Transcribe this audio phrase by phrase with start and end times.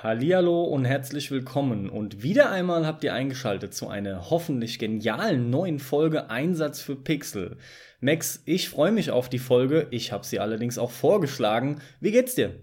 [0.00, 5.80] Hallihallo und herzlich willkommen und wieder einmal habt ihr eingeschaltet zu einer hoffentlich genialen neuen
[5.80, 7.56] Folge Einsatz für Pixel.
[8.00, 11.80] Max, ich freue mich auf die Folge, ich habe sie allerdings auch vorgeschlagen.
[11.98, 12.60] Wie geht's dir?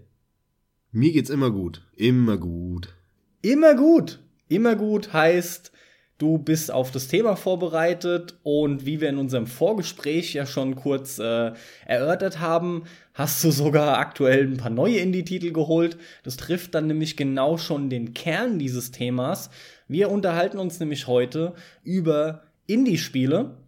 [0.92, 2.96] Mir geht's immer gut, immer gut.
[3.42, 4.18] Immer gut.
[4.48, 5.72] Immer gut heißt,
[6.18, 11.18] Du bist auf das Thema vorbereitet und wie wir in unserem Vorgespräch ja schon kurz
[11.18, 11.52] äh,
[11.84, 15.98] erörtert haben, hast du sogar aktuell ein paar neue Indie-Titel geholt.
[16.22, 19.50] Das trifft dann nämlich genau schon den Kern dieses Themas.
[19.88, 21.52] Wir unterhalten uns nämlich heute
[21.84, 23.58] über Indie-Spiele.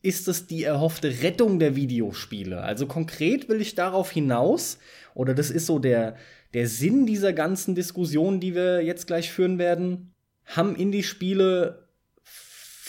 [0.00, 2.62] Ist es die erhoffte Rettung der Videospiele?
[2.62, 4.78] Also konkret will ich darauf hinaus,
[5.14, 6.16] oder das ist so der,
[6.54, 10.14] der Sinn dieser ganzen Diskussion, die wir jetzt gleich führen werden.
[10.46, 11.87] Haben Indie-Spiele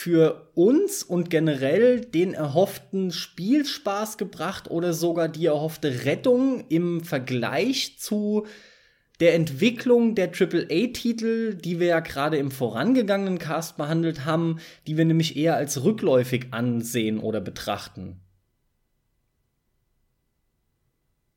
[0.00, 7.98] für uns und generell den erhofften Spielspaß gebracht oder sogar die erhoffte Rettung im Vergleich
[7.98, 8.46] zu
[9.20, 15.04] der Entwicklung der AAA-Titel, die wir ja gerade im vorangegangenen Cast behandelt haben, die wir
[15.04, 18.22] nämlich eher als rückläufig ansehen oder betrachten.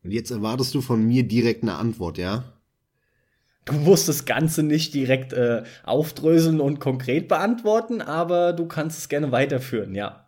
[0.06, 2.53] Und jetzt erwartest du von mir direkt eine Antwort, ja?
[3.66, 9.10] Du musst das Ganze nicht direkt äh, aufdröseln und konkret beantworten, aber du kannst es
[9.10, 10.28] gerne weiterführen, ja.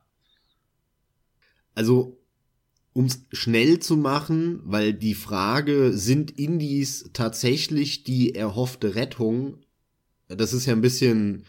[1.73, 2.17] Also,
[2.94, 9.58] um es schnell zu machen, weil die Frage, sind Indies tatsächlich die erhoffte Rettung?
[10.30, 11.44] Das ist ja ein bisschen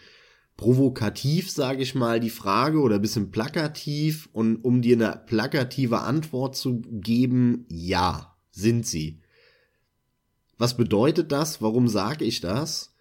[0.57, 4.29] provokativ, sage ich mal, die Frage oder ein bisschen plakativ.
[4.33, 9.21] Und um dir eine plakative Antwort zu geben, ja, sind sie.
[10.59, 11.61] Was bedeutet das?
[11.61, 12.95] Warum sage ich das?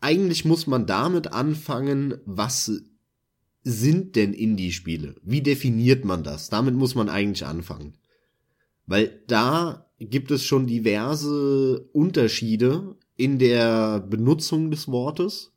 [0.00, 2.70] Eigentlich muss man damit anfangen, was
[3.62, 5.16] sind denn Indie-Spiele?
[5.22, 6.48] Wie definiert man das?
[6.48, 7.94] Damit muss man eigentlich anfangen.
[8.86, 15.52] Weil da gibt es schon diverse Unterschiede in der Benutzung des Wortes.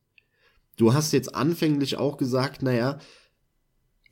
[0.75, 2.99] Du hast jetzt anfänglich auch gesagt, naja,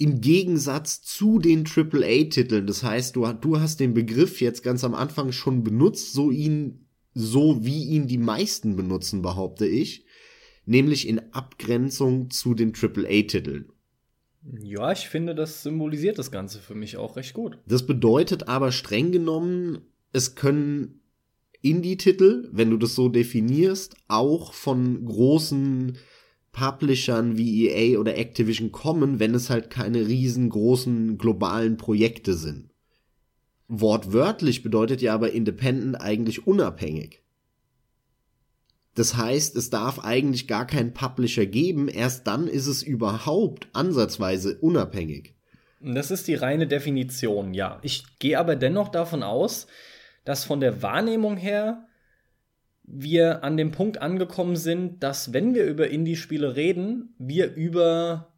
[0.02, 2.66] im Gegensatz zu den AAA-Titeln.
[2.66, 6.88] Das heißt, du, du hast den Begriff jetzt ganz am Anfang schon benutzt, so ihn,
[7.14, 10.08] so wie ihn die meisten benutzen, behaupte ich.
[10.66, 13.72] Nämlich in Abgrenzung zu den AAA-Titeln.
[14.64, 17.60] Ja, ich finde, das symbolisiert das Ganze für mich auch recht gut.
[17.68, 19.82] Das bedeutet aber streng genommen,
[20.14, 21.02] es können
[21.62, 25.96] Indie-Titel, wenn du das so definierst, auch von großen
[26.52, 32.70] Publishern wie EA oder Activision kommen, wenn es halt keine riesengroßen globalen Projekte sind.
[33.68, 37.22] Wortwörtlich bedeutet ja aber Independent eigentlich unabhängig.
[38.96, 44.58] Das heißt, es darf eigentlich gar keinen Publisher geben, erst dann ist es überhaupt ansatzweise
[44.60, 45.36] unabhängig.
[45.80, 47.80] Das ist die reine Definition, ja.
[47.82, 49.68] Ich gehe aber dennoch davon aus,
[50.26, 51.88] dass von der Wahrnehmung her
[52.84, 58.32] wir an dem Punkt angekommen sind, dass wenn wir über Indie-Spiele reden, wir über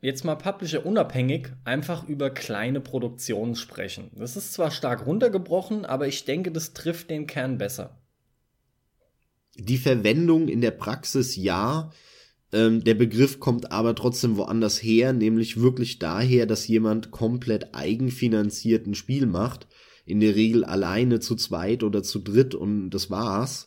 [0.00, 4.10] jetzt mal Publisher unabhängig einfach über kleine Produktionen sprechen.
[4.14, 8.02] Das ist zwar stark runtergebrochen, aber ich denke, das trifft den Kern besser.
[9.56, 11.92] Die Verwendung in der Praxis ja,
[12.52, 18.86] ähm, der Begriff kommt aber trotzdem woanders her, nämlich wirklich daher, dass jemand komplett eigenfinanziert
[18.86, 19.68] ein Spiel macht
[20.04, 23.66] in der Regel alleine zu zweit oder zu dritt und das war's.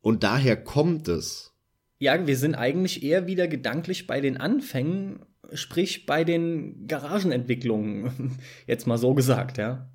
[0.00, 1.52] Und daher kommt es.
[1.98, 5.20] Ja, wir sind eigentlich eher wieder gedanklich bei den Anfängen,
[5.52, 9.90] sprich bei den Garagenentwicklungen, jetzt mal so gesagt, ja.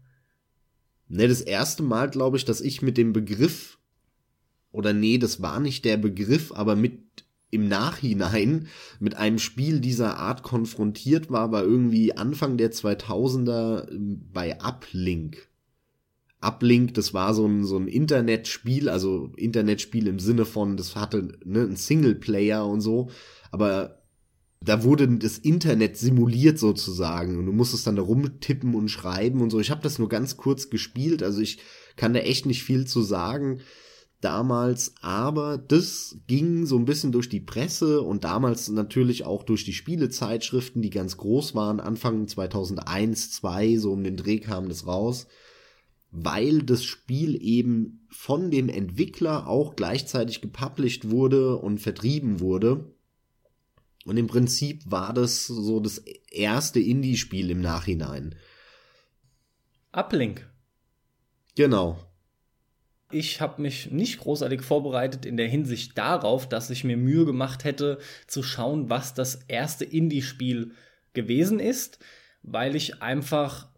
[1.08, 3.78] Ne, das erste Mal, glaube ich, dass ich mit dem Begriff,
[4.72, 7.00] oder nee, das war nicht der Begriff, aber mit
[7.52, 8.68] im Nachhinein
[9.00, 15.51] mit einem Spiel dieser Art konfrontiert war, war irgendwie Anfang der 2000er bei Uplink.
[16.42, 21.38] Uplink, das war so ein, so ein Internetspiel, also Internetspiel im Sinne von, das hatte
[21.46, 23.10] ne, ein Singleplayer und so,
[23.52, 24.02] aber
[24.64, 29.50] da wurde das Internet simuliert sozusagen und du musstest dann da rumtippen und schreiben und
[29.50, 29.60] so.
[29.60, 31.60] Ich habe das nur ganz kurz gespielt, also ich
[31.96, 33.62] kann da echt nicht viel zu sagen
[34.20, 39.64] damals, aber das ging so ein bisschen durch die Presse und damals natürlich auch durch
[39.64, 44.86] die Spielezeitschriften, die ganz groß waren, Anfang 2001, 2, so um den Dreh kam das
[44.86, 45.28] raus
[46.12, 52.94] weil das Spiel eben von dem Entwickler auch gleichzeitig gepublished wurde und vertrieben wurde.
[54.06, 56.00] Und im Prinzip war das so das
[56.30, 58.36] erste Indie-Spiel im Nachhinein.
[59.94, 60.50] Uplink.
[61.56, 61.98] Genau.
[63.12, 67.64] Ich habe mich nicht großartig vorbereitet in der Hinsicht darauf, dass ich mir Mühe gemacht
[67.64, 70.74] hätte, zu schauen, was das erste Indie-Spiel
[71.14, 72.00] gewesen ist,
[72.42, 73.71] weil ich einfach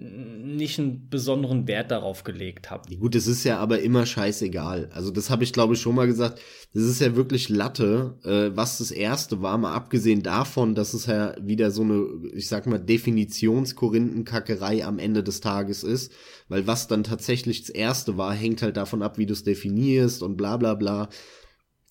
[0.00, 2.96] nicht einen besonderen Wert darauf gelegt habe.
[2.96, 4.90] Gut, es ist ja aber immer scheißegal.
[4.92, 6.40] Also das habe ich glaube ich schon mal gesagt.
[6.72, 11.06] Das ist ja wirklich Latte, äh, was das erste war, mal abgesehen davon, dass es
[11.06, 16.12] ja wieder so eine, ich sag mal, Definitionskorinthenkackerei am Ende des Tages ist.
[16.48, 20.22] Weil was dann tatsächlich das erste war, hängt halt davon ab, wie du es definierst
[20.22, 21.08] und bla bla bla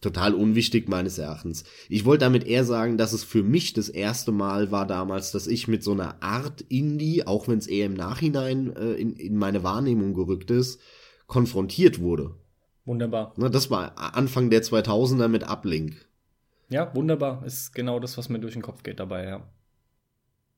[0.02, 1.64] total unwichtig meines Erachtens.
[1.90, 5.48] Ich wollte damit eher sagen, dass es für mich das erste Mal war damals, dass
[5.48, 9.36] ich mit so einer Art Indie, auch wenn es eher im Nachhinein äh, in, in
[9.36, 10.80] meine Wahrnehmung gerückt ist,
[11.26, 12.36] konfrontiert wurde.
[12.86, 13.34] Wunderbar.
[13.38, 16.08] Na, das war Anfang der 2000er mit Uplink.
[16.70, 17.46] Ja, wunderbar.
[17.46, 19.50] Ist genau das, was mir durch den Kopf geht dabei, ja.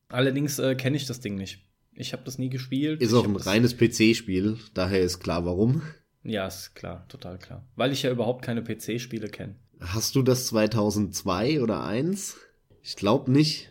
[0.08, 1.64] Allerdings äh, kenne ich das Ding nicht.
[1.92, 3.00] Ich habe das nie gespielt.
[3.00, 5.82] Ist ich auch ein reines PC-Spiel, daher ist klar warum.
[6.22, 7.64] Ja, ist klar, total klar.
[7.76, 9.54] Weil ich ja überhaupt keine PC-Spiele kenne.
[9.80, 12.36] Hast du das 2002 oder 1?
[12.82, 13.70] Ich glaube nicht.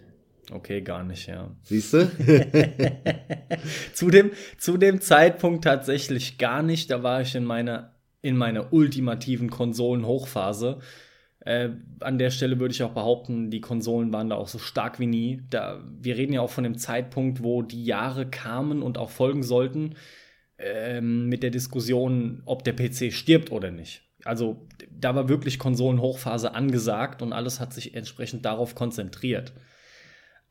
[0.52, 1.52] Okay, gar nicht, ja.
[1.62, 2.10] Siehst du?
[3.94, 6.90] zu, dem, zu dem Zeitpunkt tatsächlich gar nicht.
[6.90, 7.94] Da war ich in meiner,
[8.24, 10.80] in meiner ultimativen Konsolen-Hochphase.
[11.42, 11.70] Äh,
[12.00, 15.06] an der Stelle würde ich auch behaupten, die Konsolen waren da auch so stark wie
[15.06, 15.44] nie.
[15.52, 19.44] Da, wir reden ja auch von dem Zeitpunkt, wo die Jahre kamen und auch folgen
[19.44, 19.94] sollten
[20.60, 24.04] ähm, mit der Diskussion, ob der PC stirbt oder nicht.
[24.26, 29.54] Also da war wirklich Konsolenhochphase angesagt und alles hat sich entsprechend darauf konzentriert.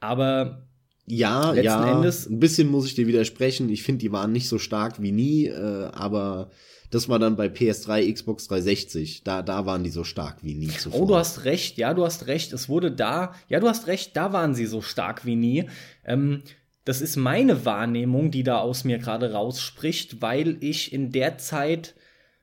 [0.01, 0.69] Aber
[1.07, 3.69] ja, letzten ja, Endes ein bisschen muss ich dir widersprechen.
[3.69, 6.51] Ich finde, die waren nicht so stark wie nie, äh, aber
[6.91, 9.23] das war dann bei PS3, Xbox 360.
[9.25, 11.03] Da, da waren die so stark wie nie zuvor.
[11.03, 11.77] Oh, du hast recht.
[11.77, 12.53] Ja, du hast recht.
[12.53, 13.35] Es wurde da.
[13.49, 14.17] Ja, du hast recht.
[14.17, 15.69] Da waren sie so stark wie nie.
[16.05, 16.43] Ähm,
[16.89, 21.95] das ist meine Wahrnehmung, die da aus mir gerade rausspricht, weil ich in der Zeit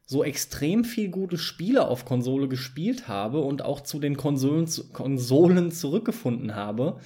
[0.06, 5.72] so extrem viel gute Spiele auf Konsole gespielt habe und auch zu den Konsolen, Konsolen
[5.72, 7.00] zurückgefunden habe,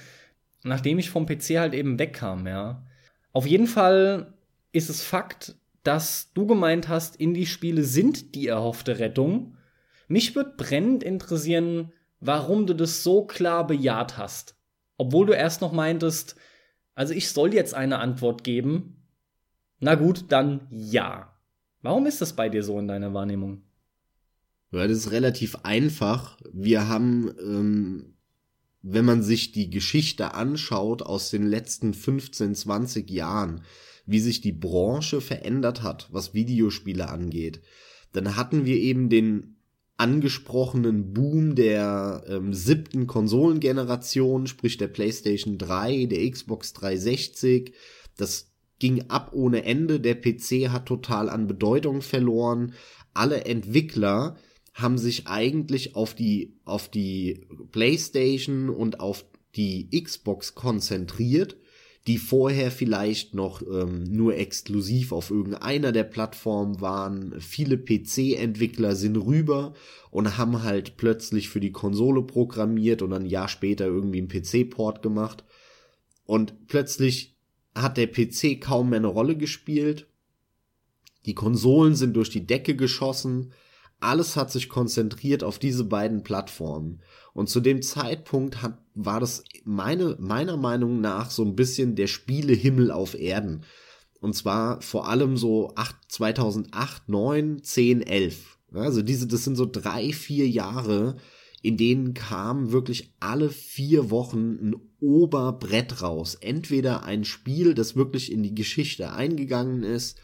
[0.64, 2.84] nachdem ich vom PC halt eben wegkam, ja.
[3.32, 4.34] Auf jeden Fall
[4.72, 9.56] ist es Fakt, dass du gemeint hast, Indie-Spiele sind die erhoffte Rettung.
[10.08, 11.90] Mich würde brennend interessieren,
[12.20, 14.56] warum du das so klar bejaht hast.
[14.98, 16.36] Obwohl du erst noch meintest,
[17.00, 19.06] also ich soll jetzt eine Antwort geben.
[19.78, 21.34] Na gut, dann ja.
[21.80, 23.62] Warum ist das bei dir so in deiner Wahrnehmung?
[24.70, 26.38] Ja, das ist relativ einfach.
[26.52, 28.16] Wir haben, ähm,
[28.82, 33.62] wenn man sich die Geschichte anschaut aus den letzten 15, 20 Jahren,
[34.04, 37.62] wie sich die Branche verändert hat, was Videospiele angeht,
[38.12, 39.56] dann hatten wir eben den
[40.00, 47.74] angesprochenen Boom der ähm, siebten Konsolengeneration, sprich der PlayStation 3, der Xbox 360.
[48.16, 50.00] Das ging ab ohne Ende.
[50.00, 52.72] Der PC hat total an Bedeutung verloren.
[53.12, 54.36] Alle Entwickler
[54.72, 61.58] haben sich eigentlich auf die, auf die PlayStation und auf die Xbox konzentriert
[62.10, 67.40] die vorher vielleicht noch ähm, nur exklusiv auf irgendeiner der Plattformen waren.
[67.40, 69.74] Viele PC-Entwickler sind rüber
[70.10, 75.02] und haben halt plötzlich für die Konsole programmiert und ein Jahr später irgendwie einen PC-Port
[75.02, 75.44] gemacht.
[76.26, 77.38] Und plötzlich
[77.76, 80.08] hat der PC kaum mehr eine Rolle gespielt.
[81.26, 83.52] Die Konsolen sind durch die Decke geschossen.
[84.00, 87.00] Alles hat sich konzentriert auf diese beiden Plattformen.
[87.34, 92.06] Und zu dem Zeitpunkt hat, war das meine, meiner Meinung nach so ein bisschen der
[92.06, 93.64] Spielehimmel auf Erden.
[94.20, 98.58] Und zwar vor allem so 8, 2008, 9, 10, 11.
[98.72, 101.16] Also diese, das sind so drei, vier Jahre,
[101.62, 106.36] in denen kam wirklich alle vier Wochen ein Oberbrett raus.
[106.36, 110.18] Entweder ein Spiel, das wirklich in die Geschichte eingegangen ist,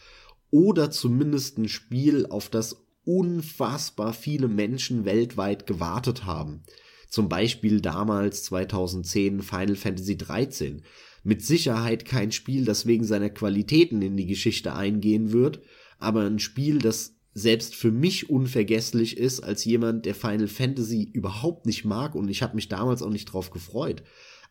[0.50, 6.64] oder zumindest ein Spiel, auf das unfassbar viele Menschen weltweit gewartet haben.
[7.08, 10.82] Zum Beispiel damals 2010 Final Fantasy 13.
[11.22, 15.60] Mit Sicherheit kein Spiel, das wegen seiner Qualitäten in die Geschichte eingehen wird,
[15.98, 21.66] aber ein Spiel, das selbst für mich unvergesslich ist, als jemand, der Final Fantasy überhaupt
[21.66, 24.02] nicht mag und ich habe mich damals auch nicht drauf gefreut.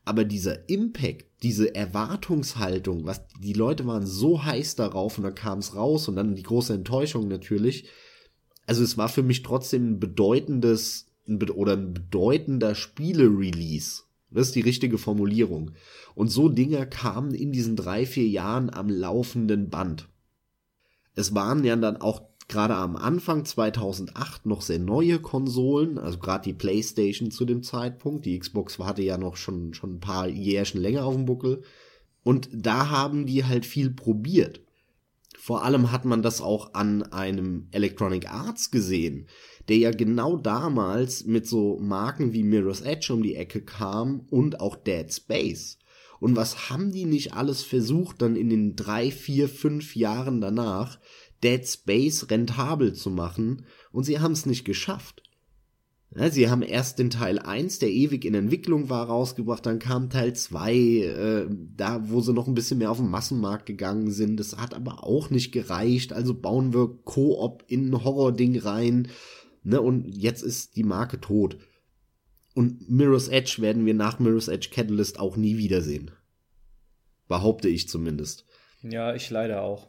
[0.06, 5.60] Aber dieser Impact, diese Erwartungshaltung, was die Leute waren so heiß darauf und dann kam
[5.60, 7.90] es raus und dann die große Enttäuschung natürlich.
[8.66, 14.04] Also es war für mich trotzdem ein bedeutendes ein, oder ein bedeutender Spiele-Release.
[14.32, 15.72] Das ist die richtige Formulierung.
[16.14, 20.10] Und so Dinger kamen in diesen drei, vier Jahren am laufenden Band.
[21.14, 26.44] Es waren ja dann auch gerade am Anfang 2008 noch sehr neue Konsolen, also gerade
[26.44, 28.26] die PlayStation zu dem Zeitpunkt.
[28.26, 31.64] Die Xbox hatte ja noch schon, schon ein paar Jährchen länger auf dem Buckel.
[32.24, 34.62] Und da haben die halt viel probiert.
[35.46, 39.28] Vor allem hat man das auch an einem Electronic Arts gesehen,
[39.70, 44.60] der ja genau damals mit so Marken wie Mirror's Edge um die Ecke kam und
[44.60, 45.78] auch Dead Space.
[46.20, 50.98] Und was haben die nicht alles versucht, dann in den drei, vier, fünf Jahren danach
[51.44, 55.22] Dead Space rentabel zu machen und sie haben es nicht geschafft.
[56.18, 60.10] Ja, sie haben erst den Teil 1, der ewig in Entwicklung war, rausgebracht, dann kam
[60.10, 64.40] Teil 2, äh, da wo sie noch ein bisschen mehr auf den Massenmarkt gegangen sind.
[64.40, 69.10] Das hat aber auch nicht gereicht, also bauen wir Koop in ein Horror-Ding rein.
[69.64, 71.58] Ne, und jetzt ist die Marke tot.
[72.54, 76.12] Und Mirror's Edge werden wir nach Mirror's Edge Catalyst auch nie wiedersehen.
[77.28, 78.46] Behaupte ich zumindest.
[78.84, 79.88] Ja, ich leider auch.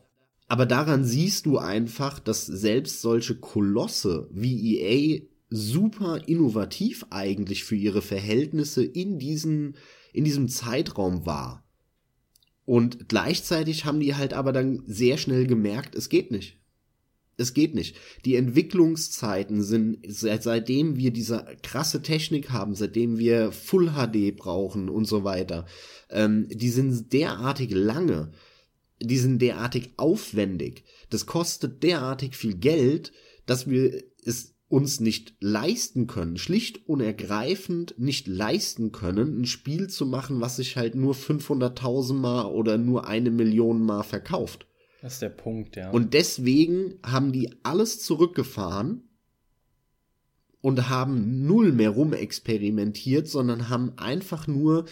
[0.48, 7.76] Aber daran siehst du einfach, dass selbst solche Kolosse wie EA super innovativ eigentlich für
[7.76, 9.74] ihre Verhältnisse in diesem,
[10.12, 11.64] in diesem Zeitraum war.
[12.64, 16.58] Und gleichzeitig haben die halt aber dann sehr schnell gemerkt, es geht nicht.
[17.38, 17.96] Es geht nicht.
[18.24, 24.88] Die Entwicklungszeiten sind, seit, seitdem wir diese krasse Technik haben, seitdem wir Full HD brauchen
[24.88, 25.66] und so weiter,
[26.10, 28.32] ähm, die sind derartig lange,
[29.00, 33.12] die sind derartig aufwendig, das kostet derartig viel Geld,
[33.44, 39.88] dass wir es uns nicht leisten können, schlicht und ergreifend nicht leisten können, ein Spiel
[39.88, 44.66] zu machen, was sich halt nur 500.000 Mal oder nur eine Million Mal verkauft.
[45.02, 45.90] Das ist der Punkt, ja.
[45.90, 49.08] Und deswegen haben die alles zurückgefahren
[50.60, 54.86] und haben null mehr rumexperimentiert, sondern haben einfach nur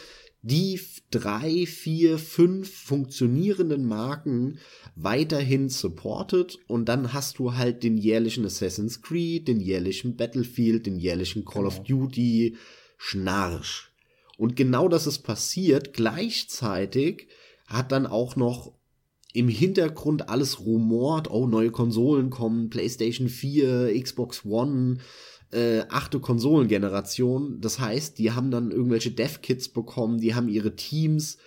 [0.47, 0.79] die
[1.11, 4.59] drei, vier, fünf funktionierenden Marken
[4.95, 10.99] weiterhin supportet und dann hast du halt den jährlichen Assassin's Creed, den jährlichen Battlefield, den
[10.99, 11.69] jährlichen Call genau.
[11.69, 12.57] of Duty,
[12.99, 13.89] Schnarch.
[14.37, 15.95] Und genau das ist passiert.
[15.95, 17.29] Gleichzeitig
[17.67, 18.75] hat dann auch noch
[19.33, 24.99] im Hintergrund alles rumort, oh, neue Konsolen kommen, PlayStation 4, Xbox One,
[25.53, 27.61] äh, achte Konsolengeneration.
[27.61, 31.39] Das heißt, die haben dann irgendwelche Dev-Kits bekommen, die haben ihre Teams,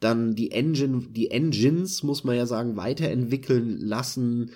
[0.00, 4.52] dann die Engine, die Engines, muss man ja sagen, weiterentwickeln lassen,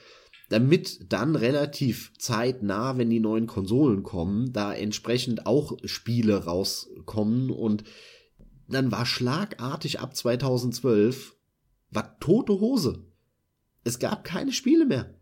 [0.48, 7.84] damit dann relativ zeitnah, wenn die neuen Konsolen kommen, da entsprechend auch Spiele rauskommen und
[8.68, 11.36] dann war schlagartig ab 2012
[11.90, 13.04] war tote Hose.
[13.84, 15.14] Es gab keine Spiele mehr.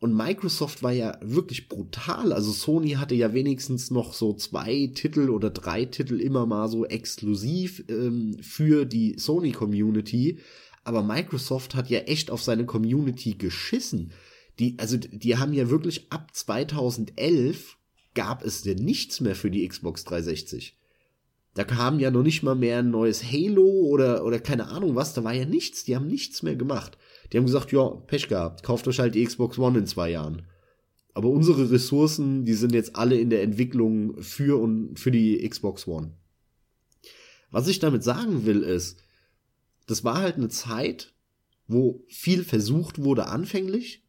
[0.00, 2.32] Und Microsoft war ja wirklich brutal.
[2.32, 6.86] Also Sony hatte ja wenigstens noch so zwei Titel oder drei Titel immer mal so
[6.86, 10.38] exklusiv ähm, für die Sony-Community.
[10.84, 14.12] Aber Microsoft hat ja echt auf seine Community geschissen.
[14.58, 17.76] Die, also die haben ja wirklich ab 2011
[18.14, 20.78] gab es denn nichts mehr für die Xbox 360.
[21.54, 25.14] Da kam ja noch nicht mal mehr ein neues Halo oder, oder keine Ahnung was,
[25.14, 26.96] da war ja nichts, die haben nichts mehr gemacht.
[27.32, 30.42] Die haben gesagt, ja, Pech gehabt, kauft euch halt die Xbox One in zwei Jahren.
[31.14, 35.86] Aber unsere Ressourcen, die sind jetzt alle in der Entwicklung für und für die Xbox
[35.86, 36.12] One.
[37.50, 39.02] Was ich damit sagen will ist,
[39.86, 41.14] das war halt eine Zeit,
[41.66, 44.04] wo viel versucht wurde anfänglich,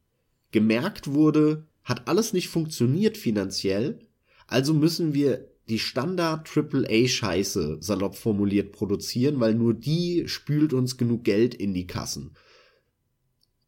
[0.51, 3.99] gemerkt wurde, hat alles nicht funktioniert finanziell,
[4.47, 10.97] also müssen wir die Standard AAA Scheiße salopp formuliert produzieren, weil nur die spült uns
[10.97, 12.35] genug Geld in die Kassen.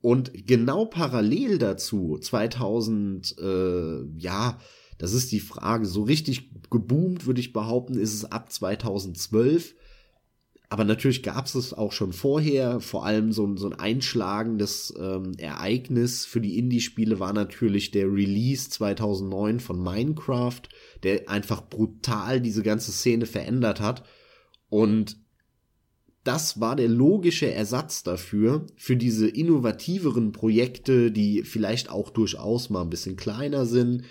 [0.04, 4.60] Und genau parallel dazu, 2000, äh, ja,
[4.98, 9.76] das ist die Frage, so richtig geboomt, würde ich behaupten, ist es ab 2012.
[10.68, 12.82] Aber natürlich gab es es auch schon vorher.
[12.82, 18.08] Vor allem so, ein so ein einschlagendes ähm, Ereignis für die Indie-Spiele war natürlich der
[18.08, 20.64] Release 2009 von Minecraft,
[21.04, 24.04] der einfach brutal diese ganze Szene verändert hat.
[24.68, 25.23] Und
[26.24, 32.82] das war der logische Ersatz dafür, für diese innovativeren Projekte, die vielleicht auch durchaus mal
[32.82, 34.04] ein bisschen kleiner sind,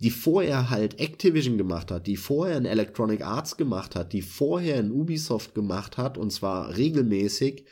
[0.00, 4.78] die vorher halt Activision gemacht hat, die vorher ein Electronic Arts gemacht hat, die vorher
[4.78, 7.66] ein Ubisoft gemacht hat, und zwar regelmäßig,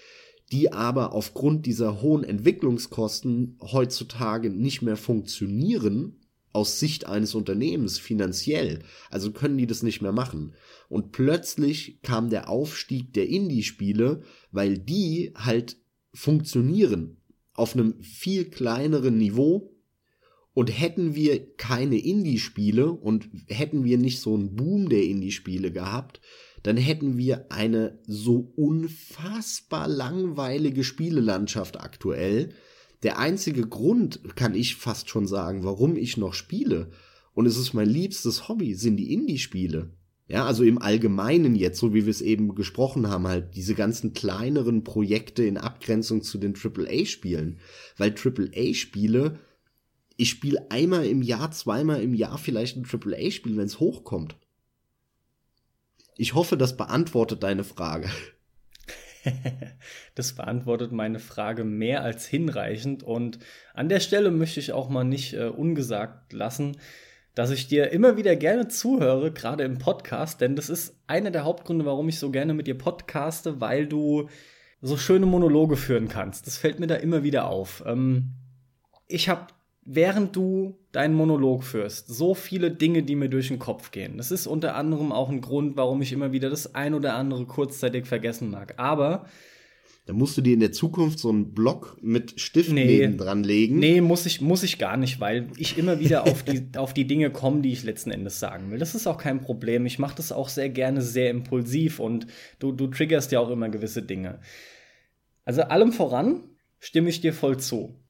[0.53, 6.21] die aber aufgrund dieser hohen Entwicklungskosten heutzutage nicht mehr funktionieren,
[6.57, 8.79] aus Sicht eines Unternehmens finanziell.
[9.11, 10.55] Also können die das nicht mehr machen.
[10.89, 14.23] Und plötzlich kam der Aufstieg der Indie-Spiele,
[14.53, 15.77] weil die halt
[16.15, 17.19] funktionieren
[17.53, 19.71] auf einem viel kleineren Niveau.
[20.55, 26.23] Und hätten wir keine Indie-Spiele und hätten wir nicht so einen Boom der Indie-Spiele gehabt,
[26.63, 32.55] dann hätten wir eine so unfassbar langweilige Spielelandschaft aktuell.
[33.03, 36.91] Der einzige Grund, kann ich fast schon sagen, warum ich noch spiele,
[37.37, 39.91] und es ist mein liebstes Hobby, sind die Indie-Spiele.
[40.29, 44.13] Ja, also im Allgemeinen jetzt, so wie wir es eben gesprochen haben, halt diese ganzen
[44.13, 47.61] kleineren Projekte in Abgrenzung zu den AAA-Spielen.
[47.97, 49.39] Weil AAA-Spiele,
[50.17, 54.37] ich spiele einmal im Jahr, zweimal im Jahr vielleicht ein AAA-Spiel, wenn es hochkommt.
[56.17, 58.09] Ich hoffe, das beantwortet deine Frage.
[60.15, 63.03] das beantwortet meine Frage mehr als hinreichend.
[63.03, 63.39] Und
[63.75, 66.77] an der Stelle möchte ich auch mal nicht äh, ungesagt lassen,
[67.35, 71.45] dass ich dir immer wieder gerne zuhöre, gerade im Podcast, denn das ist einer der
[71.45, 74.29] Hauptgründe, warum ich so gerne mit dir podcaste, weil du
[74.81, 76.47] so schöne Monologe führen kannst.
[76.47, 77.83] Das fällt mir da immer wieder auf.
[77.87, 78.33] Ähm,
[79.07, 79.49] ich habe,
[79.87, 84.19] während du deinen Monolog führst, so viele Dinge, die mir durch den Kopf gehen.
[84.19, 87.47] Das ist unter anderem auch ein Grund, warum ich immer wieder das ein oder andere
[87.47, 88.75] kurzzeitig vergessen mag.
[88.79, 89.27] Aber
[90.07, 93.79] da musst du dir in der Zukunft so einen Block mit Stift nee, dran legen.
[93.79, 97.07] Nee, muss ich, muss ich gar nicht, weil ich immer wieder auf die, auf die
[97.07, 98.79] Dinge komme, die ich letzten Endes sagen will.
[98.79, 99.87] Das ist auch kein Problem.
[99.87, 102.27] Ich mache das auch sehr gerne sehr impulsiv und
[102.59, 104.41] du, du triggerst ja auch immer gewisse Dinge.
[105.45, 106.43] Also allem voran
[106.79, 108.01] stimme ich dir voll zu.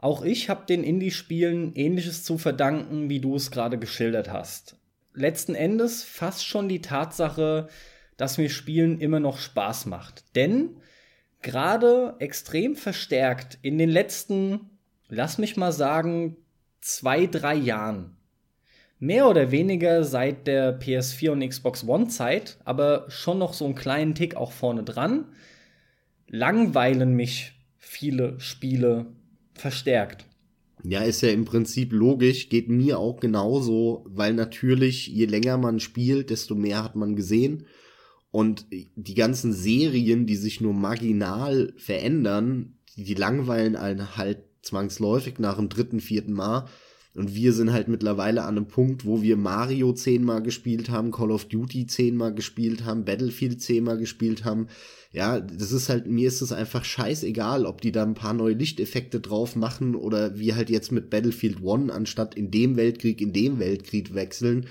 [0.00, 4.76] Auch ich habe den Indie-Spielen ähnliches zu verdanken, wie du es gerade geschildert hast.
[5.12, 7.68] Letzten Endes fast schon die Tatsache,
[8.16, 10.24] dass mir Spielen immer noch Spaß macht.
[10.36, 10.70] Denn
[11.42, 14.70] gerade extrem verstärkt in den letzten,
[15.10, 16.38] lass mich mal sagen,
[16.80, 18.16] zwei, drei Jahren.
[19.00, 23.74] Mehr oder weniger seit der PS4 und Xbox One Zeit, aber schon noch so einen
[23.74, 25.26] kleinen Tick auch vorne dran,
[26.26, 29.19] langweilen mich viele Spiele
[29.60, 30.26] verstärkt.
[30.82, 35.78] Ja, ist ja im Prinzip logisch, geht mir auch genauso, weil natürlich, je länger man
[35.78, 37.66] spielt, desto mehr hat man gesehen.
[38.30, 45.38] Und die ganzen Serien, die sich nur marginal verändern, die, die langweilen einen halt zwangsläufig
[45.38, 46.66] nach dem dritten, vierten Mal.
[47.16, 51.32] Und wir sind halt mittlerweile an einem Punkt, wo wir Mario zehnmal gespielt haben, Call
[51.32, 54.68] of Duty zehnmal gespielt haben, Battlefield zehnmal gespielt haben.
[55.10, 58.54] Ja, das ist halt, mir ist es einfach scheißegal, ob die da ein paar neue
[58.54, 63.32] Lichteffekte drauf machen oder wir halt jetzt mit Battlefield One anstatt in dem Weltkrieg in
[63.32, 64.66] dem Weltkrieg wechseln.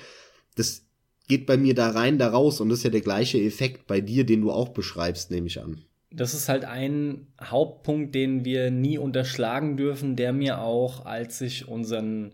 [0.56, 0.86] Das
[1.28, 4.00] geht bei mir da rein, da raus und das ist ja der gleiche Effekt bei
[4.00, 5.84] dir, den du auch beschreibst, nehme ich an.
[6.12, 11.68] Das ist halt ein Hauptpunkt, den wir nie unterschlagen dürfen, der mir auch, als ich
[11.68, 12.34] unseren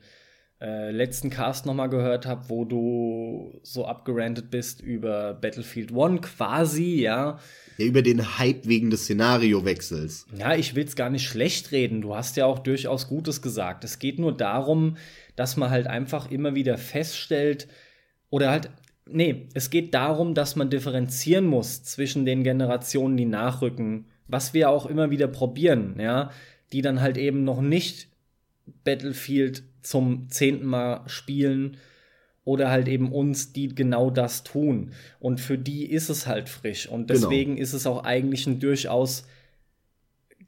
[0.61, 7.01] äh, letzten Cast nochmal gehört habe, wo du so abgerantet bist über Battlefield One quasi,
[7.01, 7.39] ja.
[7.77, 10.27] Ja, über den Hype wegen des Szenariowechsels.
[10.37, 12.01] Ja, ich will es gar nicht schlecht reden.
[12.01, 13.83] Du hast ja auch durchaus Gutes gesagt.
[13.83, 14.95] Es geht nur darum,
[15.35, 17.67] dass man halt einfach immer wieder feststellt,
[18.29, 18.69] oder halt
[19.07, 24.69] Nee, es geht darum, dass man differenzieren muss zwischen den Generationen, die nachrücken, was wir
[24.69, 26.31] auch immer wieder probieren, ja,
[26.71, 28.09] die dann halt eben noch nicht
[28.83, 31.77] Battlefield zum zehnten Mal spielen
[32.43, 34.91] oder halt eben uns, die genau das tun.
[35.19, 36.87] Und für die ist es halt frisch.
[36.87, 37.19] Und genau.
[37.19, 37.63] deswegen genau.
[37.63, 39.27] ist es auch eigentlich ein durchaus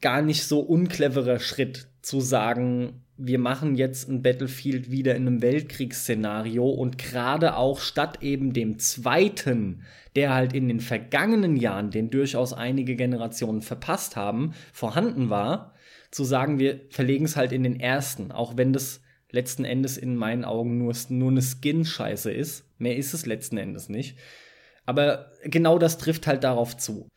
[0.02, 5.42] gar nicht so uncleverer Schritt zu sagen, wir machen jetzt ein Battlefield wieder in einem
[5.42, 9.82] Weltkriegsszenario und gerade auch statt eben dem zweiten,
[10.16, 15.74] der halt in den vergangenen Jahren, den durchaus einige Generationen verpasst haben, vorhanden war,
[16.12, 19.02] zu sagen, wir verlegen es halt in den ersten, auch wenn das
[19.32, 22.66] letzten Endes in meinen Augen nur, nur eine Skin-Scheiße ist.
[22.78, 24.18] Mehr ist es letzten Endes nicht.
[24.86, 27.10] Aber genau das trifft halt darauf zu.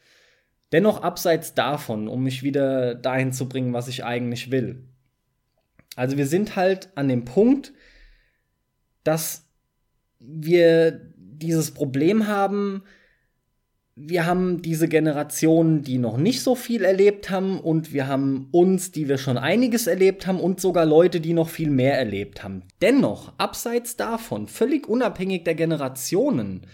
[0.72, 4.89] Dennoch abseits davon, um mich wieder dahin zu bringen, was ich eigentlich will.
[5.96, 7.72] Also wir sind halt an dem Punkt,
[9.04, 9.46] dass
[10.18, 12.82] wir dieses Problem haben,
[13.96, 18.92] wir haben diese Generationen, die noch nicht so viel erlebt haben, und wir haben uns,
[18.92, 22.62] die wir schon einiges erlebt haben, und sogar Leute, die noch viel mehr erlebt haben.
[22.80, 26.66] Dennoch, abseits davon, völlig unabhängig der Generationen,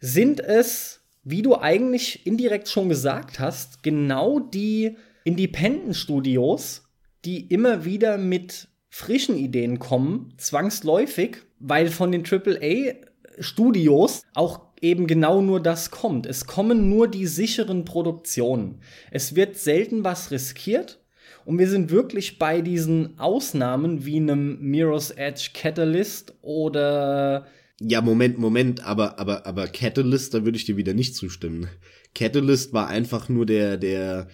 [0.00, 6.84] sind es, wie du eigentlich indirekt schon gesagt hast, genau die Independent-Studios,
[7.24, 15.40] die immer wieder mit frischen Ideen kommen, zwangsläufig, weil von den AAA-Studios auch eben genau
[15.40, 16.26] nur das kommt.
[16.26, 18.80] Es kommen nur die sicheren Produktionen.
[19.10, 20.98] Es wird selten was riskiert.
[21.44, 27.46] Und wir sind wirklich bei diesen Ausnahmen wie einem Mirror's Edge Catalyst oder
[27.84, 31.68] ja, Moment, Moment, aber, aber, aber Catalyst, da würde ich dir wieder nicht zustimmen.
[32.14, 34.28] Catalyst war einfach nur der, der,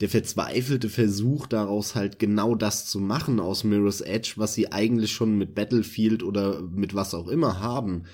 [0.00, 5.12] der verzweifelte Versuch daraus halt genau das zu machen aus Mirror's Edge, was sie eigentlich
[5.12, 8.04] schon mit Battlefield oder mit was auch immer haben.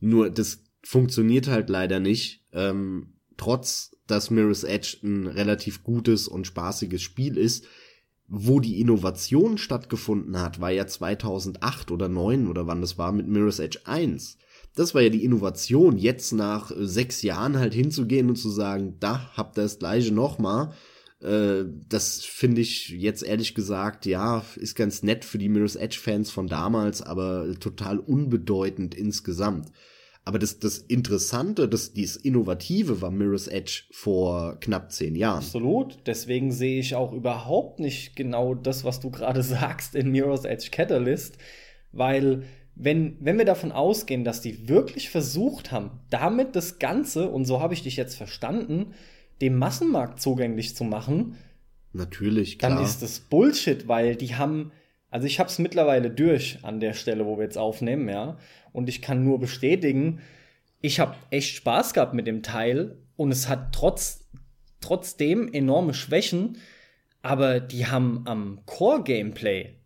[0.00, 2.44] Nur das funktioniert halt leider nicht.
[2.52, 7.66] Ähm, trotz dass Mirror's Edge ein relativ gutes und spaßiges Spiel ist,
[8.26, 13.28] wo die Innovation stattgefunden hat, war ja 2008 oder 2009 oder wann das war mit
[13.28, 14.38] Mirror's Edge 1.
[14.74, 19.30] Das war ja die Innovation, jetzt nach sechs Jahren halt hinzugehen und zu sagen, da
[19.34, 20.72] habt ihr das gleiche nochmal
[21.22, 25.98] äh, das finde ich jetzt ehrlich gesagt, ja, ist ganz nett für die Mirror's Edge
[26.00, 29.72] Fans von damals, aber total unbedeutend insgesamt.
[30.24, 35.38] Aber das, das Interessante, das, das Innovative war Mirror's Edge vor knapp zehn Jahren.
[35.38, 35.96] Absolut.
[36.06, 40.68] Deswegen sehe ich auch überhaupt nicht genau das, was du gerade sagst in Mirror's Edge
[40.70, 41.38] Catalyst,
[41.92, 47.44] weil wenn, wenn wir davon ausgehen, dass die wirklich versucht haben, damit das Ganze, und
[47.44, 48.92] so habe ich dich jetzt verstanden,
[49.40, 51.36] dem Massenmarkt zugänglich zu machen,
[51.92, 52.72] natürlich, klar.
[52.72, 54.72] dann ist das Bullshit, weil die haben,
[55.10, 58.38] also ich habe es mittlerweile durch an der Stelle, wo wir jetzt aufnehmen, ja,
[58.72, 60.20] und ich kann nur bestätigen,
[60.80, 64.28] ich habe echt Spaß gehabt mit dem Teil und es hat trotz,
[64.80, 66.58] trotzdem enorme Schwächen,
[67.22, 69.77] aber die haben am Core-Gameplay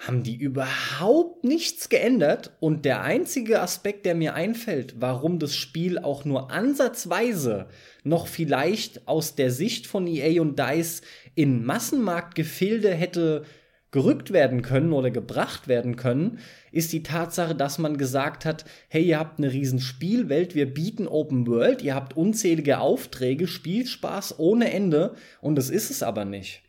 [0.00, 5.98] haben die überhaupt nichts geändert und der einzige Aspekt, der mir einfällt, warum das Spiel
[5.98, 7.68] auch nur ansatzweise
[8.02, 11.02] noch vielleicht aus der Sicht von EA und DICE
[11.34, 13.44] in Massenmarktgefilde hätte
[13.90, 16.38] gerückt werden können oder gebracht werden können,
[16.72, 21.08] ist die Tatsache, dass man gesagt hat, hey, ihr habt eine riesen Spielwelt, wir bieten
[21.08, 26.62] Open World, ihr habt unzählige Aufträge, Spielspaß ohne Ende und das ist es aber nicht.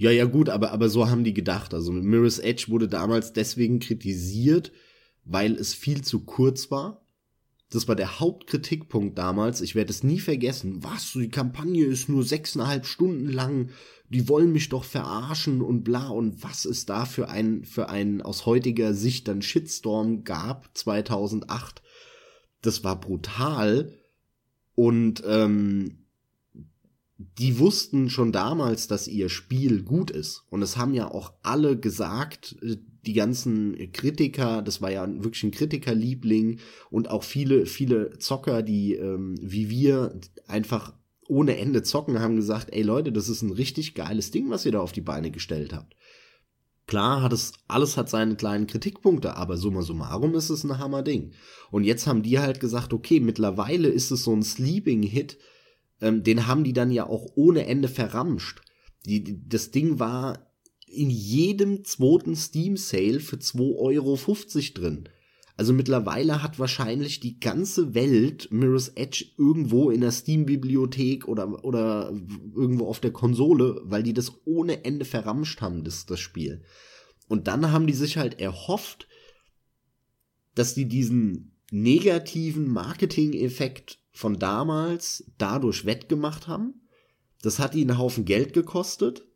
[0.00, 1.74] Ja, ja, gut, aber, aber so haben die gedacht.
[1.74, 4.72] Also Mirror's Edge wurde damals deswegen kritisiert,
[5.26, 7.04] weil es viel zu kurz war.
[7.68, 9.60] Das war der Hauptkritikpunkt damals.
[9.60, 10.82] Ich werde es nie vergessen.
[10.82, 11.12] Was?
[11.12, 13.72] Die Kampagne ist nur sechseinhalb Stunden lang.
[14.08, 16.08] Die wollen mich doch verarschen und bla.
[16.08, 21.82] Und was es da für ein, für ein aus heutiger Sicht dann Shitstorm gab 2008.
[22.62, 23.92] Das war brutal.
[24.74, 25.99] Und ähm,
[27.38, 30.44] die wussten schon damals, dass ihr Spiel gut ist.
[30.48, 35.42] Und es haben ja auch alle gesagt, äh, die ganzen Kritiker, das war ja wirklich
[35.42, 40.92] ein Kritikerliebling und auch viele, viele Zocker, die ähm, wie wir einfach
[41.28, 44.72] ohne Ende zocken, haben gesagt, ey Leute, das ist ein richtig geiles Ding, was ihr
[44.72, 45.94] da auf die Beine gestellt habt.
[46.86, 51.32] Klar hat es, alles hat seine kleinen Kritikpunkte, aber summa summarum ist es ein Hammer-Ding.
[51.70, 55.38] Und jetzt haben die halt gesagt, okay, mittlerweile ist es so ein Sleeping-Hit,
[56.00, 58.62] ähm, den haben die dann ja auch ohne Ende verramscht.
[59.06, 60.50] Die, das Ding war
[60.86, 64.18] in jedem zweiten Steam-Sale für 2,50 Euro
[64.74, 65.08] drin.
[65.56, 72.12] Also mittlerweile hat wahrscheinlich die ganze Welt Mirror's Edge irgendwo in der Steam-Bibliothek oder, oder
[72.56, 76.62] irgendwo auf der Konsole, weil die das ohne Ende verramscht haben, das, das Spiel.
[77.28, 79.06] Und dann haben die sich halt erhofft,
[80.54, 86.82] dass die diesen negativen Marketing-Effekt von damals dadurch wettgemacht haben.
[87.42, 89.26] Das hat ihnen einen Haufen Geld gekostet.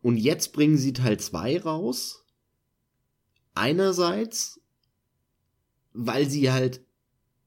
[0.00, 2.24] Und jetzt bringen sie Teil 2 raus.
[3.54, 4.60] Einerseits,
[5.92, 6.84] weil sie halt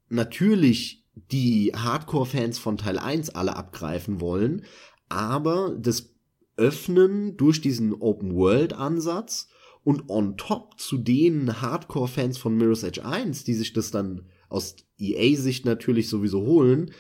[0.10, 4.66] natürlich die Hardcore-Fans von Teil 1 alle abgreifen wollen,
[5.10, 6.14] aber das
[6.58, 9.50] Öffnen durch diesen Open-World-Ansatz
[9.84, 14.76] und on top zu den Hardcore-Fans von Mirror's Edge 1, die sich das dann aus
[14.98, 16.92] EA-Sicht natürlich sowieso holen,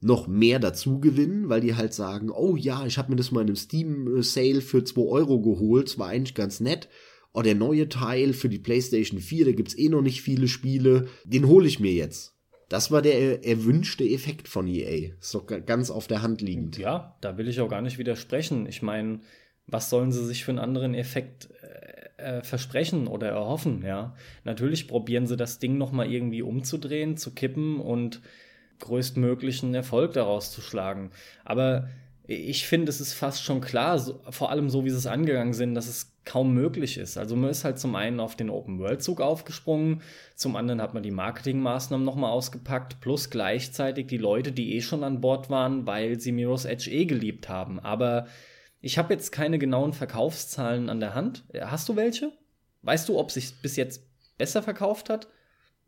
[0.00, 3.40] noch mehr dazu gewinnen, weil die halt sagen, oh ja, ich habe mir das mal
[3.40, 6.88] in einem Steam-Sale für 2 Euro geholt, es war eigentlich ganz nett.
[7.32, 11.08] Oh, der neue Teil für die PlayStation 4, da gibt's eh noch nicht viele Spiele,
[11.24, 12.34] den hole ich mir jetzt.
[12.68, 15.14] Das war der erwünschte Effekt von EA.
[15.20, 16.76] Ist doch ganz auf der Hand liegend.
[16.78, 18.66] Ja, da will ich auch gar nicht widersprechen.
[18.66, 19.20] Ich meine,
[19.66, 21.48] was sollen sie sich für einen anderen Effekt
[22.18, 24.14] äh, versprechen oder erhoffen, ja.
[24.44, 28.20] Natürlich probieren sie das Ding nochmal irgendwie umzudrehen, zu kippen und
[28.80, 31.10] größtmöglichen Erfolg daraus zu schlagen.
[31.44, 31.88] Aber
[32.26, 35.54] ich finde, es ist fast schon klar, so, vor allem so wie sie es angegangen
[35.54, 37.16] sind, dass es kaum möglich ist.
[37.16, 40.02] Also man ist halt zum einen auf den Open-World-Zug aufgesprungen,
[40.36, 45.04] zum anderen hat man die Marketingmaßnahmen nochmal ausgepackt, plus gleichzeitig die Leute, die eh schon
[45.04, 47.80] an Bord waren, weil sie Mirror's Edge eh geliebt haben.
[47.80, 48.26] Aber
[48.80, 51.44] ich habe jetzt keine genauen Verkaufszahlen an der Hand.
[51.60, 52.32] Hast du welche?
[52.82, 54.02] Weißt du, ob sich bis jetzt
[54.38, 55.28] besser verkauft hat?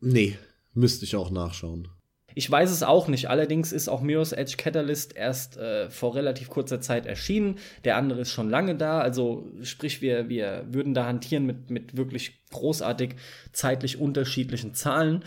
[0.01, 0.37] Nee,
[0.75, 1.89] müsste ich auch nachschauen.
[2.35, 3.29] Ich weiß es auch nicht.
[3.29, 7.59] Allerdings ist auch Mirror's Edge Catalyst erst äh, vor relativ kurzer Zeit erschienen.
[7.85, 9.01] Der andere ist schon lange da.
[9.01, 13.17] Also sprich, wir, wir würden da hantieren mit, mit wirklich großartig
[13.53, 15.25] zeitlich unterschiedlichen Zahlen.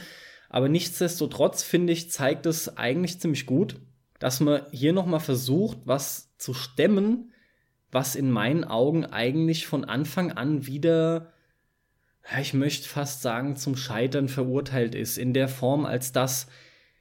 [0.50, 3.76] Aber nichtsdestotrotz finde ich, zeigt es eigentlich ziemlich gut,
[4.20, 7.33] dass man hier nochmal versucht, was zu stemmen,
[7.94, 11.32] was in meinen Augen eigentlich von Anfang an wieder,
[12.42, 15.18] ich möchte fast sagen, zum Scheitern verurteilt ist.
[15.18, 16.48] In der Form, als das,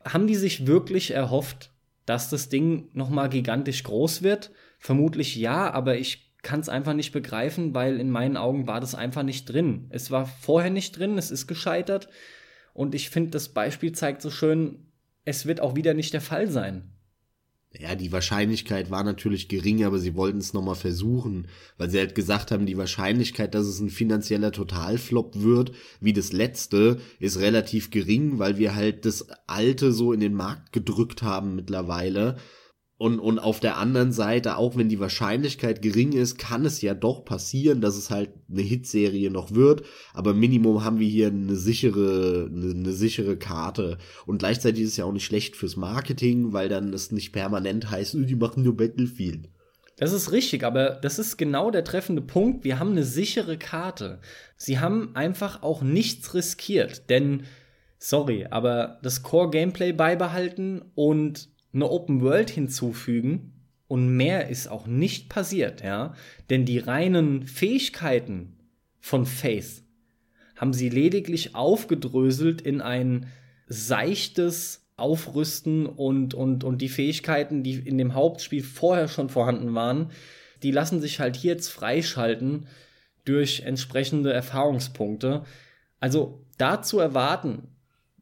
[0.04, 1.70] haben die sich wirklich erhofft,
[2.06, 4.50] dass das Ding nochmal gigantisch groß wird?
[4.78, 8.94] Vermutlich ja, aber ich kann es einfach nicht begreifen, weil in meinen Augen war das
[8.94, 9.86] einfach nicht drin.
[9.90, 12.08] Es war vorher nicht drin, es ist gescheitert.
[12.74, 14.88] Und ich finde, das Beispiel zeigt so schön,
[15.24, 16.91] es wird auch wieder nicht der Fall sein.
[17.78, 22.14] Ja, die Wahrscheinlichkeit war natürlich gering, aber sie wollten es nochmal versuchen, weil sie halt
[22.14, 27.90] gesagt haben, die Wahrscheinlichkeit, dass es ein finanzieller Totalflop wird, wie das letzte, ist relativ
[27.90, 32.36] gering, weil wir halt das alte so in den Markt gedrückt haben mittlerweile
[33.02, 36.94] und, und auf der anderen Seite, auch wenn die Wahrscheinlichkeit gering ist, kann es ja
[36.94, 39.82] doch passieren, dass es halt eine Hitserie noch wird.
[40.14, 43.98] Aber Minimum haben wir hier eine sichere, eine, eine sichere Karte.
[44.24, 47.90] Und gleichzeitig ist es ja auch nicht schlecht fürs Marketing, weil dann es nicht permanent
[47.90, 49.48] heißt, die machen nur Battlefield.
[49.96, 52.62] Das ist richtig, aber das ist genau der treffende Punkt.
[52.62, 54.20] Wir haben eine sichere Karte.
[54.56, 57.42] Sie haben einfach auch nichts riskiert, denn
[57.98, 63.52] sorry, aber das Core Gameplay beibehalten und eine Open World hinzufügen
[63.88, 66.14] und mehr ist auch nicht passiert, ja.
[66.50, 68.56] Denn die reinen Fähigkeiten
[69.00, 69.82] von Faith
[70.56, 73.26] haben sie lediglich aufgedröselt in ein
[73.66, 80.10] seichtes Aufrüsten und, und, und die Fähigkeiten, die in dem Hauptspiel vorher schon vorhanden waren,
[80.62, 82.66] die lassen sich halt hier jetzt freischalten
[83.24, 85.44] durch entsprechende Erfahrungspunkte.
[86.00, 87.68] Also da zu erwarten,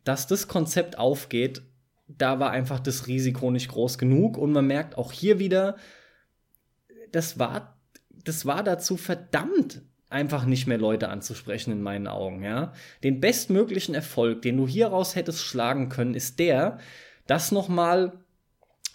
[0.04, 1.62] dass das Konzept aufgeht,
[2.18, 4.36] da war einfach das Risiko nicht groß genug.
[4.36, 5.76] Und man merkt auch hier wieder,
[7.12, 7.78] das war,
[8.24, 12.72] das war dazu verdammt, einfach nicht mehr Leute anzusprechen in meinen Augen, ja.
[13.04, 16.78] Den bestmöglichen Erfolg, den du hieraus hättest schlagen können, ist der,
[17.26, 18.12] dass nochmal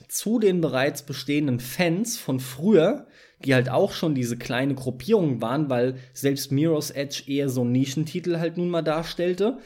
[0.09, 3.07] zu den bereits bestehenden Fans von früher,
[3.43, 7.71] die halt auch schon diese kleine Gruppierung waren, weil selbst Mirror's Edge eher so einen
[7.71, 9.59] Nischentitel halt nun mal darstellte,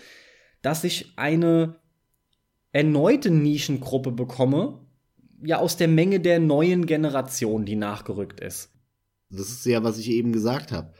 [0.61, 1.75] dass sich eine
[2.71, 4.79] erneute Nischengruppe bekomme,
[5.43, 8.71] ja aus der Menge der neuen Generation, die nachgerückt ist.
[9.29, 10.93] Das ist ja, was ich eben gesagt habe.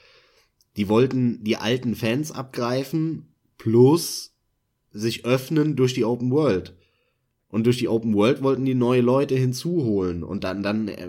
[0.77, 4.35] Die wollten die alten Fans abgreifen, plus
[4.91, 6.75] sich öffnen durch die Open World.
[7.49, 11.07] Und durch die Open World wollten die neue Leute hinzuholen und dann, dann äh,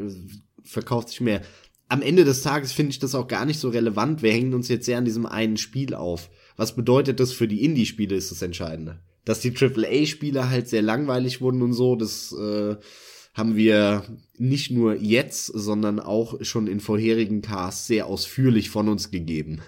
[0.62, 1.42] verkauft sich mehr.
[1.88, 4.22] Am Ende des Tages finde ich das auch gar nicht so relevant.
[4.22, 6.30] Wir hängen uns jetzt sehr an diesem einen Spiel auf.
[6.56, 11.40] Was bedeutet das für die Indie-Spiele, ist das Entscheidende dass die AAA-Spiele halt sehr langweilig
[11.40, 12.76] wurden und so, das äh,
[13.34, 14.04] haben wir
[14.36, 19.60] nicht nur jetzt, sondern auch schon in vorherigen Casts sehr ausführlich von uns gegeben.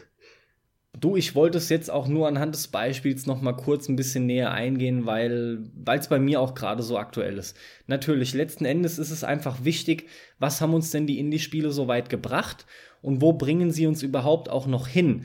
[0.99, 4.27] Du, ich wollte es jetzt auch nur anhand des Beispiels noch mal kurz ein bisschen
[4.27, 7.57] näher eingehen, weil es bei mir auch gerade so aktuell ist.
[7.87, 10.07] Natürlich, letzten Endes ist es einfach wichtig,
[10.38, 12.67] was haben uns denn die Indie-Spiele so weit gebracht
[13.01, 15.25] und wo bringen sie uns überhaupt auch noch hin?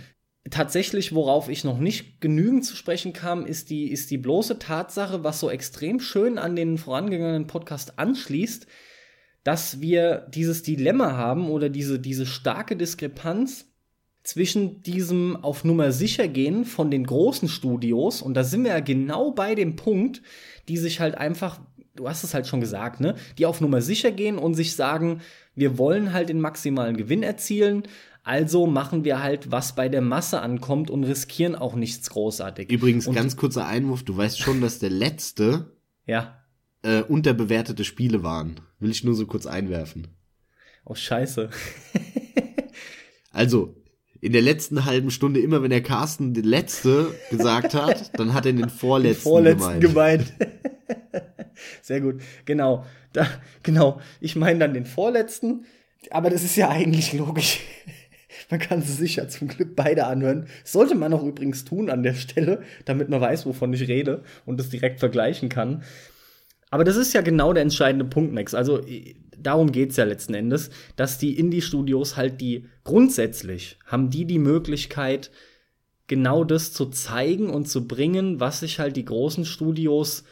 [0.50, 5.24] Tatsächlich, worauf ich noch nicht genügend zu sprechen kam, ist die, ist die bloße Tatsache,
[5.24, 8.68] was so extrem schön an den vorangegangenen Podcast anschließt,
[9.44, 13.66] dass wir dieses Dilemma haben oder diese, diese starke Diskrepanz
[14.24, 18.82] zwischen diesem auf Nummer sicher gehen von den großen Studios, und da sind wir ja
[18.82, 20.22] genau bei dem Punkt,
[20.68, 21.62] die sich halt einfach,
[21.96, 25.22] du hast es halt schon gesagt, ne, die auf Nummer sicher gehen und sich sagen,
[25.56, 27.84] wir wollen halt den maximalen Gewinn erzielen,
[28.28, 32.70] also machen wir halt, was bei der Masse ankommt und riskieren auch nichts großartig.
[32.70, 36.44] Übrigens, und ganz kurzer Einwurf, du weißt schon, dass der letzte ja.
[36.82, 38.60] äh, unterbewertete Spiele waren.
[38.80, 40.10] Will ich nur so kurz einwerfen.
[40.84, 41.50] Oh, scheiße.
[43.32, 43.82] also,
[44.20, 48.46] in der letzten halben Stunde, immer wenn der Carsten den letzte gesagt hat, dann hat
[48.46, 50.34] er den vorletzten, den vorletzten gemeint.
[50.38, 50.54] gemeint.
[51.82, 52.86] Sehr gut, genau.
[53.14, 53.26] Da,
[53.64, 54.02] genau.
[54.20, 55.64] Ich meine dann den vorletzten,
[56.12, 57.62] aber das ist ja eigentlich logisch.
[58.50, 60.48] Man kann sie sich ja zum Glück beide anhören.
[60.64, 64.60] Sollte man auch übrigens tun an der Stelle, damit man weiß, wovon ich rede und
[64.60, 65.84] das direkt vergleichen kann.
[66.70, 68.54] Aber das ist ja genau der entscheidende Punkt, Max.
[68.54, 68.82] Also
[69.38, 75.32] darum geht's ja letzten Endes, dass die Indie-Studios halt die grundsätzlich haben die die Möglichkeit,
[76.08, 80.24] genau das zu zeigen und zu bringen, was sich halt die großen Studios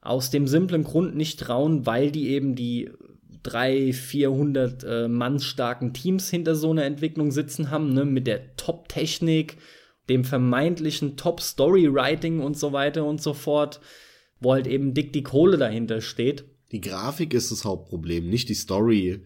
[0.00, 2.90] aus dem simplen Grund nicht trauen, weil die eben die
[3.42, 8.56] drei, 400 äh, Mann starken Teams hinter so einer Entwicklung sitzen haben, ne, mit der
[8.56, 9.56] Top-Technik,
[10.08, 13.80] dem vermeintlichen Top-Story-Writing und so weiter und so fort,
[14.40, 16.44] wo halt eben dick die Kohle dahinter steht.
[16.72, 19.24] Die Grafik ist das Hauptproblem, nicht die Story.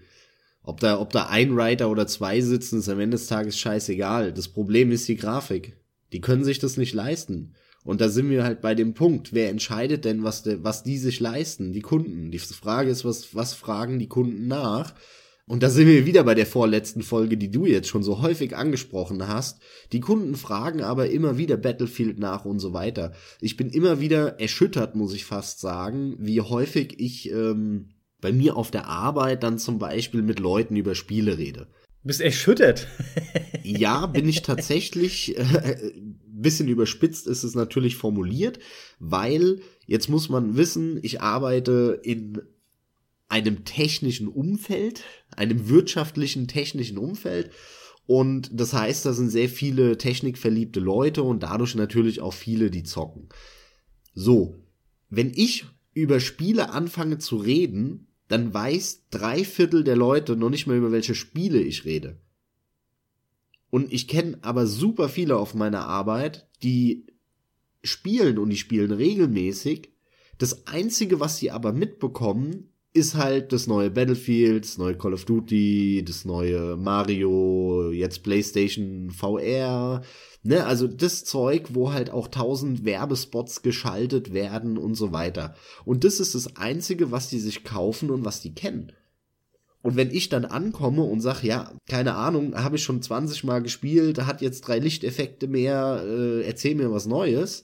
[0.63, 4.33] Ob da, ob da ein Writer oder zwei sitzen, ist am Ende des Tages scheißegal.
[4.33, 5.77] Das Problem ist die Grafik.
[6.13, 7.55] Die können sich das nicht leisten.
[7.85, 10.97] Und da sind wir halt bei dem Punkt, wer entscheidet denn, was, de, was die
[10.97, 11.73] sich leisten?
[11.73, 12.31] Die Kunden.
[12.31, 14.95] Die Frage ist, was, was fragen die Kunden nach?
[15.47, 18.57] Und da sind wir wieder bei der vorletzten Folge, die du jetzt schon so häufig
[18.57, 19.61] angesprochen hast.
[19.93, 23.13] Die Kunden fragen aber immer wieder Battlefield nach und so weiter.
[23.43, 27.91] Ich bin immer wieder erschüttert, muss ich fast sagen, wie häufig ich ähm,
[28.23, 31.67] bei mir auf der Arbeit dann zum Beispiel mit Leuten über Spiele rede.
[32.03, 32.89] Bist erschüttert?
[33.63, 35.37] ja, bin ich tatsächlich.
[35.37, 35.93] Äh,
[36.43, 38.59] bisschen überspitzt ist es natürlich formuliert,
[38.99, 42.43] weil jetzt muss man wissen, ich arbeite in
[43.29, 45.03] einem technischen Umfeld,
[45.37, 47.51] einem wirtschaftlichen technischen Umfeld.
[48.07, 52.83] Und das heißt, da sind sehr viele technikverliebte Leute und dadurch natürlich auch viele, die
[52.83, 53.29] zocken.
[54.15, 54.57] So,
[55.09, 60.67] wenn ich über Spiele anfange zu reden, dann weiß drei Viertel der Leute noch nicht
[60.67, 62.19] mehr über welche Spiele ich rede.
[63.75, 67.09] Und ich kenne aber super viele auf meiner Arbeit, die
[67.83, 69.91] spielen und die spielen regelmäßig.
[70.39, 75.25] Das einzige, was sie aber mitbekommen, ist halt das neue Battlefield, das neue Call of
[75.25, 80.03] Duty, das neue Mario, jetzt PlayStation VR,
[80.45, 85.57] ne, also das Zeug, wo halt auch tausend Werbespots geschaltet werden und so weiter.
[85.85, 88.93] Und das ist das einzige, was die sich kaufen und was die kennen.
[89.85, 93.63] Und wenn ich dann ankomme und sag, ja, keine Ahnung, habe ich schon 20 Mal
[93.63, 97.63] gespielt, hat jetzt drei Lichteffekte mehr, äh, erzähl mir was Neues.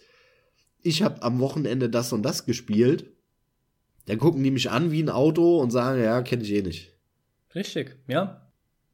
[0.82, 3.10] Ich habe am Wochenende das und das gespielt
[4.10, 6.92] dann gucken die mich an wie ein Auto und sagen, ja, kenne ich eh nicht.
[7.54, 8.50] Richtig, ja.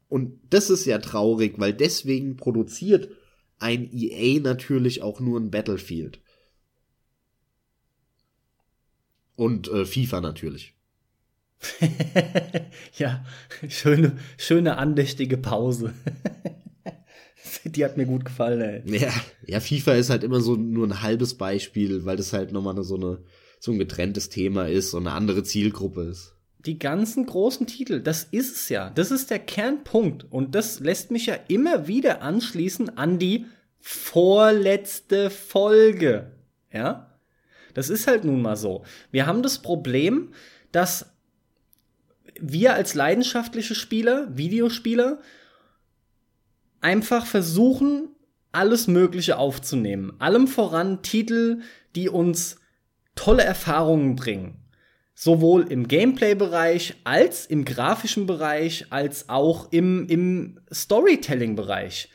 [0.09, 3.09] Und das ist ja traurig, weil deswegen produziert
[3.57, 6.21] ein EA natürlich auch nur ein Battlefield.
[9.35, 10.75] Und äh, FIFA natürlich.
[12.97, 13.25] ja,
[13.67, 15.93] schöne, schöne andächtige Pause.
[17.65, 18.99] Die hat mir gut gefallen, ey.
[18.99, 19.13] Ja,
[19.45, 22.95] ja, FIFA ist halt immer so nur ein halbes Beispiel, weil das halt nochmal so
[22.95, 23.19] eine
[23.59, 26.35] so ein getrenntes Thema ist und eine andere Zielgruppe ist.
[26.65, 28.89] Die ganzen großen Titel, das ist es ja.
[28.89, 30.25] Das ist der Kernpunkt.
[30.29, 33.45] Und das lässt mich ja immer wieder anschließen an die
[33.79, 36.31] vorletzte Folge.
[36.71, 37.19] Ja?
[37.73, 38.83] Das ist halt nun mal so.
[39.11, 40.33] Wir haben das Problem,
[40.71, 41.13] dass
[42.41, 45.19] wir als leidenschaftliche Spieler, Videospieler,
[46.81, 48.09] einfach versuchen,
[48.51, 50.13] alles Mögliche aufzunehmen.
[50.19, 51.61] Allem voran Titel,
[51.95, 52.57] die uns
[53.15, 54.63] tolle Erfahrungen bringen.
[55.13, 62.09] Sowohl im Gameplay-Bereich als im grafischen Bereich als auch im, im Storytelling-Bereich.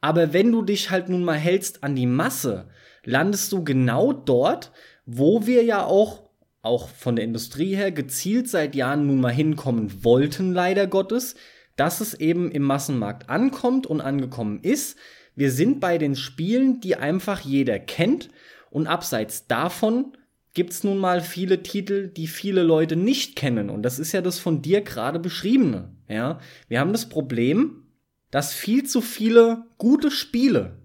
[0.00, 2.68] Aber wenn du dich halt nun mal hältst an die Masse,
[3.04, 4.72] landest du genau dort,
[5.06, 6.27] wo wir ja auch,
[6.62, 11.34] auch von der Industrie her, gezielt seit Jahren nun mal hinkommen wollten, leider Gottes,
[11.76, 14.98] dass es eben im Massenmarkt ankommt und angekommen ist.
[15.34, 18.28] Wir sind bei den Spielen, die einfach jeder kennt
[18.70, 20.16] und abseits davon
[20.54, 23.70] gibt es nun mal viele Titel, die viele Leute nicht kennen.
[23.70, 25.92] Und das ist ja das von dir gerade beschriebene.
[26.08, 27.84] Ja, wir haben das Problem,
[28.32, 30.82] dass viel zu viele gute Spiele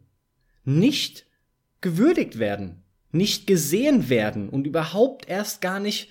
[0.63, 1.25] nicht
[1.81, 2.82] gewürdigt werden,
[3.13, 6.09] nicht gesehen werden und überhaupt erst gar nicht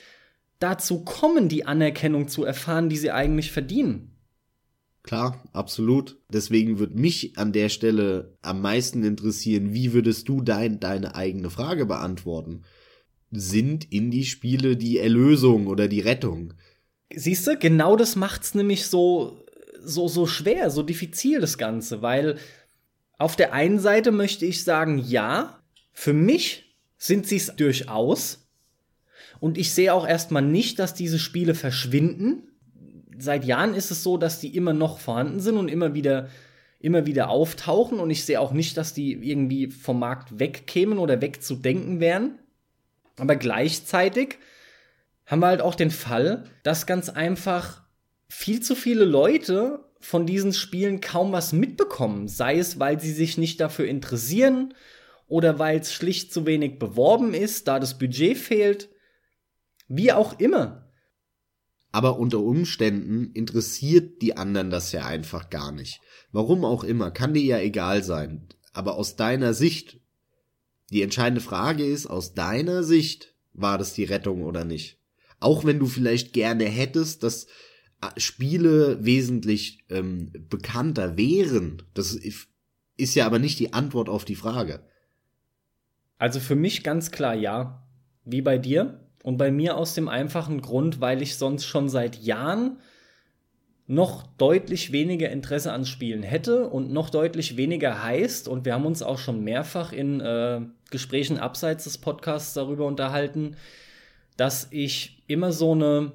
[0.58, 4.16] dazu kommen, die Anerkennung zu erfahren, die sie eigentlich verdienen.
[5.02, 6.18] Klar, absolut.
[6.28, 11.50] Deswegen würde mich an der Stelle am meisten interessieren, wie würdest du dein, deine eigene
[11.50, 12.62] Frage beantworten?
[13.32, 16.54] sind Indie-Spiele die Erlösung oder die Rettung.
[17.12, 19.44] Siehst du, genau das macht's nämlich so,
[19.82, 22.38] so, so schwer, so diffizil, das Ganze, weil
[23.18, 25.62] auf der einen Seite möchte ich sagen, ja,
[25.92, 26.71] für mich
[27.02, 28.48] sind sie es durchaus.
[29.40, 32.44] Und ich sehe auch erstmal nicht, dass diese Spiele verschwinden.
[33.18, 36.28] Seit Jahren ist es so, dass die immer noch vorhanden sind und immer wieder,
[36.78, 37.98] immer wieder auftauchen.
[37.98, 42.38] Und ich sehe auch nicht, dass die irgendwie vom Markt wegkämen oder wegzudenken wären.
[43.16, 44.38] Aber gleichzeitig
[45.26, 47.82] haben wir halt auch den Fall, dass ganz einfach
[48.28, 52.28] viel zu viele Leute von diesen Spielen kaum was mitbekommen.
[52.28, 54.72] Sei es, weil sie sich nicht dafür interessieren
[55.32, 58.90] oder weil es schlicht zu wenig beworben ist, da das Budget fehlt.
[59.88, 60.92] Wie auch immer.
[61.90, 66.02] Aber unter Umständen interessiert die anderen das ja einfach gar nicht.
[66.32, 68.46] Warum auch immer, kann dir ja egal sein.
[68.74, 70.00] Aber aus deiner Sicht
[70.90, 74.98] die entscheidende Frage ist, aus deiner Sicht, war das die Rettung oder nicht?
[75.40, 77.46] Auch wenn du vielleicht gerne hättest, dass
[78.02, 84.36] äh, Spiele wesentlich ähm, bekannter wären, das ist ja aber nicht die Antwort auf die
[84.36, 84.84] Frage.
[86.22, 87.82] Also für mich ganz klar ja,
[88.24, 89.00] wie bei dir.
[89.24, 92.78] Und bei mir aus dem einfachen Grund, weil ich sonst schon seit Jahren
[93.88, 98.86] noch deutlich weniger Interesse an Spielen hätte und noch deutlich weniger heißt, und wir haben
[98.86, 100.60] uns auch schon mehrfach in äh,
[100.92, 103.56] Gesprächen abseits des Podcasts darüber unterhalten,
[104.36, 106.12] dass ich immer so eine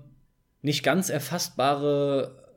[0.61, 2.55] nicht ganz erfassbare,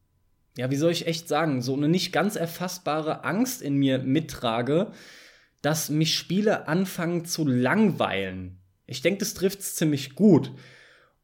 [0.56, 4.92] ja, wie soll ich echt sagen, so eine nicht ganz erfassbare Angst in mir mittrage,
[5.62, 8.58] dass mich Spiele anfangen zu langweilen.
[8.86, 10.52] Ich denke, das trifft es ziemlich gut.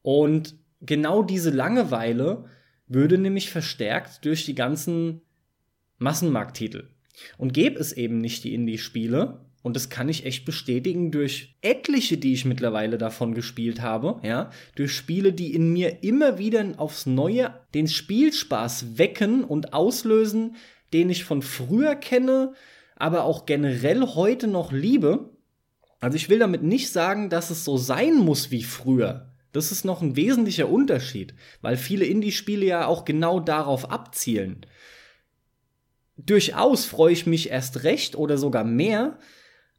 [0.03, 2.45] Und genau diese Langeweile
[2.87, 5.23] würde nämlich verstärkt durch die ganzen
[5.99, 6.91] Massenmarkttitel.
[7.39, 12.19] Und gäbe es eben nicht die Indie-Spiele und das kann ich echt bestätigen durch etliche,
[12.19, 17.05] die ich mittlerweile davon gespielt habe, ja, durch Spiele, die in mir immer wieder aufs
[17.05, 20.55] Neue den Spielspaß wecken und auslösen,
[20.93, 22.53] den ich von früher kenne,
[22.97, 25.31] aber auch generell heute noch liebe.
[26.01, 29.33] Also ich will damit nicht sagen, dass es so sein muss wie früher.
[29.53, 34.67] Das ist noch ein wesentlicher Unterschied, weil viele Indie-Spiele ja auch genau darauf abzielen.
[36.17, 39.19] Durchaus freue ich mich erst recht oder sogar mehr,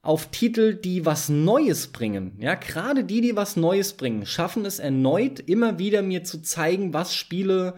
[0.01, 2.37] auf Titel, die was Neues bringen.
[2.39, 6.93] Ja, gerade die, die was Neues bringen, schaffen es erneut immer wieder mir zu zeigen,
[6.93, 7.75] was Spiele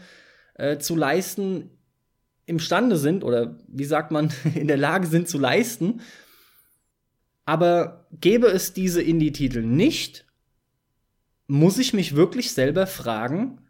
[0.54, 1.72] äh, zu leisten
[2.50, 6.02] imstande sind oder wie sagt man, in der Lage sind zu leisten.
[7.46, 10.26] Aber gäbe es diese Indie-Titel nicht,
[11.48, 13.62] muss ich mich wirklich selber fragen,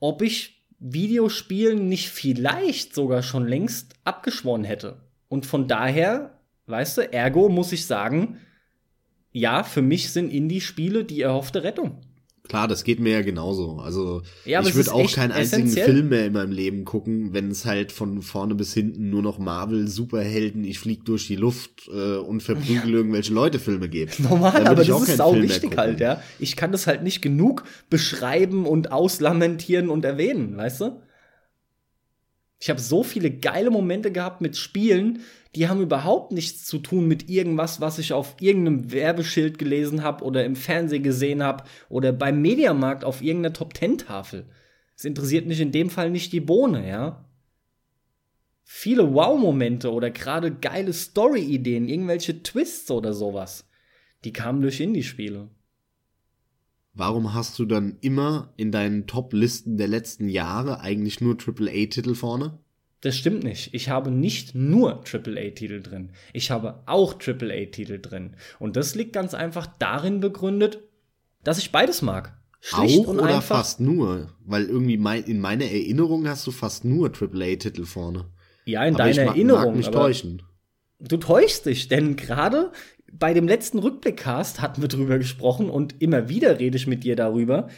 [0.00, 5.00] ob ich Videospielen nicht vielleicht sogar schon längst abgeschworen hätte.
[5.28, 6.38] Und von daher
[6.68, 8.38] Weißt du, ergo muss ich sagen,
[9.32, 12.02] ja, für mich sind Indie-Spiele die erhoffte Rettung.
[12.48, 13.78] Klar, das geht mir ja genauso.
[13.78, 15.92] Also ja, ich würde auch keinen einzigen essentiell.
[15.92, 19.38] Film mehr in meinem Leben gucken, wenn es halt von vorne bis hinten nur noch
[19.38, 22.96] Marvel, Superhelden, ich flieg durch die Luft äh, und verprügel ja.
[22.96, 24.18] irgendwelche Leute Filme gibt.
[24.20, 26.22] Normal, aber das ist auch wichtig halt, ja.
[26.38, 31.02] Ich kann das halt nicht genug beschreiben und auslamentieren und erwähnen, weißt du?
[32.60, 35.20] Ich habe so viele geile Momente gehabt mit Spielen,
[35.54, 40.24] die haben überhaupt nichts zu tun mit irgendwas, was ich auf irgendeinem Werbeschild gelesen habe
[40.24, 44.46] oder im Fernsehen gesehen habe oder beim Mediamarkt auf irgendeiner Top Ten Tafel.
[44.96, 47.24] Es interessiert mich in dem Fall nicht die Bohne, ja.
[48.64, 53.66] Viele Wow-Momente oder gerade geile Story-Ideen, irgendwelche Twists oder sowas,
[54.24, 55.48] die kamen durch Indie-Spiele.
[56.94, 62.58] Warum hast du dann immer in deinen Top-Listen der letzten Jahre eigentlich nur AAA-Titel vorne?
[63.00, 63.72] Das stimmt nicht.
[63.74, 66.10] Ich habe nicht nur AAA-Titel drin.
[66.32, 68.34] Ich habe auch AAA-Titel drin.
[68.58, 70.80] Und das liegt ganz einfach darin begründet,
[71.44, 72.36] dass ich beides mag.
[72.60, 73.58] Schlicht auch und oder einfach.
[73.58, 74.34] fast nur?
[74.44, 78.26] Weil irgendwie mein, in meiner Erinnerung hast du fast nur AAA-Titel vorne.
[78.64, 79.66] Ja, in aber deiner ich Erinnerung.
[79.66, 80.42] Mag mich täuschen.
[80.98, 82.72] Du täuschst dich, denn gerade
[83.12, 87.16] bei dem letzten Rückblickcast hatten wir drüber gesprochen und immer wieder rede ich mit dir
[87.16, 87.68] darüber,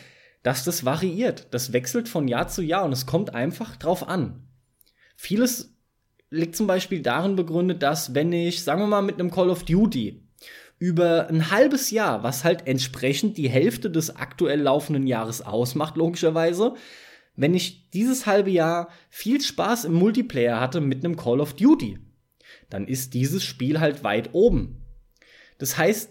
[0.43, 1.49] dass das variiert.
[1.53, 4.47] Das wechselt von Jahr zu Jahr und es kommt einfach drauf an.
[5.16, 5.76] Vieles
[6.31, 9.64] liegt zum Beispiel darin begründet, dass wenn ich, sagen wir mal, mit einem Call of
[9.64, 10.22] Duty
[10.78, 16.74] über ein halbes Jahr, was halt entsprechend die Hälfte des aktuell laufenden Jahres ausmacht, logischerweise,
[17.37, 21.99] wenn ich dieses halbe Jahr viel Spaß im Multiplayer hatte mit einem Call of Duty,
[22.70, 24.81] dann ist dieses Spiel halt weit oben.
[25.61, 26.11] Das heißt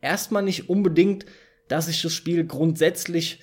[0.00, 1.26] erstmal nicht unbedingt,
[1.68, 3.40] dass ich das Spiel grundsätzlich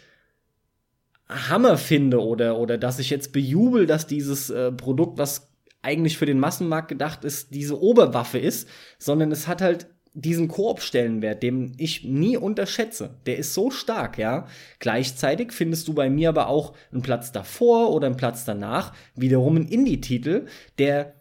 [1.30, 5.50] Hammer finde oder, oder dass ich jetzt bejubel, dass dieses äh, Produkt, was
[5.82, 8.68] eigentlich für den Massenmarkt gedacht ist, diese Oberwaffe ist,
[8.98, 13.18] sondern es hat halt diesen Koop-Stellenwert, den ich nie unterschätze.
[13.26, 14.48] Der ist so stark, ja.
[14.80, 19.58] Gleichzeitig findest du bei mir aber auch einen Platz davor oder einen Platz danach wiederum
[19.58, 20.46] einen Indie-Titel,
[20.80, 21.14] der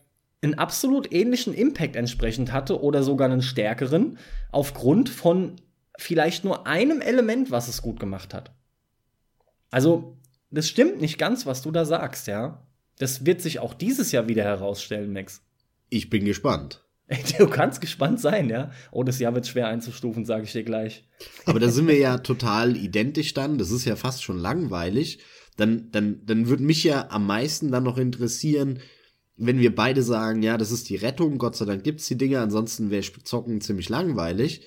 [0.45, 4.19] einen absolut ähnlichen Impact entsprechend hatte oder sogar einen stärkeren,
[4.53, 5.57] aufgrund von
[5.99, 8.53] vielleicht nur einem Element, was es gut gemacht hat.
[9.71, 10.19] Also,
[10.51, 12.67] das stimmt nicht ganz, was du da sagst, ja.
[12.99, 15.43] Das wird sich auch dieses Jahr wieder herausstellen, Max.
[15.89, 16.81] Ich bin gespannt.
[17.39, 18.71] Du kannst gespannt sein, ja.
[18.91, 21.07] Oh, das Jahr wird schwer einzustufen, sage ich dir gleich.
[21.45, 23.59] Aber da sind wir ja total identisch dann.
[23.59, 25.19] Das ist ja fast schon langweilig.
[25.57, 28.81] Dann, dann, dann würde mich ja am meisten dann noch interessieren,
[29.37, 32.41] wenn wir beide sagen, ja, das ist die Rettung, Gott sei Dank gibt's die Dinge,
[32.41, 34.63] ansonsten wäre Zocken ziemlich langweilig.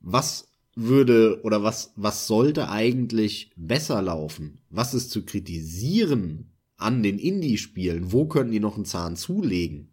[0.00, 4.60] Was würde oder was, was sollte eigentlich besser laufen?
[4.70, 8.12] Was ist zu kritisieren an den Indie-Spielen?
[8.12, 9.92] Wo könnten die noch einen Zahn zulegen?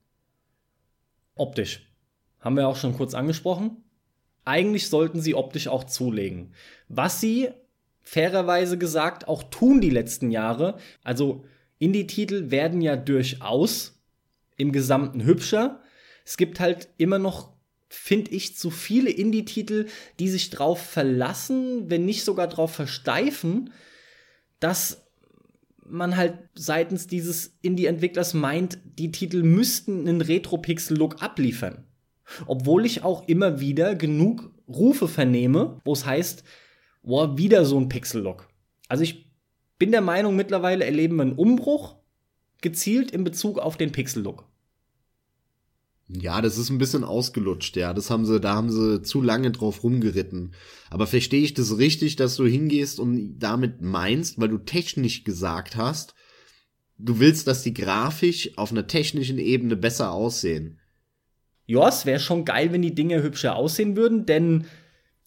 [1.36, 1.90] Optisch.
[2.40, 3.78] Haben wir auch schon kurz angesprochen.
[4.46, 6.54] Eigentlich sollten sie optisch auch zulegen.
[6.90, 7.50] Was sie
[8.02, 10.78] fairerweise gesagt auch tun die letzten Jahre.
[11.04, 11.46] Also
[11.80, 13.94] Indie-Titel werden ja durchaus
[14.58, 15.82] im Gesamten hübscher.
[16.26, 17.54] Es gibt halt immer noch
[17.94, 19.86] finde ich, zu viele Indie-Titel,
[20.20, 23.72] die sich drauf verlassen, wenn nicht sogar drauf versteifen,
[24.60, 25.06] dass
[25.86, 31.86] man halt seitens dieses Indie-Entwicklers meint, die Titel müssten einen Retro-Pixel-Look abliefern.
[32.48, 36.44] Obwohl ich auch immer wieder genug Rufe vernehme, wo es heißt,
[37.04, 38.50] boah, wieder so ein Pixel-Look.
[38.88, 39.30] Also ich
[39.78, 41.98] bin der Meinung, mittlerweile erleben wir einen Umbruch
[42.64, 44.48] gezielt in Bezug auf den Pixel-Look.
[46.10, 47.94] Ja, das ist ein bisschen ausgelutscht, ja.
[47.94, 50.54] Das haben sie, da haben sie zu lange drauf rumgeritten.
[50.90, 55.76] Aber verstehe ich das richtig, dass du hingehst und damit meinst, weil du technisch gesagt
[55.76, 56.14] hast,
[56.98, 60.80] du willst, dass die grafisch auf einer technischen Ebene besser aussehen.
[61.66, 64.66] ja, es wäre schon geil, wenn die Dinge hübscher aussehen würden, denn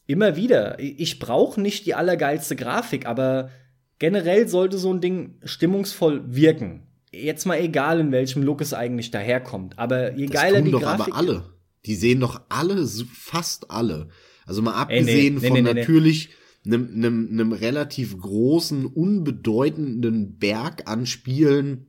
[0.07, 3.51] immer wieder, ich brauche nicht die allergeilste Grafik, aber
[3.99, 6.86] generell sollte so ein Ding stimmungsvoll wirken.
[7.23, 10.83] Jetzt mal egal, in welchem Look es eigentlich daherkommt, aber je das geiler die doch
[10.83, 11.09] Grafik.
[11.09, 11.53] Aber alle.
[11.85, 14.09] Die sehen doch alle, fast alle.
[14.45, 16.31] Also mal abgesehen Ey, nee, von nee, natürlich
[16.65, 21.87] einem, einem, einem relativ großen, unbedeutenden Berg an Spielen,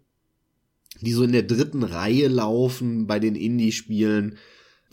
[1.02, 4.38] die so in der dritten Reihe laufen bei den Indie-Spielen,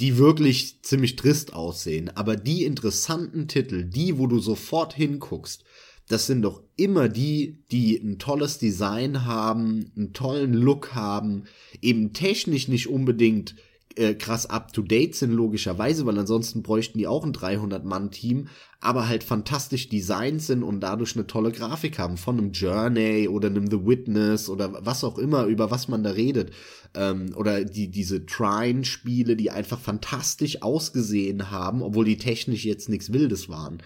[0.01, 2.11] die wirklich ziemlich trist aussehen.
[2.15, 5.65] Aber die interessanten Titel, die, wo du sofort hinguckst,
[6.09, 11.45] das sind doch immer die, die ein tolles Design haben, einen tollen Look haben,
[11.81, 13.55] eben technisch nicht unbedingt
[13.97, 18.49] äh, krass up-to-date sind, logischerweise, weil ansonsten bräuchten die auch ein 300-Mann-Team,
[18.81, 23.49] aber halt fantastisch designt sind und dadurch eine tolle Grafik haben, von einem Journey oder
[23.49, 26.51] einem The Witness oder was auch immer, über was man da redet.
[26.95, 33.13] Ähm, oder die, diese Trine-Spiele, die einfach fantastisch ausgesehen haben, obwohl die technisch jetzt nichts
[33.13, 33.79] Wildes waren.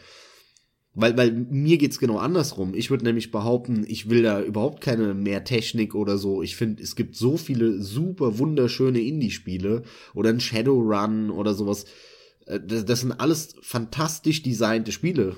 [1.01, 2.75] Weil, weil mir geht's genau andersrum.
[2.75, 6.43] Ich würde nämlich behaupten, ich will da überhaupt keine mehr Technik oder so.
[6.43, 11.85] Ich finde, es gibt so viele super wunderschöne Indie-Spiele oder ein Shadowrun oder sowas.
[12.47, 15.37] Äh, das, das sind alles fantastisch designte Spiele.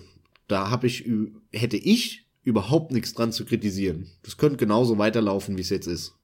[0.49, 1.05] Da habe ich,
[1.53, 4.07] hätte ich überhaupt nichts dran zu kritisieren.
[4.23, 6.15] Das könnte genauso weiterlaufen, wie es jetzt ist.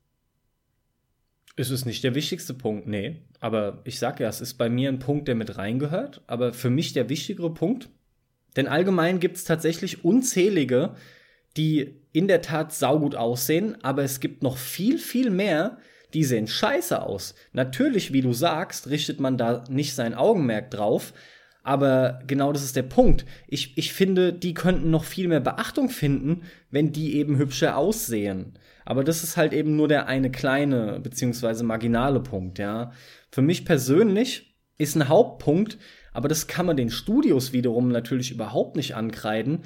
[1.57, 3.16] Es ist nicht der wichtigste Punkt, nee.
[3.41, 6.22] Aber ich sag ja, es ist bei mir ein Punkt, der mit reingehört.
[6.26, 7.91] Aber für mich der wichtigere Punkt
[8.57, 10.94] denn allgemein gibt es tatsächlich unzählige,
[11.57, 15.78] die in der Tat saugut aussehen, aber es gibt noch viel, viel mehr,
[16.14, 17.34] die sehen scheiße aus.
[17.52, 21.12] Natürlich, wie du sagst, richtet man da nicht sein Augenmerk drauf,
[21.62, 23.26] aber genau das ist der Punkt.
[23.48, 28.57] Ich, ich finde, die könnten noch viel mehr Beachtung finden, wenn die eben hübscher aussehen.
[28.84, 32.92] Aber das ist halt eben nur der eine kleine beziehungsweise marginale Punkt, ja.
[33.32, 35.76] Für mich persönlich ist ein Hauptpunkt,
[36.16, 39.64] aber das kann man den Studios wiederum natürlich überhaupt nicht ankreiden.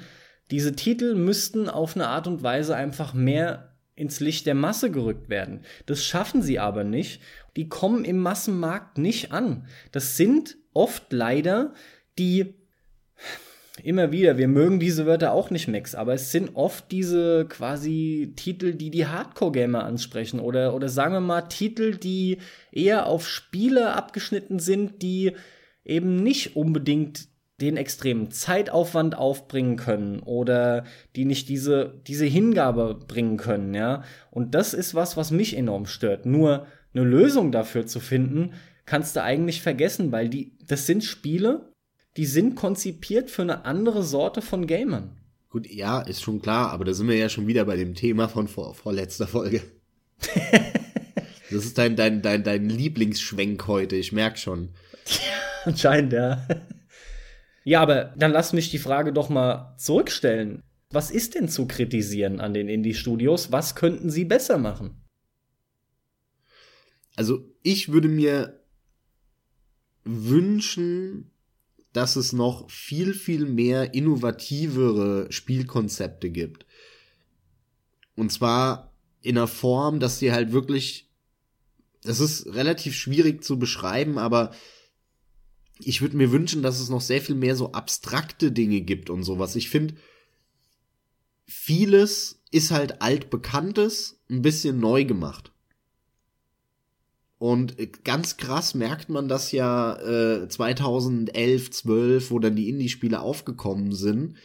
[0.51, 5.29] Diese Titel müssten auf eine Art und Weise einfach mehr ins Licht der Masse gerückt
[5.29, 5.61] werden.
[5.85, 7.21] Das schaffen sie aber nicht.
[7.55, 9.65] Die kommen im Massenmarkt nicht an.
[9.93, 11.73] Das sind oft leider
[12.19, 12.53] die
[13.81, 18.33] immer wieder, wir mögen diese Wörter auch nicht, Max, aber es sind oft diese quasi
[18.35, 22.39] Titel, die die Hardcore-Gamer ansprechen oder, oder sagen wir mal Titel, die
[22.73, 25.31] eher auf Spiele abgeschnitten sind, die
[25.83, 27.29] eben nicht unbedingt
[27.61, 30.83] den extremen Zeitaufwand aufbringen können oder
[31.15, 34.03] die nicht diese, diese Hingabe bringen können, ja.
[34.31, 36.25] Und das ist was, was mich enorm stört.
[36.25, 38.53] Nur eine Lösung dafür zu finden,
[38.85, 41.71] kannst du eigentlich vergessen, weil die, das sind Spiele,
[42.17, 45.17] die sind konzipiert für eine andere Sorte von Gamern.
[45.49, 48.27] Gut, ja, ist schon klar, aber da sind wir ja schon wieder bei dem Thema
[48.27, 49.61] von vor, vorletzter Folge.
[51.51, 54.69] das ist dein, dein, dein, dein Lieblingsschwenk heute, ich merk schon.
[55.65, 56.47] Anscheinend, ja.
[57.63, 60.63] Ja, aber dann lass mich die Frage doch mal zurückstellen.
[60.89, 63.51] Was ist denn zu kritisieren an den Indie-Studios?
[63.51, 65.01] Was könnten sie besser machen?
[67.15, 68.61] Also, ich würde mir
[70.03, 71.31] wünschen,
[71.93, 76.65] dass es noch viel, viel mehr innovativere Spielkonzepte gibt.
[78.15, 81.09] Und zwar in einer Form, dass sie halt wirklich,
[82.03, 84.51] das ist relativ schwierig zu beschreiben, aber
[85.87, 89.23] ich würde mir wünschen, dass es noch sehr viel mehr so abstrakte Dinge gibt und
[89.23, 89.55] sowas.
[89.55, 89.95] Ich finde,
[91.45, 95.51] vieles ist halt altbekanntes, ein bisschen neu gemacht.
[97.37, 103.93] Und ganz krass merkt man das ja äh, 2011, 12, wo dann die Indie-Spiele aufgekommen
[103.93, 104.35] sind,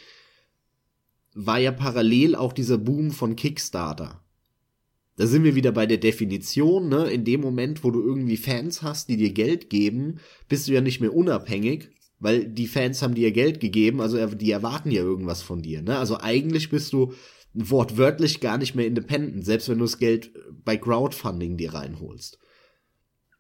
[1.35, 4.25] war ja parallel auch dieser Boom von Kickstarter.
[5.17, 7.11] Da sind wir wieder bei der Definition, ne?
[7.11, 10.83] In dem Moment, wo du irgendwie Fans hast, die dir Geld geben, bist du ja
[10.83, 15.43] nicht mehr unabhängig, weil die Fans haben dir Geld gegeben, also die erwarten ja irgendwas
[15.43, 15.99] von dir, ne?
[15.99, 17.15] Also eigentlich bist du
[17.55, 20.33] wortwörtlich gar nicht mehr independent, selbst wenn du das Geld
[20.65, 22.39] bei Crowdfunding dir reinholst.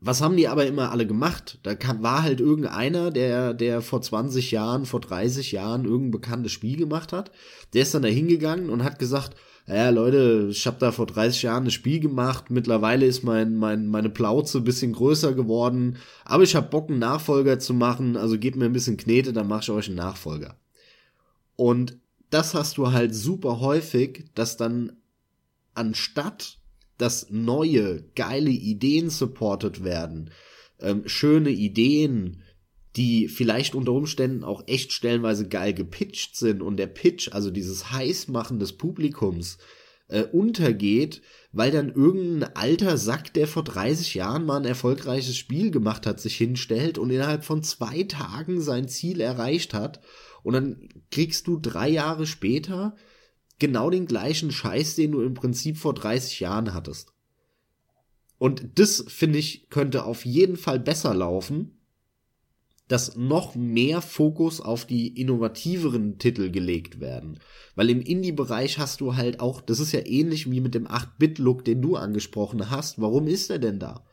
[0.00, 1.58] Was haben die aber immer alle gemacht?
[1.62, 6.52] Da kam, war halt irgendeiner, der, der vor 20 Jahren, vor 30 Jahren irgendein bekanntes
[6.52, 7.32] Spiel gemacht hat.
[7.72, 9.36] Der ist dann da hingegangen und hat gesagt,
[9.66, 13.86] ja Leute, ich habe da vor 30 Jahren ein Spiel gemacht, mittlerweile ist mein, mein,
[13.86, 18.56] meine Plauze bisschen größer geworden, aber ich habe Bock, einen Nachfolger zu machen, also gebt
[18.56, 20.56] mir ein bisschen Knete, dann mache ich euch einen Nachfolger.
[21.56, 21.98] Und
[22.30, 24.92] das hast du halt super häufig, dass dann
[25.74, 26.58] anstatt
[26.98, 30.30] dass neue, geile Ideen supported werden,
[30.80, 32.42] ähm, schöne Ideen,
[32.96, 37.92] die vielleicht unter Umständen auch echt stellenweise geil gepitcht sind und der Pitch, also dieses
[37.92, 39.58] Heißmachen des Publikums,
[40.08, 41.20] äh, untergeht,
[41.52, 46.20] weil dann irgendein alter Sack, der vor 30 Jahren mal ein erfolgreiches Spiel gemacht hat,
[46.20, 50.00] sich hinstellt und innerhalb von zwei Tagen sein Ziel erreicht hat.
[50.42, 52.94] Und dann kriegst du drei Jahre später
[53.58, 57.12] genau den gleichen Scheiß, den du im Prinzip vor 30 Jahren hattest.
[58.38, 61.75] Und das, finde ich, könnte auf jeden Fall besser laufen,
[62.88, 67.40] dass noch mehr Fokus auf die innovativeren Titel gelegt werden.
[67.74, 71.64] Weil im Indie-Bereich hast du halt auch, das ist ja ähnlich wie mit dem 8-Bit-Look,
[71.64, 73.00] den du angesprochen hast.
[73.00, 74.04] Warum ist er denn da?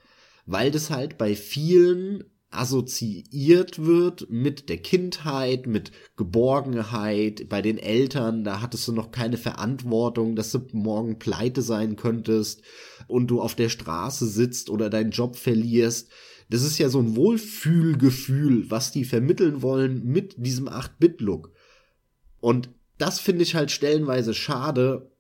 [0.45, 8.43] Weil das halt bei vielen assoziiert wird mit der Kindheit, mit Geborgenheit, bei den Eltern,
[8.43, 12.61] da hattest du noch keine Verantwortung, dass du morgen pleite sein könntest
[13.07, 16.11] und du auf der Straße sitzt oder deinen Job verlierst.
[16.49, 21.51] Das ist ja so ein Wohlfühlgefühl, was die vermitteln wollen mit diesem 8-Bit-Look.
[22.39, 25.11] Und das finde ich halt stellenweise schade.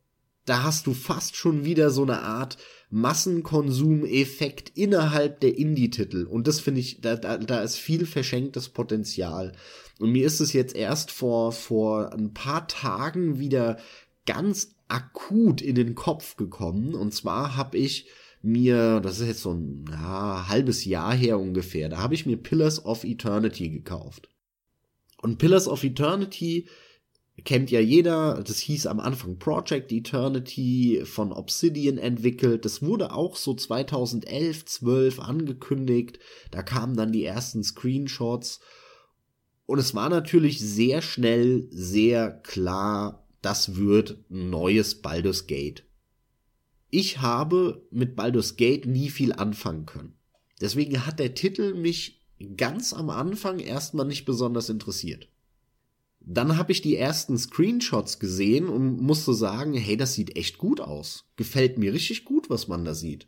[0.45, 2.57] Da hast du fast schon wieder so eine Art
[2.89, 6.25] Massenkonsumeffekt innerhalb der Indie-Titel.
[6.25, 9.53] Und das finde ich, da, da, da ist viel verschenktes Potenzial.
[9.99, 13.77] Und mir ist es jetzt erst vor, vor ein paar Tagen wieder
[14.25, 16.93] ganz akut in den Kopf gekommen.
[16.93, 18.09] Und zwar habe ich
[18.43, 22.37] mir, das ist jetzt so ein ja, halbes Jahr her ungefähr, da habe ich mir
[22.37, 24.29] Pillars of Eternity gekauft.
[25.21, 26.67] Und Pillars of Eternity
[27.45, 32.65] kennt ja jeder, das hieß am Anfang Project Eternity von Obsidian entwickelt.
[32.65, 36.19] Das wurde auch so 2011, 12 angekündigt.
[36.51, 38.59] Da kamen dann die ersten Screenshots.
[39.65, 45.85] Und es war natürlich sehr schnell, sehr klar, das wird ein neues Baldur's Gate.
[46.95, 50.13] Ich habe mit Baldur's Gate nie viel anfangen können.
[50.61, 52.21] Deswegen hat der Titel mich
[52.55, 55.27] ganz am Anfang erstmal nicht besonders interessiert.
[56.19, 60.81] Dann habe ich die ersten Screenshots gesehen und musste sagen, hey, das sieht echt gut
[60.81, 61.25] aus.
[61.35, 63.27] Gefällt mir richtig gut, was man da sieht.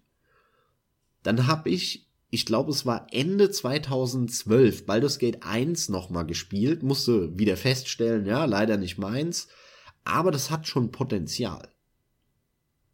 [1.23, 7.35] Dann habe ich, ich glaube, es war Ende 2012, Baldur's Gate 1 nochmal gespielt, musste
[7.39, 9.47] wieder feststellen, ja, leider nicht meins,
[10.03, 11.74] aber das hat schon Potenzial.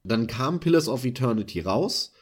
[0.03, 2.13] Dann kam Pillars of Eternity raus.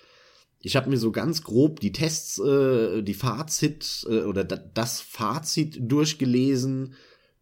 [0.62, 5.78] Ich habe mir so ganz grob die Tests, äh, die Fazit äh, oder das Fazit
[5.80, 6.96] durchgelesen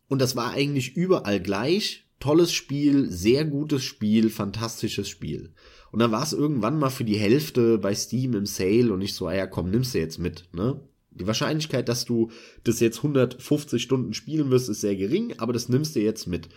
[0.08, 2.06] und das war eigentlich überall gleich.
[2.20, 5.54] Tolles Spiel, sehr gutes Spiel, fantastisches Spiel.
[5.92, 9.14] Und dann war es irgendwann mal für die Hälfte bei Steam im Sale und ich
[9.14, 10.82] so, ah ja, komm, nimmst du jetzt mit, ne?
[11.12, 12.30] Die Wahrscheinlichkeit, dass du
[12.64, 16.50] das jetzt 150 Stunden spielen wirst, ist sehr gering, aber das nimmst du jetzt mit.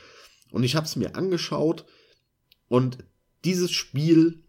[0.50, 1.86] Und ich habe es mir angeschaut
[2.68, 2.98] und
[3.44, 4.42] dieses Spiel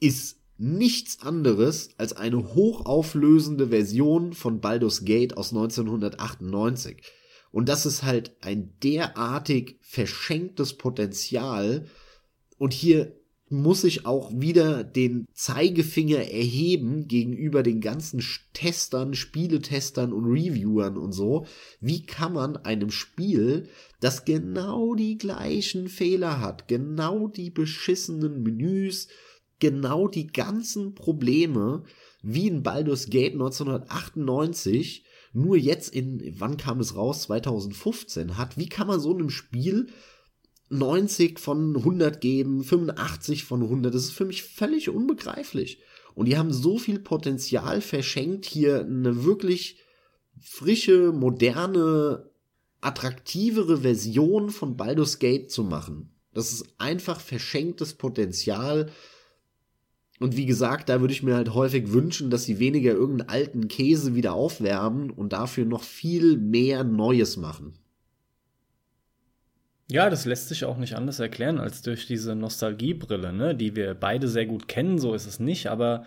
[0.00, 7.02] ist nichts anderes als eine hochauflösende Version von Baldur's Gate aus 1998.
[7.50, 11.86] Und das ist halt ein derartig verschenktes Potenzial.
[12.58, 13.19] Und hier
[13.50, 18.22] muss ich auch wieder den Zeigefinger erheben gegenüber den ganzen
[18.52, 21.46] Testern, Spieletestern und Reviewern und so.
[21.80, 29.08] Wie kann man einem Spiel, das genau die gleichen Fehler hat, genau die beschissenen Menüs,
[29.58, 31.82] genau die ganzen Probleme
[32.22, 38.68] wie in Baldur's Gate 1998, nur jetzt in, wann kam es raus, 2015 hat, wie
[38.68, 39.88] kann man so einem Spiel
[40.70, 45.80] 90 von 100 geben, 85 von 100, das ist für mich völlig unbegreiflich.
[46.14, 49.78] Und die haben so viel Potenzial verschenkt, hier eine wirklich
[50.40, 52.30] frische, moderne,
[52.80, 56.14] attraktivere Version von Baldur's Gate zu machen.
[56.32, 58.90] Das ist einfach verschenktes Potenzial,
[60.20, 63.68] und wie gesagt, da würde ich mir halt häufig wünschen, dass sie weniger irgendeinen alten
[63.68, 67.78] Käse wieder aufwärmen und dafür noch viel mehr Neues machen.
[69.90, 73.94] Ja, das lässt sich auch nicht anders erklären als durch diese Nostalgiebrille, ne, die wir
[73.94, 76.04] beide sehr gut kennen, so ist es nicht, aber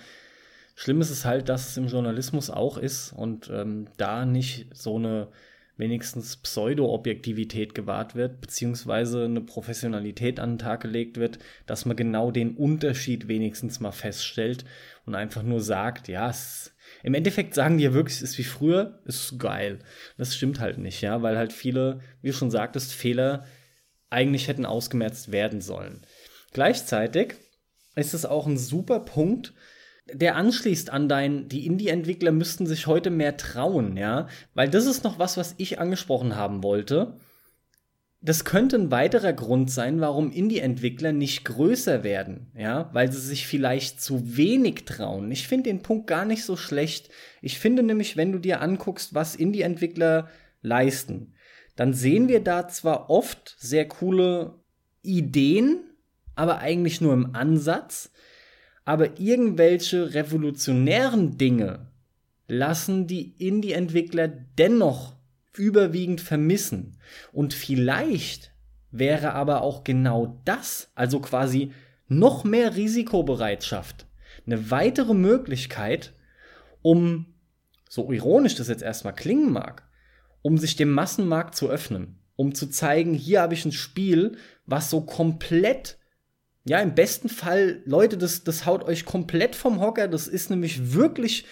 [0.73, 4.95] schlimm ist es halt, dass es im Journalismus auch ist und ähm, da nicht so
[4.95, 5.27] eine
[5.75, 12.31] wenigstens Pseudo-Objektivität gewahrt wird, beziehungsweise eine Professionalität an den Tag gelegt wird, dass man genau
[12.31, 14.63] den Unterschied wenigstens mal feststellt
[15.05, 18.43] und einfach nur sagt, ja, es, im Endeffekt sagen die ja wirklich, es ist wie
[18.43, 19.79] früher, ist geil.
[20.17, 23.43] Das stimmt halt nicht, ja, weil halt viele, wie du schon sagtest, Fehler
[24.13, 26.01] eigentlich hätten ausgemerzt werden sollen.
[26.53, 27.35] Gleichzeitig
[27.95, 29.53] ist es auch ein super Punkt,
[30.11, 35.03] der anschließt an dein, die Indie-Entwickler müssten sich heute mehr trauen, ja, weil das ist
[35.03, 37.17] noch was, was ich angesprochen haben wollte.
[38.19, 43.47] Das könnte ein weiterer Grund sein, warum Indie-Entwickler nicht größer werden, ja, weil sie sich
[43.47, 45.31] vielleicht zu wenig trauen.
[45.31, 47.09] Ich finde den Punkt gar nicht so schlecht.
[47.41, 50.29] Ich finde nämlich, wenn du dir anguckst, was Indie-Entwickler
[50.61, 51.32] leisten,
[51.75, 54.55] dann sehen wir da zwar oft sehr coole
[55.01, 55.81] Ideen,
[56.35, 58.11] aber eigentlich nur im Ansatz.
[58.85, 61.87] Aber irgendwelche revolutionären Dinge
[62.47, 65.15] lassen die Indie-Entwickler dennoch
[65.57, 66.97] überwiegend vermissen.
[67.31, 68.51] Und vielleicht
[68.91, 71.71] wäre aber auch genau das, also quasi
[72.07, 74.05] noch mehr Risikobereitschaft,
[74.45, 76.13] eine weitere Möglichkeit,
[76.81, 77.33] um,
[77.89, 79.87] so ironisch das jetzt erstmal klingen mag,
[80.43, 84.37] um sich dem Massenmarkt zu öffnen, um zu zeigen, hier habe ich ein Spiel,
[84.67, 85.97] was so komplett,
[86.65, 90.93] ja, im besten Fall, Leute, das, das haut euch komplett vom Hocker, das ist nämlich
[90.93, 91.45] wirklich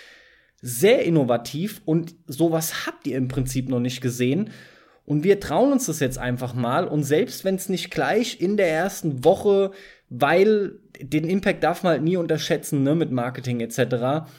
[0.62, 4.52] sehr innovativ und sowas habt ihr im Prinzip noch nicht gesehen.
[5.06, 6.88] Und wir trauen uns das jetzt einfach mal.
[6.88, 9.72] Und selbst wenn es nicht gleich in der ersten Woche,
[10.10, 14.30] weil den Impact darf man halt nie unterschätzen, ne, mit Marketing etc.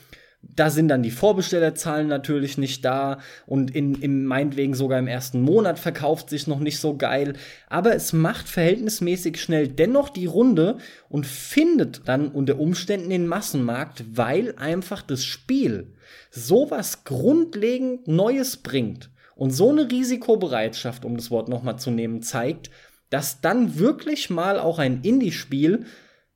[0.42, 5.40] Da sind dann die Vorbestellerzahlen natürlich nicht da und in, in meinetwegen sogar im ersten
[5.40, 7.34] Monat verkauft sich noch nicht so geil.
[7.68, 10.78] Aber es macht verhältnismäßig schnell dennoch die Runde
[11.08, 15.94] und findet dann unter Umständen den Massenmarkt, weil einfach das Spiel
[16.30, 22.70] sowas grundlegend Neues bringt und so eine Risikobereitschaft, um das Wort nochmal zu nehmen, zeigt,
[23.10, 25.84] dass dann wirklich mal auch ein Indie-Spiel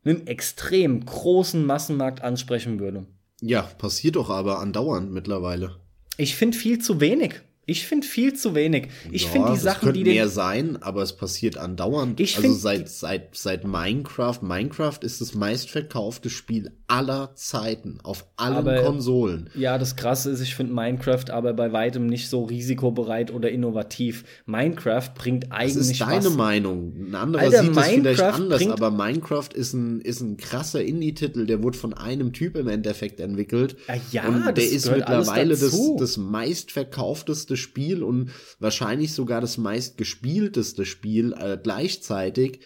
[0.05, 3.07] einen extrem großen Massenmarkt ansprechen würde.
[3.41, 5.81] Ja, passiert doch aber andauernd mittlerweile.
[6.17, 7.43] Ich finde viel zu wenig.
[7.69, 8.89] Ich finde viel zu wenig.
[9.11, 12.21] Ich ja, finde die Sachen, die mehr sein, aber es passiert andauernd.
[12.21, 14.39] Ich also seit seit seit Minecraft.
[14.41, 19.51] Minecraft ist das meistverkaufte Spiel aller Zeiten auf allen Aber- Konsolen.
[19.57, 24.23] Ja, das Krasse ist, ich finde Minecraft aber bei weitem nicht so risikobereit oder innovativ.
[24.47, 26.37] Minecraft bringt Das eigentlich ist deine was.
[26.37, 26.95] Meinung.
[27.09, 30.85] Ein anderer Alter, sieht das vielleicht Minecraft anders, aber Minecraft ist ein, ist ein krasser
[30.85, 33.77] Indie-Titel, der wurde von einem Typ im Endeffekt entwickelt.
[33.89, 39.59] Ja, ja, und der das ist mittlerweile das, das meistverkaufteste Spiel und wahrscheinlich sogar das
[39.59, 42.61] meistgespielteste Spiel äh, gleichzeitig,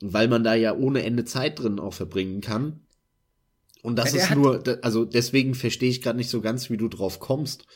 [0.00, 2.80] weil man da ja ohne Ende Zeit drin auch verbringen kann.
[3.82, 6.88] Und das Ja, ist nur, also deswegen verstehe ich gerade nicht so ganz, wie du
[6.88, 7.66] drauf kommst.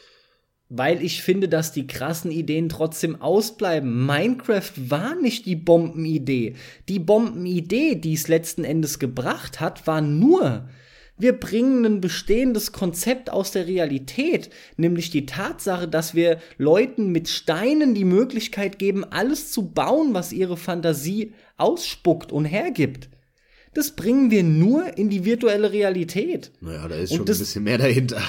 [0.71, 4.07] Weil ich finde, dass die krassen Ideen trotzdem ausbleiben.
[4.07, 6.57] Minecraft war nicht die Bombenidee.
[6.89, 10.69] Die Bombenidee, die es letzten Endes gebracht hat, war nur,
[11.17, 17.29] wir bringen ein bestehendes Konzept aus der Realität, nämlich die Tatsache, dass wir Leuten mit
[17.29, 23.09] Steinen die Möglichkeit geben, alles zu bauen, was ihre Fantasie ausspuckt und hergibt.
[23.75, 26.53] Das bringen wir nur in die virtuelle Realität.
[26.61, 28.23] Naja, da ist Und schon das- ein bisschen mehr dahinter.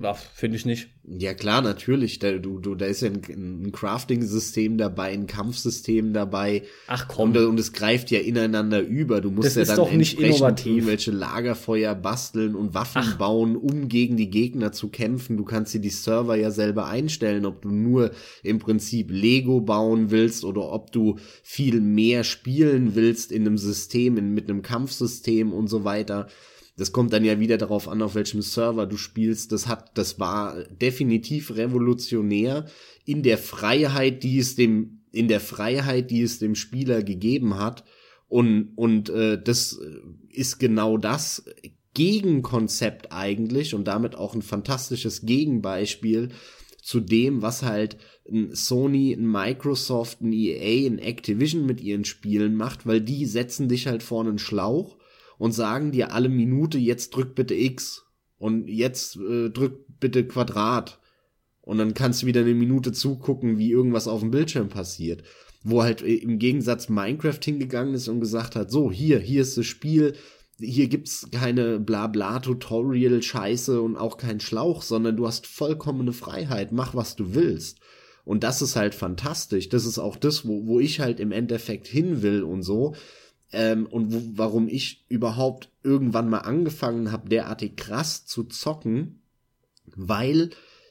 [0.00, 0.88] Ja, finde ich nicht.
[1.04, 2.20] Ja klar, natürlich.
[2.20, 6.62] Da, du, du, da ist ja ein, ein Crafting-System dabei, ein Kampfsystem dabei.
[6.86, 7.30] Ach komm.
[7.30, 9.20] Und, und es greift ja ineinander über.
[9.20, 10.66] Du musst Das ja dann doch nicht innovativ.
[10.76, 13.18] irgendwelche Lagerfeuer basteln und Waffen Ach.
[13.18, 15.36] bauen, um gegen die Gegner zu kämpfen.
[15.36, 18.12] Du kannst dir die Server ja selber einstellen, ob du nur
[18.44, 24.16] im Prinzip Lego bauen willst oder ob du viel mehr spielen willst in einem System,
[24.16, 26.28] in, mit einem Kampfsystem und so weiter.
[26.80, 29.52] Das kommt dann ja wieder darauf an, auf welchem Server du spielst.
[29.52, 32.64] Das hat, das war definitiv revolutionär
[33.04, 37.84] in der Freiheit, die es dem, in der Freiheit, die es dem Spieler gegeben hat.
[38.28, 39.78] Und, und äh, das
[40.30, 41.44] ist genau das
[41.92, 46.30] Gegenkonzept eigentlich und damit auch ein fantastisches Gegenbeispiel
[46.80, 52.54] zu dem, was halt ein Sony, ein Microsoft, ein EA, ein Activision mit ihren Spielen
[52.54, 54.96] macht, weil die setzen dich halt vor einen Schlauch
[55.40, 58.04] und sagen dir alle Minute, jetzt drück bitte X
[58.36, 61.00] und jetzt äh, drück bitte Quadrat.
[61.62, 65.22] Und dann kannst du wieder eine Minute zugucken, wie irgendwas auf dem Bildschirm passiert.
[65.62, 69.56] Wo halt äh, im Gegensatz Minecraft hingegangen ist und gesagt hat, so, hier, hier ist
[69.56, 70.12] das Spiel,
[70.58, 77.16] hier gibt's keine Blabla-Tutorial-Scheiße und auch keinen Schlauch, sondern du hast vollkommene Freiheit, mach was
[77.16, 77.78] du willst.
[78.26, 79.70] Und das ist halt fantastisch.
[79.70, 82.94] Das ist auch das, wo, wo ich halt im Endeffekt hin will und so.
[83.52, 89.22] Ähm, und wo, warum ich überhaupt irgendwann mal angefangen habe, derartig krass zu zocken,
[89.96, 90.50] weil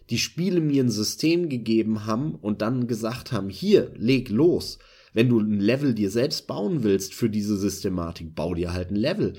[0.10, 4.80] die Spiele mir ein System gegeben haben und dann gesagt haben, hier, leg los.
[5.14, 8.96] Wenn du ein Level dir selbst bauen willst für diese Systematik, bau dir halt ein
[8.96, 9.34] Level.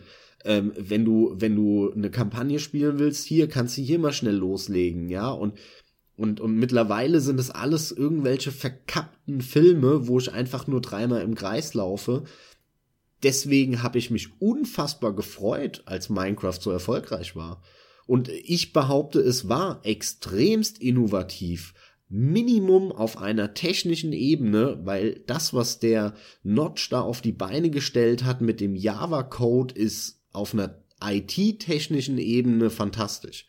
[0.45, 4.37] Ähm, wenn du, wenn du eine Kampagne spielen willst, hier kannst du hier mal schnell
[4.37, 5.55] loslegen, ja, und
[6.21, 11.35] und, und mittlerweile sind es alles irgendwelche verkappten Filme, wo ich einfach nur dreimal im
[11.35, 12.25] Kreis laufe.
[13.23, 17.63] Deswegen habe ich mich unfassbar gefreut, als Minecraft so erfolgreich war.
[18.07, 21.75] Und ich behaupte, es war extremst innovativ.
[22.09, 28.25] Minimum auf einer technischen Ebene, weil das, was der Notch da auf die Beine gestellt
[28.25, 33.47] hat mit dem Java-Code, ist auf einer IT-technischen Ebene fantastisch.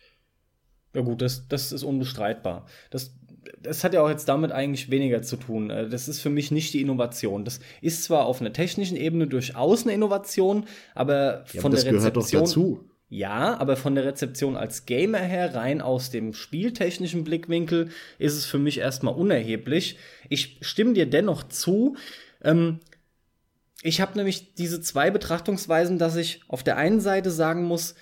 [0.94, 2.68] Ja gut, das, das ist unbestreitbar.
[2.92, 3.16] Das,
[3.60, 5.70] das hat ja auch jetzt damit eigentlich weniger zu tun.
[5.70, 7.46] Äh, das ist für mich nicht die Innovation.
[7.46, 11.94] Das ist zwar auf einer technischen Ebene durchaus eine Innovation, aber Ja, von aber der
[11.94, 12.80] Rezeption.
[13.14, 17.90] Ja, aber von der Rezeption als Gamer her, rein aus dem spieltechnischen Blickwinkel,
[18.20, 19.98] ist es für mich erstmal unerheblich.
[20.30, 21.98] Ich stimme dir dennoch zu.
[22.42, 22.80] Ähm,
[23.84, 27.96] ich habe nämlich diese zwei Betrachtungsweisen, dass ich auf der einen Seite sagen muss,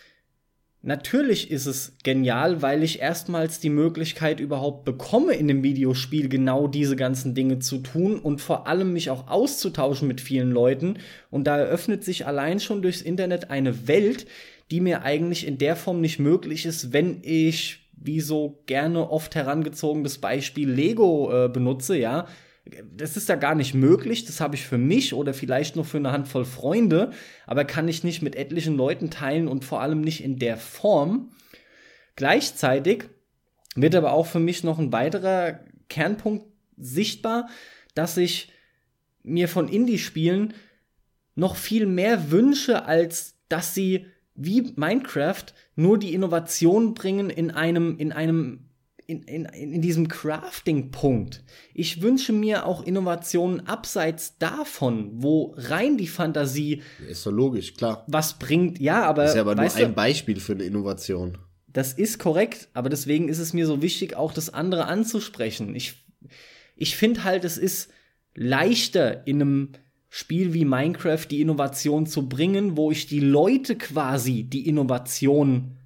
[0.82, 6.68] natürlich ist es genial, weil ich erstmals die Möglichkeit überhaupt bekomme, in dem Videospiel genau
[6.68, 11.00] diese ganzen Dinge zu tun und vor allem mich auch auszutauschen mit vielen Leuten.
[11.30, 14.26] Und da eröffnet sich allein schon durchs Internet eine Welt,
[14.72, 19.36] die mir eigentlich in der Form nicht möglich ist, wenn ich, wie so gerne oft
[19.36, 22.28] herangezogenes Beispiel Lego äh, benutze, ja.
[22.96, 25.98] Das ist da gar nicht möglich, das habe ich für mich oder vielleicht nur für
[25.98, 27.12] eine Handvoll Freunde,
[27.46, 31.32] aber kann ich nicht mit etlichen Leuten teilen und vor allem nicht in der Form.
[32.16, 33.06] Gleichzeitig
[33.76, 35.60] wird aber auch für mich noch ein weiterer
[35.90, 36.46] Kernpunkt
[36.78, 37.50] sichtbar,
[37.94, 38.52] dass ich
[39.24, 40.54] mir von Indie-Spielen
[41.36, 44.06] noch viel mehr wünsche, als dass sie
[44.36, 45.46] wie Minecraft
[45.76, 48.69] nur die Innovation bringen in einem, in einem,
[49.10, 51.44] in, in, in diesem Crafting-Punkt.
[51.74, 58.06] Ich wünsche mir auch Innovationen abseits davon, wo rein die Fantasie Ist doch logisch, klar.
[58.08, 58.80] was bringt.
[58.80, 61.38] Ja, aber, ist ja aber nur du, ein Beispiel für eine Innovation.
[61.68, 65.76] das ist korrekt, aber deswegen ist es mir so wichtig, auch das andere anzusprechen.
[65.76, 65.96] Ich,
[66.76, 67.90] ich finde halt, es ist
[68.36, 69.70] leichter in einem
[70.08, 75.79] Spiel wie Minecraft die Innovation zu bringen, wo ich die Leute quasi die Innovation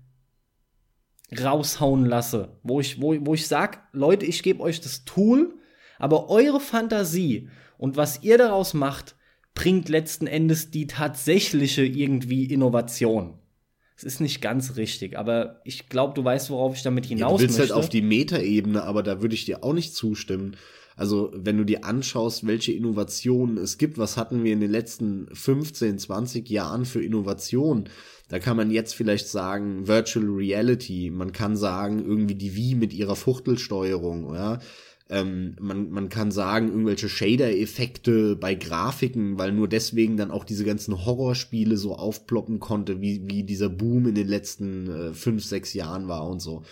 [1.41, 2.57] raushauen lasse.
[2.63, 5.55] Wo ich, wo, wo ich sage, Leute, ich gebe euch das Tool,
[5.99, 9.15] aber eure Fantasie und was ihr daraus macht,
[9.55, 13.39] bringt letzten Endes die tatsächliche irgendwie Innovation.
[13.95, 17.37] Es ist nicht ganz richtig, aber ich glaube, du weißt, worauf ich damit Ja, hinaus
[17.37, 17.73] du willst möchte.
[17.75, 20.57] halt auf die Metaebene, aber da würde ich dir auch nicht zustimmen.
[20.95, 25.27] Also, wenn du dir anschaust, welche Innovationen es gibt, was hatten wir in den letzten
[25.33, 27.89] 15, 20 Jahren für Innovationen?
[28.29, 32.93] Da kann man jetzt vielleicht sagen Virtual Reality, man kann sagen irgendwie die Wii mit
[32.93, 34.59] ihrer Fuchtelsteuerung, ja.
[35.09, 40.63] Ähm, man, man kann sagen, irgendwelche Shader-Effekte bei Grafiken, weil nur deswegen dann auch diese
[40.63, 45.73] ganzen Horrorspiele so aufploppen konnte, wie, wie dieser Boom in den letzten äh, fünf, sechs
[45.73, 46.63] Jahren war und so.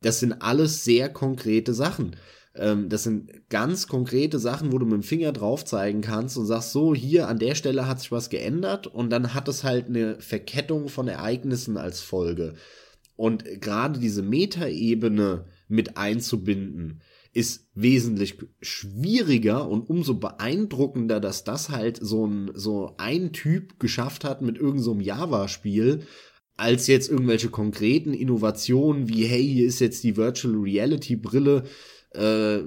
[0.00, 2.16] Das sind alles sehr konkrete Sachen.
[2.54, 6.46] Ähm, das sind ganz konkrete Sachen, wo du mit dem Finger drauf zeigen kannst und
[6.46, 9.86] sagst, so, hier an der Stelle hat sich was geändert und dann hat es halt
[9.86, 12.54] eine Verkettung von Ereignissen als Folge.
[13.16, 17.00] Und gerade diese Metaebene mit einzubinden,
[17.34, 24.24] ist wesentlich schwieriger und umso beeindruckender, dass das halt so ein, so ein Typ geschafft
[24.24, 26.02] hat mit irgendeinem so Java-Spiel,
[26.56, 31.64] als jetzt irgendwelche konkreten Innovationen wie, hey, hier ist jetzt die Virtual Reality Brille,
[32.14, 32.60] äh,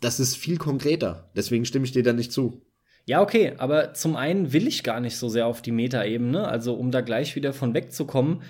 [0.00, 1.30] das ist viel konkreter.
[1.34, 2.62] Deswegen stimme ich dir da nicht zu.
[3.06, 6.74] Ja, okay, aber zum einen will ich gar nicht so sehr auf die Metaebene, also
[6.74, 8.42] um da gleich wieder von wegzukommen.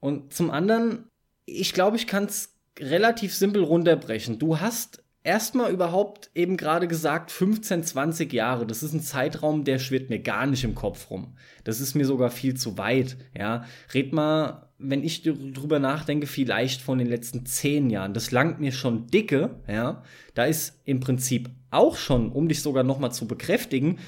[0.00, 1.08] Und zum anderen,
[1.46, 4.38] ich glaube, ich kann es relativ simpel runterbrechen.
[4.38, 8.66] Du hast erstmal überhaupt eben gerade gesagt 15, 20 Jahre.
[8.66, 11.36] Das ist ein Zeitraum, der schwirrt mir gar nicht im Kopf rum.
[11.64, 13.16] Das ist mir sogar viel zu weit.
[13.36, 13.64] Ja,
[13.94, 18.14] red mal, wenn ich drüber nachdenke, vielleicht von den letzten 10 Jahren.
[18.14, 19.56] Das langt mir schon dicke.
[19.68, 20.02] Ja,
[20.34, 23.98] da ist im Prinzip auch schon, um dich sogar noch mal zu bekräftigen,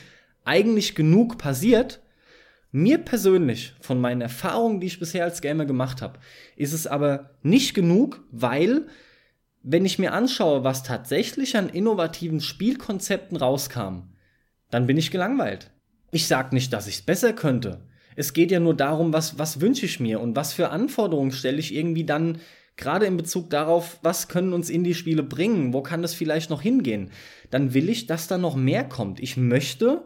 [0.44, 2.00] eigentlich genug passiert.
[2.72, 6.18] Mir persönlich, von meinen Erfahrungen, die ich bisher als Gamer gemacht habe,
[6.56, 8.88] ist es aber nicht genug, weil,
[9.64, 14.10] wenn ich mir anschaue, was tatsächlich an innovativen Spielkonzepten rauskam,
[14.70, 15.70] dann bin ich gelangweilt.
[16.10, 17.86] Ich sag nicht, dass ich es besser könnte.
[18.14, 21.58] Es geht ja nur darum, was, was wünsche ich mir und was für Anforderungen stelle
[21.58, 22.40] ich irgendwie dann
[22.76, 27.10] gerade in Bezug darauf, was können uns Indie-Spiele bringen, wo kann das vielleicht noch hingehen,
[27.50, 29.18] dann will ich, dass da noch mehr kommt.
[29.18, 30.04] Ich möchte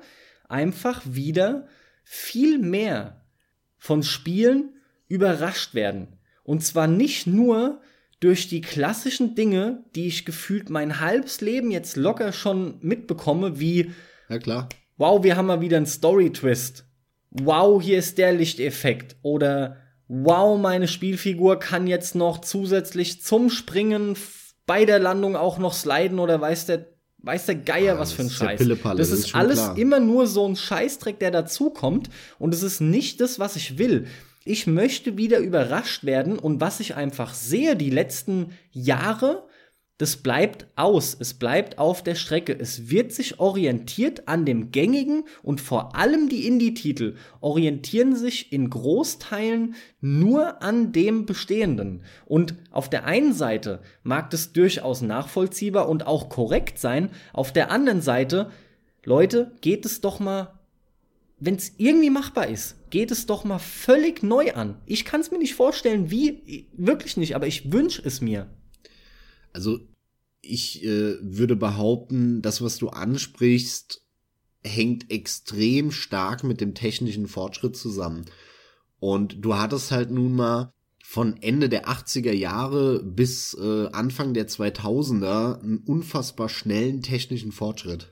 [0.48, 1.66] einfach wieder
[2.04, 3.24] viel mehr
[3.76, 4.74] von Spielen
[5.08, 6.18] überrascht werden.
[6.44, 7.80] Und zwar nicht nur
[8.20, 13.92] durch die klassischen Dinge, die ich gefühlt mein halbes Leben jetzt locker schon mitbekomme, wie
[14.28, 14.68] Ja, klar.
[14.96, 16.84] wow, wir haben mal wieder einen Story-Twist.
[17.30, 19.16] Wow, hier ist der Lichteffekt.
[19.22, 19.76] Oder
[20.08, 24.16] wow, meine Spielfigur kann jetzt noch zusätzlich zum Springen
[24.66, 26.86] bei der Landung auch noch sliden oder weiß der,
[27.18, 28.60] weiß der Geier Ah, was für ein Scheiß.
[28.66, 29.78] Das das ist alles klar.
[29.78, 32.10] immer nur so ein Scheißdreck, der dazukommt.
[32.38, 34.06] Und es ist nicht das, was ich will.
[34.48, 39.46] Ich möchte wieder überrascht werden und was ich einfach sehe die letzten Jahre,
[39.98, 42.58] das bleibt aus, es bleibt auf der Strecke.
[42.58, 48.70] Es wird sich orientiert an dem gängigen und vor allem die Indie-Titel orientieren sich in
[48.70, 52.02] Großteilen nur an dem Bestehenden.
[52.24, 57.70] Und auf der einen Seite mag das durchaus nachvollziehbar und auch korrekt sein, auf der
[57.70, 58.50] anderen Seite,
[59.04, 60.57] Leute, geht es doch mal
[61.40, 64.80] wenn es irgendwie machbar ist, geht es doch mal völlig neu an.
[64.86, 68.50] Ich kann es mir nicht vorstellen, wie, wirklich nicht, aber ich wünsche es mir.
[69.52, 69.80] Also
[70.40, 74.02] ich äh, würde behaupten, das, was du ansprichst,
[74.64, 78.24] hängt extrem stark mit dem technischen Fortschritt zusammen.
[78.98, 80.72] Und du hattest halt nun mal
[81.04, 88.10] von Ende der 80er Jahre bis äh, Anfang der 2000er einen unfassbar schnellen technischen Fortschritt.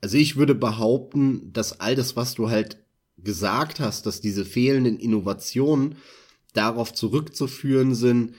[0.00, 2.78] Also ich würde behaupten, dass all das, was du halt
[3.18, 5.96] gesagt hast, dass diese fehlenden Innovationen
[6.54, 8.34] darauf zurückzuführen sind,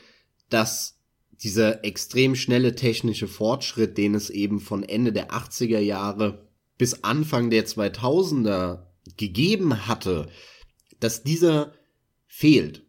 [0.49, 0.97] dass
[1.43, 6.47] dieser extrem schnelle technische Fortschritt, den es eben von Ende der 80er Jahre
[6.77, 8.87] bis Anfang der 2000er
[9.17, 10.27] gegeben hatte,
[10.99, 11.73] dass dieser
[12.27, 12.83] fehlt.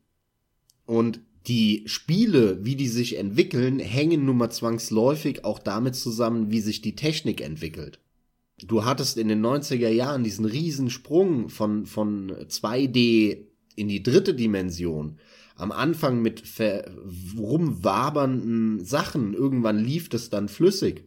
[0.86, 6.60] Und die Spiele, wie die sich entwickeln, hängen nun mal zwangsläufig auch damit zusammen, wie
[6.60, 8.01] sich die Technik entwickelt.
[8.66, 14.34] Du hattest in den 90er Jahren diesen riesen Sprung von, von 2D in die dritte
[14.34, 15.18] Dimension
[15.56, 16.42] am Anfang mit
[17.38, 19.34] rumwabernden Sachen.
[19.34, 21.04] Irgendwann lief das dann flüssig.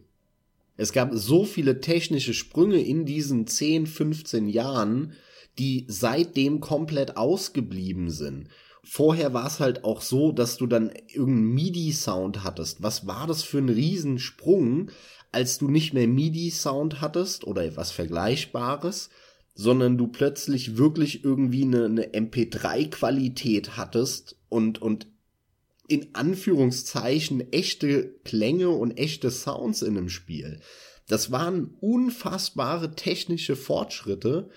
[0.76, 5.12] Es gab so viele technische Sprünge in diesen 10, 15 Jahren,
[5.58, 8.48] die seitdem komplett ausgeblieben sind.
[8.88, 12.82] Vorher war es halt auch so, dass du dann irgendeinen MIDI-Sound hattest.
[12.82, 14.90] Was war das für ein Riesensprung,
[15.32, 19.10] als du nicht mehr MIDI-Sound hattest oder etwas Vergleichbares,
[19.54, 25.06] sondern du plötzlich wirklich irgendwie eine, eine MP3-Qualität hattest und, und
[25.88, 30.60] in Anführungszeichen echte Klänge und echte Sounds in einem Spiel.
[31.08, 34.50] Das waren unfassbare technische Fortschritte,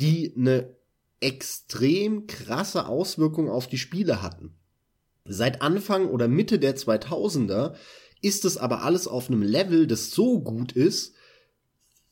[0.00, 0.74] die eine
[1.20, 4.54] extrem krasse Auswirkung auf die Spiele hatten.
[5.24, 7.74] Seit Anfang oder Mitte der 2000er
[8.22, 11.14] ist es aber alles auf einem Level, das so gut ist,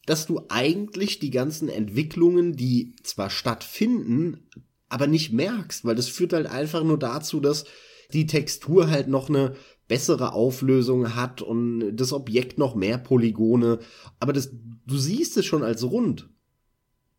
[0.06, 4.46] dass du eigentlich die ganzen Entwicklungen, die zwar stattfinden,
[4.88, 7.64] aber nicht merkst, weil das führt halt einfach nur dazu, dass
[8.12, 9.54] die Textur halt noch eine
[9.88, 13.80] bessere Auflösung hat und das Objekt noch mehr Polygone,
[14.20, 14.50] aber das,
[14.86, 16.28] du siehst es schon als rund.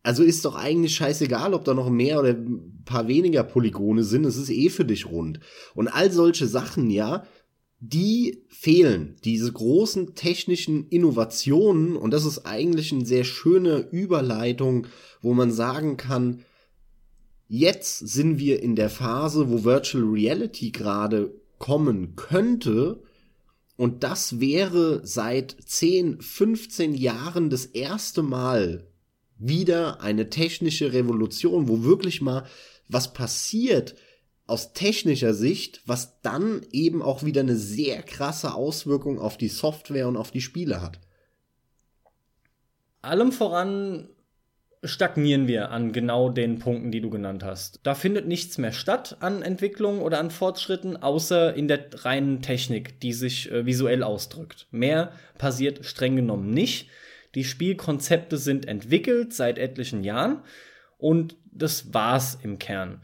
[0.03, 4.25] Also ist doch eigentlich scheißegal, ob da noch mehr oder ein paar weniger Polygone sind,
[4.25, 5.39] es ist eh für dich rund.
[5.73, 7.25] Und all solche Sachen, ja,
[7.80, 14.88] die fehlen, diese großen technischen Innovationen, und das ist eigentlich eine sehr schöne Überleitung,
[15.21, 16.43] wo man sagen kann,
[17.47, 23.03] jetzt sind wir in der Phase, wo Virtual Reality gerade kommen könnte,
[23.78, 28.88] und das wäre seit 10, 15 Jahren das erste Mal
[29.38, 32.45] wieder eine technische Revolution, wo wirklich mal
[32.88, 33.95] was passiert,
[34.47, 40.07] aus technischer Sicht, was dann eben auch wieder eine sehr krasse Auswirkung auf die Software
[40.07, 40.99] und auf die Spiele hat.
[43.01, 44.09] Allem voran
[44.83, 47.79] stagnieren wir an genau den Punkten, die du genannt hast.
[47.83, 52.99] Da findet nichts mehr statt an Entwicklung oder an Fortschritten, außer in der reinen Technik,
[52.99, 54.67] die sich äh, visuell ausdrückt.
[54.71, 56.89] Mehr passiert streng genommen nicht.
[57.33, 60.41] Die Spielkonzepte sind entwickelt seit etlichen Jahren
[60.97, 63.01] und das war's im Kern.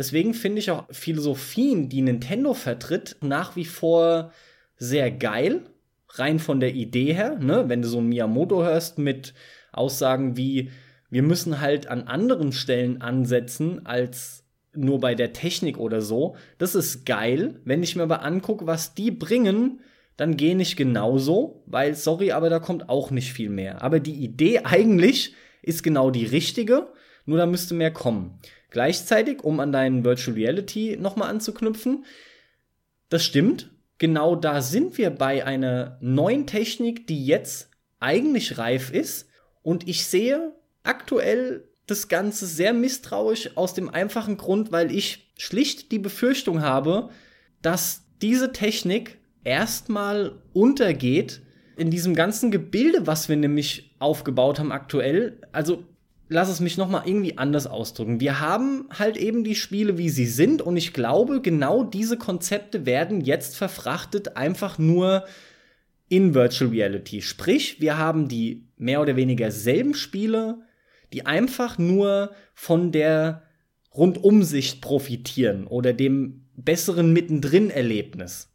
[0.00, 4.32] Deswegen finde ich auch Philosophien, die Nintendo vertritt, nach wie vor
[4.78, 5.60] sehr geil,
[6.08, 7.38] rein von der Idee her.
[7.38, 7.64] Ne?
[7.66, 9.34] Wenn du so Miyamoto hörst mit
[9.72, 10.70] Aussagen wie,
[11.10, 16.34] wir müssen halt an anderen Stellen ansetzen als nur bei der Technik oder so.
[16.56, 17.60] Das ist geil.
[17.66, 19.80] Wenn ich mir aber angucke, was die bringen,
[20.16, 23.82] dann gehe ich genauso, weil, sorry, aber da kommt auch nicht viel mehr.
[23.82, 26.88] Aber die Idee eigentlich ist genau die richtige,
[27.30, 28.40] nur da müsste mehr kommen.
[28.70, 32.04] Gleichzeitig, um an deinen Virtual Reality nochmal anzuknüpfen,
[33.08, 33.70] das stimmt.
[33.98, 37.70] Genau da sind wir bei einer neuen Technik, die jetzt
[38.00, 39.28] eigentlich reif ist.
[39.62, 40.52] Und ich sehe
[40.82, 47.10] aktuell das Ganze sehr misstrauisch aus dem einfachen Grund, weil ich schlicht die Befürchtung habe,
[47.62, 51.42] dass diese Technik erstmal untergeht
[51.76, 55.40] in diesem ganzen Gebilde, was wir nämlich aufgebaut haben aktuell.
[55.52, 55.84] Also
[56.30, 58.20] lass es mich noch mal irgendwie anders ausdrücken.
[58.20, 62.86] Wir haben halt eben die Spiele, wie sie sind, und ich glaube, genau diese Konzepte
[62.86, 65.26] werden jetzt verfrachtet einfach nur
[66.08, 67.20] in Virtual Reality.
[67.20, 70.62] Sprich, wir haben die mehr oder weniger selben Spiele,
[71.12, 73.42] die einfach nur von der
[73.92, 78.50] Rundumsicht profitieren oder dem besseren Mittendrin-Erlebnis.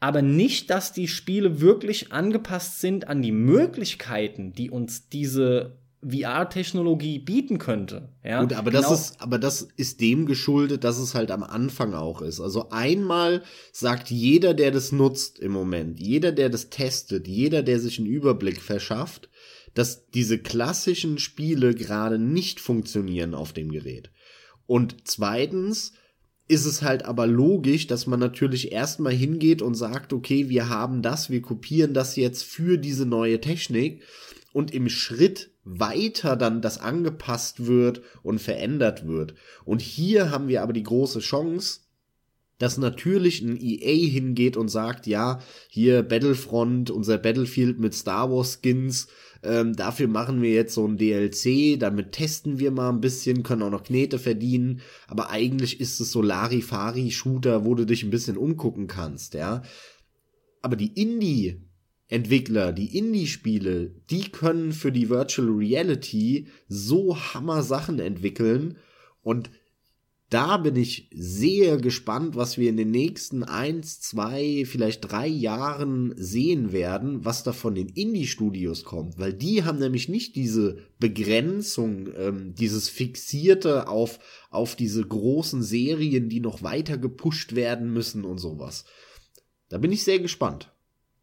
[0.00, 7.18] aber nicht, dass die Spiele wirklich angepasst sind an die Möglichkeiten, die uns diese VR-Technologie
[7.18, 8.10] bieten könnte.
[8.24, 8.82] Ja, Gut, aber genau.
[8.88, 12.40] das ist, aber das ist dem geschuldet, dass es halt am Anfang auch ist.
[12.40, 13.42] Also einmal
[13.72, 18.06] sagt jeder, der das nutzt im Moment, jeder, der das testet, jeder, der sich einen
[18.06, 19.28] Überblick verschafft,
[19.74, 24.10] dass diese klassischen Spiele gerade nicht funktionieren auf dem Gerät.
[24.66, 25.92] Und zweitens
[26.48, 31.02] ist es halt aber logisch, dass man natürlich erstmal hingeht und sagt, okay, wir haben
[31.02, 34.02] das, wir kopieren das jetzt für diese neue Technik
[34.52, 39.34] und im Schritt weiter dann das angepasst wird und verändert wird.
[39.64, 41.80] Und hier haben wir aber die große Chance,
[42.58, 48.60] dass natürlich ein EA hingeht und sagt, ja, hier Battlefront, unser Battlefield mit Star Wars
[48.60, 49.08] Skins,
[49.44, 53.62] ähm, dafür machen wir jetzt so ein DLC, damit testen wir mal ein bisschen, können
[53.62, 58.36] auch noch Knete verdienen, aber eigentlich ist es so Larifari-Shooter, wo du dich ein bisschen
[58.36, 59.62] umgucken kannst, ja.
[60.60, 61.62] Aber die Indie
[62.08, 68.78] Entwickler, die Indie-Spiele, die können für die Virtual Reality so Hammer Sachen entwickeln
[69.22, 69.50] und
[70.30, 76.12] da bin ich sehr gespannt, was wir in den nächsten eins, zwei, vielleicht drei Jahren
[76.16, 82.10] sehen werden, was da von den Indie-Studios kommt, weil die haben nämlich nicht diese Begrenzung,
[82.14, 84.18] ähm, dieses Fixierte auf,
[84.50, 88.84] auf diese großen Serien, die noch weiter gepusht werden müssen und sowas.
[89.70, 90.70] Da bin ich sehr gespannt.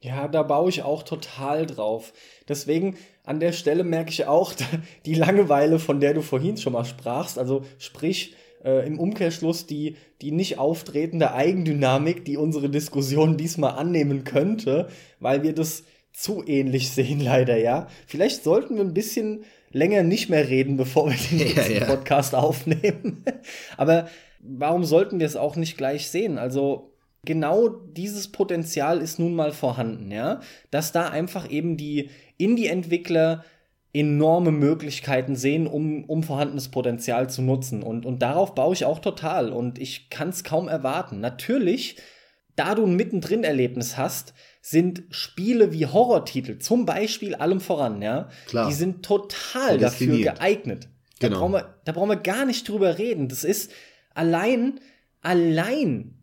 [0.06, 2.14] Ja, da baue ich auch total drauf.
[2.48, 4.54] Deswegen an der Stelle merke ich auch
[5.06, 7.40] die Langeweile, von der du vorhin schon mal sprachst.
[7.40, 14.24] Also sprich, äh, im Umkehrschluss die, die nicht auftretende Eigendynamik, die unsere Diskussion diesmal annehmen
[14.24, 14.90] könnte,
[15.20, 15.84] weil wir das
[16.14, 17.88] zu ähnlich sehen, leider, ja.
[18.06, 21.86] Vielleicht sollten wir ein bisschen länger nicht mehr reden, bevor wir den nächsten ja, ja.
[21.86, 23.24] Podcast aufnehmen.
[23.78, 24.08] Aber
[24.40, 26.38] warum sollten wir es auch nicht gleich sehen?
[26.38, 26.95] Also,
[27.26, 30.40] genau dieses Potenzial ist nun mal vorhanden, ja.
[30.72, 33.44] Dass da einfach eben die Indie-Entwickler
[33.94, 37.82] enorme Möglichkeiten sehen, um, um vorhandenes Potenzial zu nutzen.
[37.82, 39.54] Und, und darauf baue ich auch total.
[39.54, 41.22] Und ich kann es kaum erwarten.
[41.22, 41.96] Natürlich,
[42.58, 48.68] da du ein Mittendrin-Erlebnis hast, sind Spiele wie Horrortitel, zum Beispiel allem voran, ja, Klar.
[48.68, 50.90] die sind total dafür geeignet.
[51.20, 51.40] Da, genau.
[51.40, 53.30] brauchen wir, da brauchen wir gar nicht drüber reden.
[53.30, 53.72] Das ist
[54.16, 54.80] allein,
[55.22, 56.15] allein,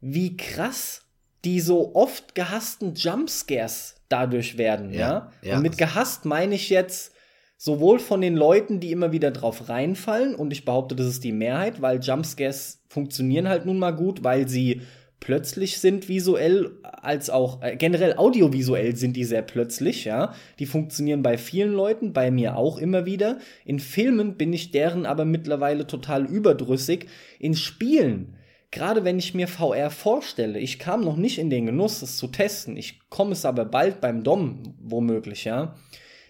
[0.00, 1.02] wie krass
[1.44, 5.30] die so oft gehassten Jumpscares dadurch werden, ja.
[5.42, 5.56] ja?
[5.56, 7.14] Und mit gehasst meine ich jetzt
[7.56, 11.32] sowohl von den Leuten, die immer wieder drauf reinfallen, und ich behaupte, das ist die
[11.32, 14.82] Mehrheit, weil Jumpscares funktionieren halt nun mal gut, weil sie
[15.20, 20.34] plötzlich sind visuell, als auch äh, generell audiovisuell sind die sehr plötzlich, ja.
[20.58, 23.38] Die funktionieren bei vielen Leuten, bei mir auch immer wieder.
[23.66, 27.06] In Filmen bin ich deren aber mittlerweile total überdrüssig.
[27.38, 28.36] In Spielen
[28.70, 32.28] Gerade wenn ich mir VR vorstelle, ich kam noch nicht in den Genuss, es zu
[32.28, 35.76] testen, ich komme es aber bald beim Dom womöglich, ja,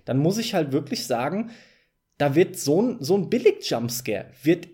[0.07, 1.51] dann muss ich halt wirklich sagen,
[2.17, 4.69] da wird so ein, so ein Billig-Jumpscare, wird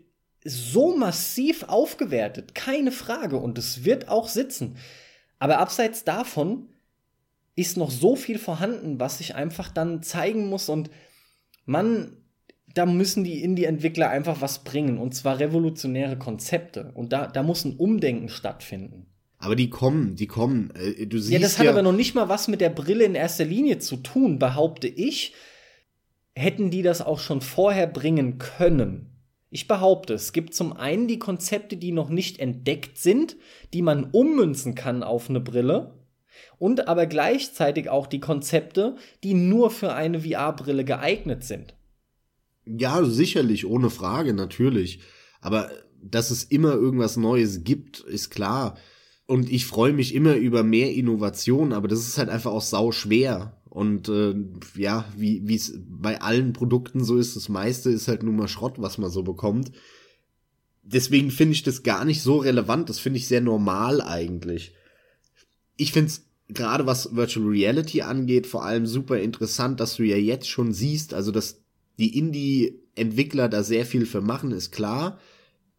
[0.44, 4.76] so massiv aufgewertet, keine Frage, und es wird auch sitzen.
[5.38, 6.68] Aber abseits davon
[7.56, 10.68] ist noch so viel vorhanden, was ich einfach dann zeigen muss.
[10.68, 10.90] Und
[11.64, 12.16] man,
[12.76, 17.64] da müssen die Indie-Entwickler einfach was bringen und zwar revolutionäre Konzepte und da, da muss
[17.64, 19.06] ein Umdenken stattfinden.
[19.38, 20.72] Aber die kommen, die kommen.
[20.74, 23.04] Äh, du siehst ja, das hat ja aber noch nicht mal was mit der Brille
[23.04, 25.32] in erster Linie zu tun, behaupte ich.
[26.34, 29.10] Hätten die das auch schon vorher bringen können?
[29.48, 33.36] Ich behaupte, es gibt zum einen die Konzepte, die noch nicht entdeckt sind,
[33.72, 35.94] die man ummünzen kann auf eine Brille,
[36.58, 41.75] und aber gleichzeitig auch die Konzepte, die nur für eine VR-Brille geeignet sind.
[42.66, 45.00] Ja, sicherlich, ohne Frage, natürlich.
[45.40, 45.70] Aber
[46.02, 48.76] dass es immer irgendwas Neues gibt, ist klar.
[49.26, 52.92] Und ich freue mich immer über mehr Innovation, aber das ist halt einfach auch sau
[52.92, 53.60] schwer.
[53.68, 54.34] Und äh,
[54.76, 58.76] ja, wie es bei allen Produkten so ist, das meiste ist halt nur mal Schrott,
[58.78, 59.72] was man so bekommt.
[60.82, 62.88] Deswegen finde ich das gar nicht so relevant.
[62.88, 64.74] Das finde ich sehr normal eigentlich.
[65.76, 70.16] Ich finde es gerade was Virtual Reality angeht, vor allem super interessant, dass du ja
[70.16, 71.65] jetzt schon siehst, also dass
[71.98, 75.18] die Indie-Entwickler da sehr viel für machen, ist klar.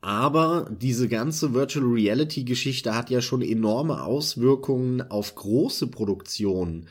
[0.02, 6.88] Aber diese ganze Virtual Reality Geschichte hat ja schon enorme Auswirkungen auf große Produktionen.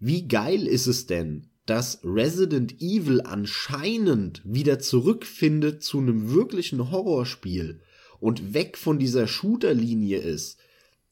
[0.00, 7.80] Wie geil ist es denn, dass Resident Evil anscheinend wieder zurückfindet zu einem wirklichen Horrorspiel
[8.20, 10.58] und weg von dieser Shooter-Linie ist?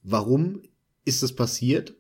[0.03, 0.63] Warum
[1.05, 1.95] ist es passiert?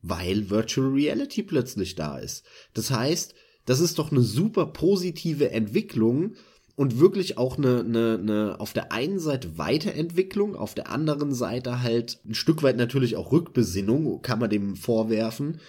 [0.00, 2.44] Weil Virtual Reality plötzlich da ist.
[2.72, 3.34] Das heißt,
[3.68, 6.32] das ist doch eine super positive Entwicklung
[6.74, 11.82] und wirklich auch eine, eine, eine auf der einen Seite Weiterentwicklung, auf der anderen Seite
[11.82, 15.60] halt ein Stück weit natürlich auch Rückbesinnung, kann man dem vorwerfen,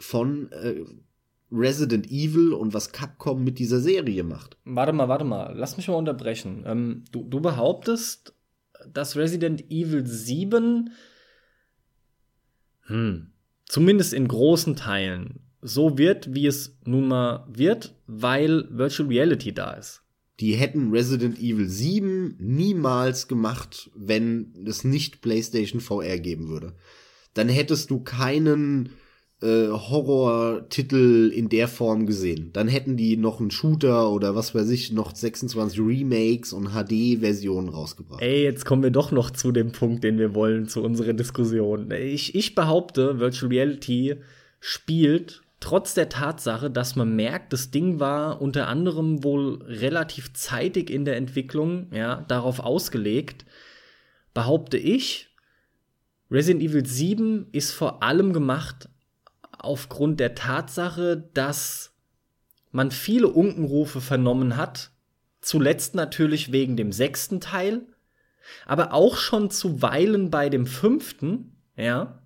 [0.00, 0.80] von äh,
[1.52, 4.56] Resident Evil und was Capcom mit dieser Serie macht.
[4.64, 6.64] Warte mal, warte mal, lass mich mal unterbrechen.
[6.66, 8.34] Ähm, du, du behauptest,
[8.92, 10.90] dass Resident Evil 7
[12.86, 13.30] hm,
[13.66, 19.72] zumindest in großen Teilen so wird, wie es nun mal wird, weil Virtual Reality da
[19.72, 20.02] ist.
[20.40, 26.74] Die hätten Resident Evil 7 niemals gemacht, wenn es nicht PlayStation VR geben würde.
[27.32, 28.90] Dann hättest du keinen
[29.40, 32.50] äh, Horror-Titel in der Form gesehen.
[32.52, 37.70] Dann hätten die noch einen Shooter oder was weiß ich, noch 26 Remakes und HD-Versionen
[37.70, 38.20] rausgebracht.
[38.20, 41.90] Ey, jetzt kommen wir doch noch zu dem Punkt, den wir wollen, zu unserer Diskussion.
[41.90, 44.16] Ich, ich behaupte, Virtual Reality
[44.60, 50.90] spielt trotz der Tatsache, dass man merkt, das Ding war unter anderem wohl relativ zeitig
[50.90, 53.46] in der Entwicklung, ja, darauf ausgelegt,
[54.34, 55.34] behaupte ich,
[56.30, 58.90] Resident Evil 7 ist vor allem gemacht
[59.58, 61.94] aufgrund der Tatsache, dass
[62.70, 64.90] man viele Unkenrufe vernommen hat,
[65.40, 67.86] zuletzt natürlich wegen dem sechsten Teil,
[68.66, 72.22] aber auch schon zuweilen bei dem fünften, ja,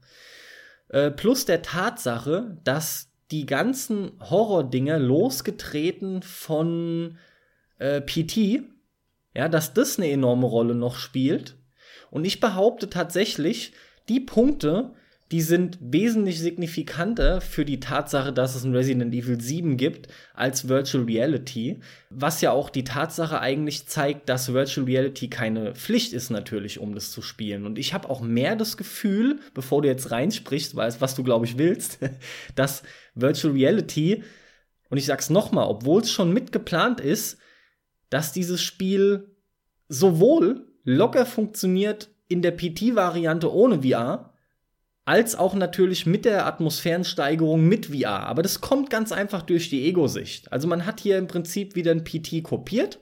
[0.89, 7.19] äh, plus der Tatsache, dass die ganzen Horror-Dinger losgetreten von
[7.79, 8.63] äh, PT,
[9.35, 11.57] ja, dass das eine enorme Rolle noch spielt.
[12.11, 13.73] Und ich behaupte tatsächlich,
[14.09, 14.95] die Punkte,
[15.31, 20.69] die sind wesentlich signifikanter für die Tatsache, dass es ein Resident Evil 7 gibt, als
[20.69, 21.81] Virtual Reality.
[22.09, 26.95] Was ja auch die Tatsache eigentlich zeigt, dass Virtual Reality keine Pflicht ist, natürlich, um
[26.95, 27.67] das zu spielen.
[27.67, 31.45] Und ich habe auch mehr das Gefühl, bevor du jetzt reinsprichst, weißt, was du, glaube
[31.45, 31.99] ich, willst,
[32.55, 32.83] dass
[33.15, 34.23] Virtual Reality,
[34.89, 37.37] und ich sag's nochmal, obwohl es schon mitgeplant ist,
[38.09, 39.37] dass dieses Spiel
[39.91, 44.33] sowohl locker funktioniert in der PT-Variante ohne VR,
[45.09, 48.27] als auch natürlich mit der Atmosphärensteigerung mit VR.
[48.27, 50.53] Aber das kommt ganz einfach durch die Ego-Sicht.
[50.53, 53.01] Also man hat hier im Prinzip wieder ein PT kopiert,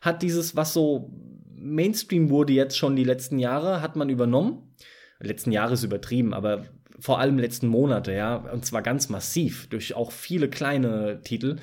[0.00, 1.08] hat dieses, was so
[1.54, 4.74] Mainstream wurde jetzt schon die letzten Jahre, hat man übernommen.
[5.20, 6.64] Letzten Jahre ist übertrieben, aber
[6.98, 11.58] vor allem letzten Monate, ja, und zwar ganz massiv durch auch viele kleine Titel.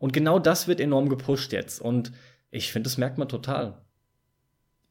[0.00, 1.80] Und genau das wird enorm gepusht jetzt.
[1.80, 2.10] Und
[2.50, 3.84] ich finde, das merkt man total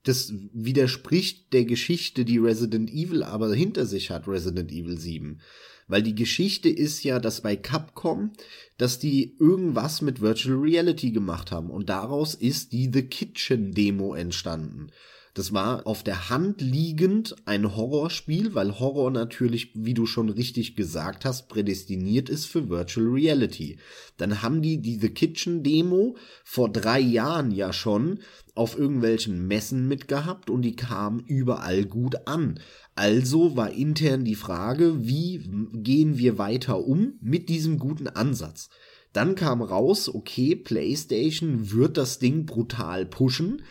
[0.04, 5.42] das widerspricht der Geschichte, die Resident Evil aber hinter sich hat, Resident Evil 7.
[5.88, 8.32] Weil die Geschichte ist ja, dass bei Capcom,
[8.78, 14.16] dass die irgendwas mit Virtual Reality gemacht haben und daraus ist die The Kitchen Demo
[14.16, 14.92] entstanden.
[15.34, 20.76] Das war auf der Hand liegend ein Horrorspiel, weil Horror natürlich, wie du schon richtig
[20.76, 23.78] gesagt hast, prädestiniert ist für Virtual Reality.
[24.18, 28.20] Dann haben die die The Kitchen Demo vor drei Jahren ja schon
[28.56, 32.60] auf irgendwelchen Messen mitgehabt und die kam überall gut an.
[32.96, 38.70] Also war intern die Frage, wie gehen wir weiter um mit diesem guten Ansatz?
[39.14, 43.62] Dann kam raus, okay, PlayStation wird das Ding brutal pushen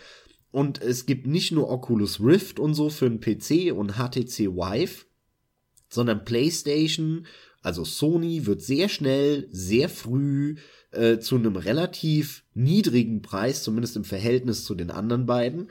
[0.53, 5.05] und es gibt nicht nur Oculus Rift und so für den PC und HTC Vive,
[5.89, 7.27] sondern PlayStation,
[7.63, 10.57] also Sony wird sehr schnell, sehr früh
[10.93, 15.71] äh, zu einem relativ niedrigen Preis, zumindest im Verhältnis zu den anderen beiden,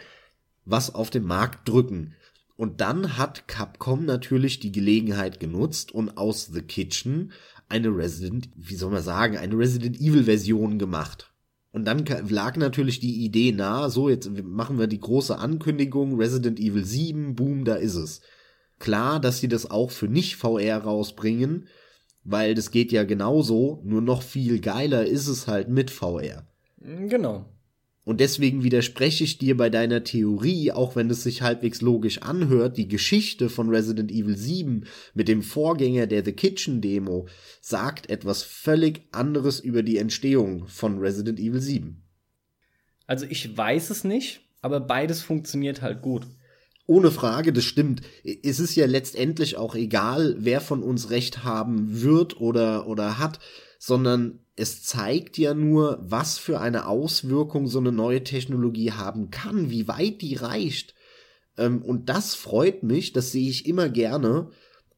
[0.66, 2.16] was auf den Markt drücken.
[2.56, 7.32] Und dann hat Capcom natürlich die Gelegenheit genutzt und aus The Kitchen
[7.70, 11.29] eine Resident, wie soll man sagen, eine Resident Evil Version gemacht.
[11.72, 16.60] Und dann lag natürlich die Idee nahe, so jetzt machen wir die große Ankündigung, Resident
[16.60, 18.22] Evil 7, boom, da ist es.
[18.80, 21.68] Klar, dass sie das auch für nicht VR rausbringen,
[22.24, 26.48] weil das geht ja genauso, nur noch viel geiler ist es halt mit VR.
[26.82, 27.46] Genau.
[28.10, 32.76] Und deswegen widerspreche ich dir bei deiner Theorie, auch wenn es sich halbwegs logisch anhört,
[32.76, 37.28] die Geschichte von Resident Evil 7 mit dem Vorgänger der The Kitchen Demo
[37.62, 42.02] sagt etwas völlig anderes über die Entstehung von Resident Evil 7.
[43.06, 46.26] Also ich weiß es nicht, aber beides funktioniert halt gut.
[46.88, 48.02] Ohne Frage, das stimmt.
[48.24, 53.38] Es ist ja letztendlich auch egal, wer von uns recht haben wird oder, oder hat,
[53.78, 59.70] sondern es zeigt ja nur, was für eine Auswirkung so eine neue Technologie haben kann,
[59.70, 60.96] wie weit die reicht.
[61.58, 64.50] Ähm, und das freut mich, das sehe ich immer gerne.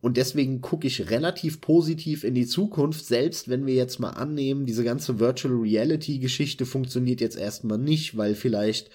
[0.02, 4.66] Und deswegen gucke ich relativ positiv in die Zukunft, selbst wenn wir jetzt mal annehmen,
[4.66, 8.90] diese ganze Virtual Reality Geschichte funktioniert jetzt erstmal nicht, weil vielleicht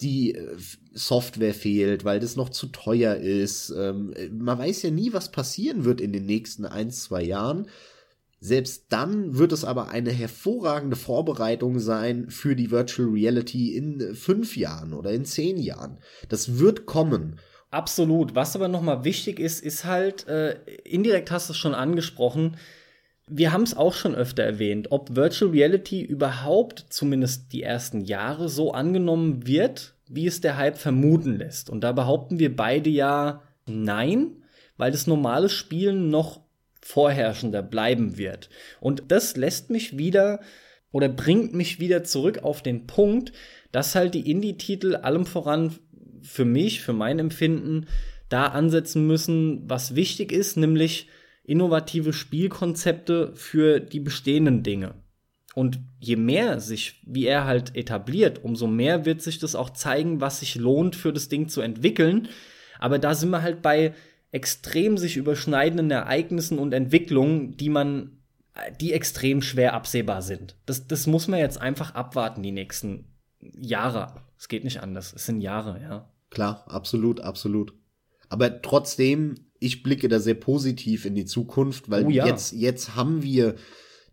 [0.00, 0.56] die äh,
[0.94, 3.74] Software fehlt, weil das noch zu teuer ist.
[3.76, 7.66] Ähm, man weiß ja nie, was passieren wird in den nächsten ein, zwei Jahren.
[8.40, 14.56] Selbst dann wird es aber eine hervorragende Vorbereitung sein für die Virtual Reality in fünf
[14.56, 15.98] Jahren oder in zehn Jahren.
[16.28, 17.40] Das wird kommen.
[17.70, 18.34] Absolut.
[18.34, 22.56] Was aber nochmal wichtig ist, ist halt, äh, indirekt hast du es schon angesprochen,
[23.30, 28.48] wir haben es auch schon öfter erwähnt, ob Virtual Reality überhaupt zumindest die ersten Jahre
[28.48, 31.68] so angenommen wird, wie es der Hype vermuten lässt.
[31.68, 34.42] Und da behaupten wir beide ja nein,
[34.78, 36.40] weil das normale Spielen noch
[36.88, 38.48] vorherrschender bleiben wird.
[38.80, 40.40] Und das lässt mich wieder
[40.90, 43.32] oder bringt mich wieder zurück auf den Punkt,
[43.72, 45.74] dass halt die Indie-Titel allem voran
[46.22, 47.86] für mich, für mein Empfinden,
[48.30, 51.08] da ansetzen müssen, was wichtig ist, nämlich
[51.44, 54.94] innovative Spielkonzepte für die bestehenden Dinge.
[55.54, 60.22] Und je mehr sich, wie er halt etabliert, umso mehr wird sich das auch zeigen,
[60.22, 62.28] was sich lohnt, für das Ding zu entwickeln.
[62.78, 63.92] Aber da sind wir halt bei
[64.30, 68.18] extrem sich überschneidenden Ereignissen und Entwicklungen, die man,
[68.80, 70.56] die extrem schwer absehbar sind.
[70.66, 73.06] Das, das muss man jetzt einfach abwarten, die nächsten
[73.40, 74.14] Jahre.
[74.38, 75.12] Es geht nicht anders.
[75.14, 76.08] Es sind Jahre, ja.
[76.30, 77.72] Klar, absolut, absolut.
[78.28, 82.26] Aber trotzdem, ich blicke da sehr positiv in die Zukunft, weil oh ja.
[82.26, 83.54] jetzt, jetzt haben wir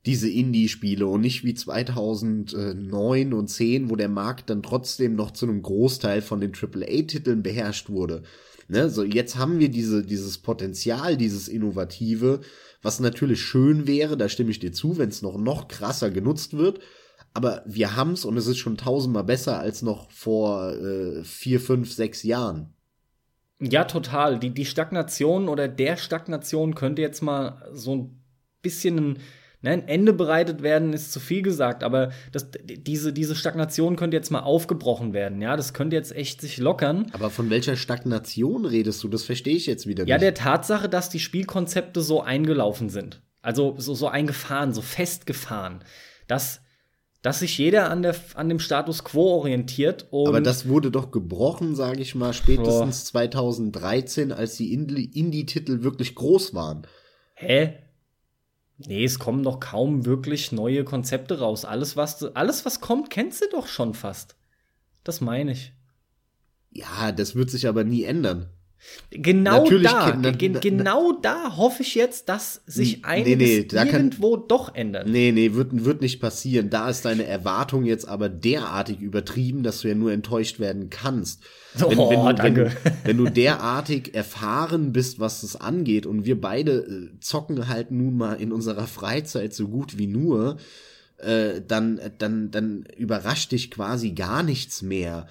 [0.05, 5.47] diese Indie-Spiele und nicht wie 2009 und 10, wo der Markt dann trotzdem noch zu
[5.47, 8.23] einem Großteil von den AAA-Titeln beherrscht wurde.
[8.67, 12.41] Ne, so jetzt haben wir diese, dieses Potenzial, dieses Innovative,
[12.81, 16.57] was natürlich schön wäre, da stimme ich dir zu, wenn es noch, noch krasser genutzt
[16.57, 16.79] wird.
[17.33, 21.91] Aber wir haben's und es ist schon tausendmal besser als noch vor äh, vier, fünf,
[21.91, 22.73] sechs Jahren.
[23.59, 24.39] Ja, total.
[24.39, 28.23] Die, die Stagnation oder der Stagnation könnte jetzt mal so ein
[28.61, 29.19] bisschen ein
[29.65, 34.15] Ne, ein Ende bereitet werden ist zu viel gesagt, aber das, diese, diese Stagnation könnte
[34.15, 35.41] jetzt mal aufgebrochen werden.
[35.41, 37.07] Ja, das könnte jetzt echt sich lockern.
[37.13, 39.07] Aber von welcher Stagnation redest du?
[39.07, 40.11] Das verstehe ich jetzt wieder nicht.
[40.11, 43.23] Ja, der Tatsache, dass die Spielkonzepte so eingelaufen sind.
[43.41, 45.83] Also so, so eingefahren, so festgefahren.
[46.27, 46.61] Dass,
[47.23, 50.07] dass sich jeder an, der, an dem Status quo orientiert.
[50.11, 53.09] Aber das wurde doch gebrochen, sage ich mal, spätestens oh.
[53.13, 56.85] 2013, als die Indie-Titel wirklich groß waren.
[57.33, 57.79] Hä?
[58.77, 61.63] Nee, es kommen doch kaum wirklich neue Konzepte raus.
[61.63, 64.35] Alles, was, alles, was kommt, kennst du doch schon fast.
[65.03, 65.73] Das meine ich.
[66.71, 68.49] Ja, das wird sich aber nie ändern.
[69.11, 74.37] Genau Natürlich da, gen genau da hoffe ich jetzt, dass sich einiges nee, nee, irgendwo
[74.37, 75.07] kann, doch ändert.
[75.07, 76.69] Nee, nee, wird, wird nicht passieren.
[76.69, 81.43] Da ist deine Erwartung jetzt aber derartig übertrieben, dass du ja nur enttäuscht werden kannst.
[81.75, 82.71] Wenn, oh, wenn, du, wenn, du,
[83.03, 88.17] wenn du derartig erfahren bist, was das angeht, und wir beide äh, zocken halt nun
[88.17, 90.57] mal in unserer Freizeit so gut wie nur,
[91.17, 95.27] äh, dann, dann, dann überrascht dich quasi gar nichts mehr.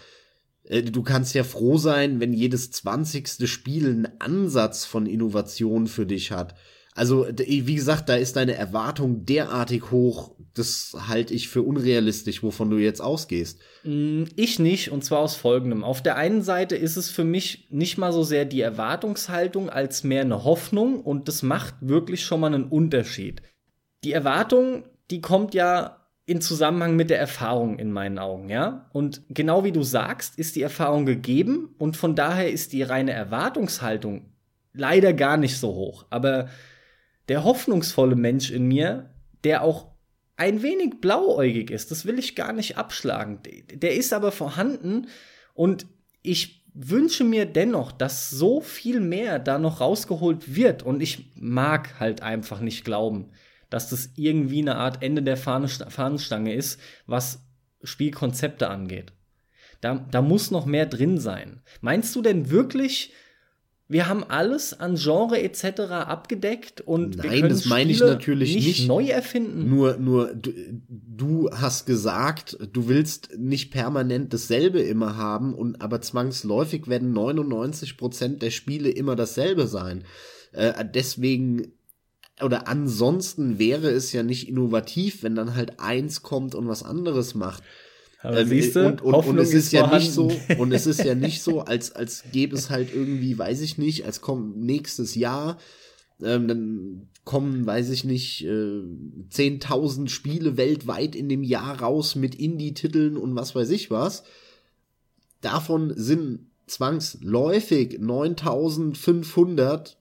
[0.64, 6.06] Äh, du kannst ja froh sein, wenn jedes zwanzigste Spiel einen Ansatz von Innovation für
[6.06, 6.54] dich hat.
[6.96, 12.70] Also, wie gesagt, da ist deine Erwartung derartig hoch, das halte ich für unrealistisch, wovon
[12.70, 13.58] du jetzt ausgehst.
[13.82, 15.82] Mm, ich nicht, und zwar aus folgendem.
[15.82, 20.04] Auf der einen Seite ist es für mich nicht mal so sehr die Erwartungshaltung als
[20.04, 23.42] mehr eine Hoffnung, und das macht wirklich schon mal einen Unterschied.
[24.04, 28.88] Die Erwartung, die kommt ja in Zusammenhang mit der Erfahrung in meinen Augen, ja?
[28.92, 33.12] Und genau wie du sagst, ist die Erfahrung gegeben und von daher ist die reine
[33.12, 34.32] Erwartungshaltung
[34.72, 36.06] leider gar nicht so hoch.
[36.10, 36.48] Aber
[37.28, 39.10] der hoffnungsvolle Mensch in mir,
[39.44, 39.88] der auch
[40.36, 43.40] ein wenig blauäugig ist, das will ich gar nicht abschlagen.
[43.72, 45.08] Der ist aber vorhanden
[45.52, 45.86] und
[46.22, 52.00] ich wünsche mir dennoch, dass so viel mehr da noch rausgeholt wird und ich mag
[52.00, 53.30] halt einfach nicht glauben,
[53.74, 56.78] dass das irgendwie eine Art Ende der Fahnenstange ist,
[57.08, 57.40] was
[57.82, 59.12] Spielkonzepte angeht.
[59.80, 61.60] Da, da muss noch mehr drin sein.
[61.80, 63.12] Meinst du denn wirklich,
[63.88, 65.80] wir haben alles an Genre etc.
[65.90, 69.68] abgedeckt und Nein, wir können das meine ich natürlich nicht, nicht, neu erfinden.
[69.68, 70.52] Nur, nur du,
[70.88, 77.96] du, hast gesagt, du willst nicht permanent dasselbe immer haben und aber zwangsläufig werden 99
[77.96, 80.04] Prozent der Spiele immer dasselbe sein.
[80.52, 81.73] Äh, deswegen
[82.42, 87.34] oder ansonsten wäre es ja nicht innovativ, wenn dann halt eins kommt und was anderes
[87.34, 87.62] macht.
[88.24, 91.04] Aber ähm, siehste, und, und, und es ist, ist ja nicht so, und es ist
[91.04, 95.14] ja nicht so, als, als gäbe es halt irgendwie, weiß ich nicht, als kommt nächstes
[95.14, 95.58] Jahr,
[96.22, 102.34] ähm, dann kommen, weiß ich nicht, äh, 10.000 Spiele weltweit in dem Jahr raus mit
[102.34, 104.24] Indie-Titeln und was weiß ich was.
[105.40, 109.96] Davon sind zwangsläufig 9.500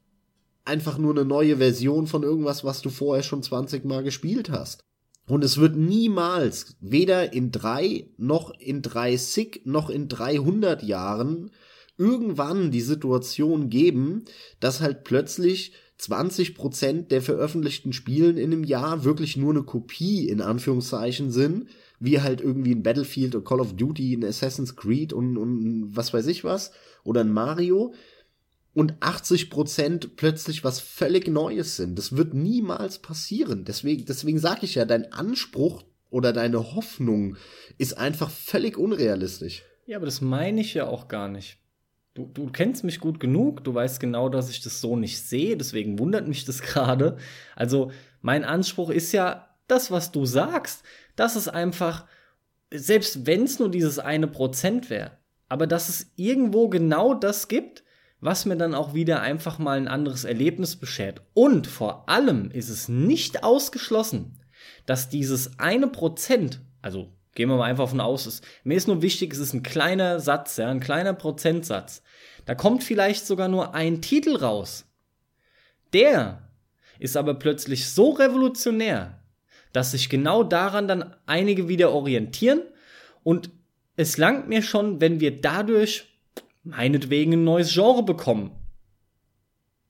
[0.65, 4.84] einfach nur eine neue Version von irgendwas, was du vorher schon 20 Mal gespielt hast.
[5.27, 11.52] Und es wird niemals, weder in drei, noch in drei SIG, noch in 300 Jahren,
[11.98, 14.26] irgendwann die Situation geben,
[14.60, 20.41] dass halt plötzlich 20% der veröffentlichten Spielen in einem Jahr wirklich nur eine Kopie in
[20.41, 21.68] Anführungszeichen sind,
[21.99, 26.14] wie halt irgendwie ein Battlefield, ein Call of Duty, ein Assassin's Creed und, und was
[26.14, 26.72] weiß ich was,
[27.03, 27.94] oder ein Mario,
[28.73, 31.97] und 80% plötzlich was völlig Neues sind.
[31.97, 33.65] Das wird niemals passieren.
[33.65, 37.37] Deswegen, deswegen sage ich ja, dein Anspruch oder deine Hoffnung
[37.77, 39.63] ist einfach völlig unrealistisch.
[39.85, 41.57] Ja, aber das meine ich ja auch gar nicht.
[42.13, 45.57] Du, du kennst mich gut genug, du weißt genau, dass ich das so nicht sehe,
[45.57, 47.17] deswegen wundert mich das gerade.
[47.55, 47.91] Also,
[48.21, 50.83] mein Anspruch ist ja, das, was du sagst,
[51.15, 52.05] dass es einfach,
[52.71, 55.17] selbst wenn es nur dieses eine Prozent wäre,
[55.49, 57.83] aber dass es irgendwo genau das gibt,
[58.23, 61.21] was mir dann auch wieder einfach mal ein anderes Erlebnis beschert.
[61.33, 64.39] Und vor allem ist es nicht ausgeschlossen,
[64.85, 69.01] dass dieses eine Prozent, also gehen wir mal einfach von aus, ist, mir ist nur
[69.01, 72.01] wichtig, es ist ein kleiner Satz, ja, ein kleiner Prozentsatz.
[72.45, 74.85] Da kommt vielleicht sogar nur ein Titel raus.
[75.91, 76.49] Der
[76.99, 79.19] ist aber plötzlich so revolutionär,
[79.73, 82.61] dass sich genau daran dann einige wieder orientieren
[83.23, 83.49] und
[83.97, 86.12] es langt mir schon, wenn wir dadurch
[86.64, 88.52] meinetwegen ein neues Genre bekommen.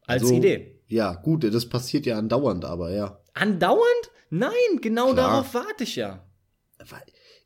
[0.06, 0.82] Als also, Idee.
[0.88, 3.20] Ja, gut, das passiert ja andauernd, aber ja.
[3.34, 4.12] Andauernd?
[4.30, 4.52] Nein,
[4.82, 5.16] genau Klar.
[5.16, 6.26] darauf warte ich ja.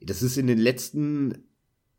[0.02, 1.48] Das ist in den letzten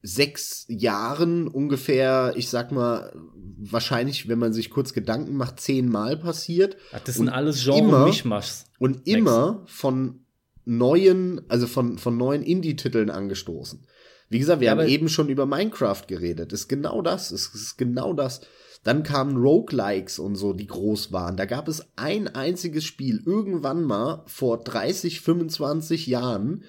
[0.02, 3.12] sechs Jahren ungefähr, ich sag mal,
[3.58, 6.76] wahrscheinlich, wenn man sich kurz Gedanken macht, zehnmal passiert.
[6.92, 8.66] Ach, das sind alles Genre-Mischmaschs.
[8.78, 10.24] Und immer von
[10.64, 13.86] neuen, also von, von neuen Indie-Titeln angestoßen.
[14.28, 16.52] Wie gesagt, wir ja, haben eben schon über Minecraft geredet.
[16.52, 17.30] Ist genau das.
[17.30, 18.40] Das ist genau das.
[18.84, 21.36] Dann kamen Roguelikes und so, die groß waren.
[21.36, 26.64] Da gab es ein einziges Spiel irgendwann mal vor 30, 25 Jahren.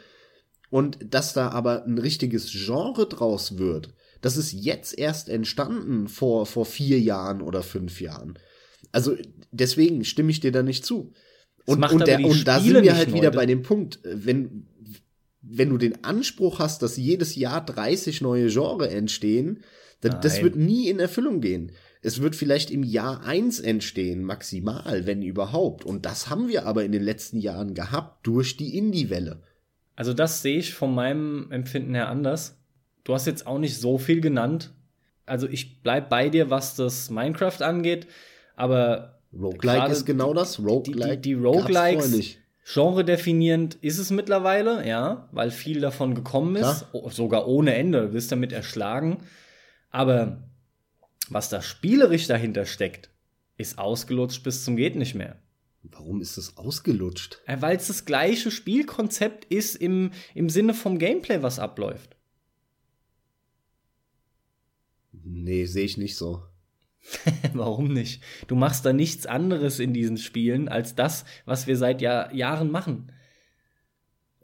[0.69, 6.45] Und dass da aber ein richtiges Genre draus wird, das ist jetzt erst entstanden vor,
[6.45, 8.37] vor vier Jahren oder fünf Jahren.
[8.91, 9.15] Also
[9.51, 11.13] deswegen stimme ich dir da nicht zu.
[11.65, 14.65] Und, und, der, und da sind wir halt wieder bei dem Punkt, wenn,
[15.41, 19.63] wenn du den Anspruch hast, dass jedes Jahr 30 neue Genre entstehen,
[20.01, 21.71] dann, das wird nie in Erfüllung gehen.
[22.01, 25.83] Es wird vielleicht im Jahr eins entstehen, maximal, wenn überhaupt.
[25.83, 29.41] Und das haben wir aber in den letzten Jahren gehabt durch die Indie-Welle.
[29.95, 32.57] Also das sehe ich von meinem Empfinden her anders.
[33.03, 34.71] Du hast jetzt auch nicht so viel genannt.
[35.25, 38.07] Also ich bleib bei dir, was das Minecraft angeht,
[38.55, 40.59] aber Roguelike ist genau das.
[40.59, 42.37] Roguelike die, die, die Roguelikes
[42.71, 47.09] Genre definierend ist es mittlerweile, ja, weil viel davon gekommen ist, ja.
[47.09, 49.23] sogar ohne Ende, du wirst damit erschlagen.
[49.89, 50.43] Aber
[51.29, 53.09] was da spielerisch dahinter steckt,
[53.57, 55.41] ist ausgelutscht bis zum geht nicht mehr.
[55.81, 57.41] Warum ist es ausgelutscht?
[57.47, 62.17] Äh, weil es das gleiche Spielkonzept ist im, im Sinne vom Gameplay, was abläuft.
[65.11, 66.43] Nee, sehe ich nicht so.
[67.53, 68.23] Warum nicht?
[68.47, 72.71] Du machst da nichts anderes in diesen Spielen als das, was wir seit Jahr Jahren
[72.71, 73.11] machen.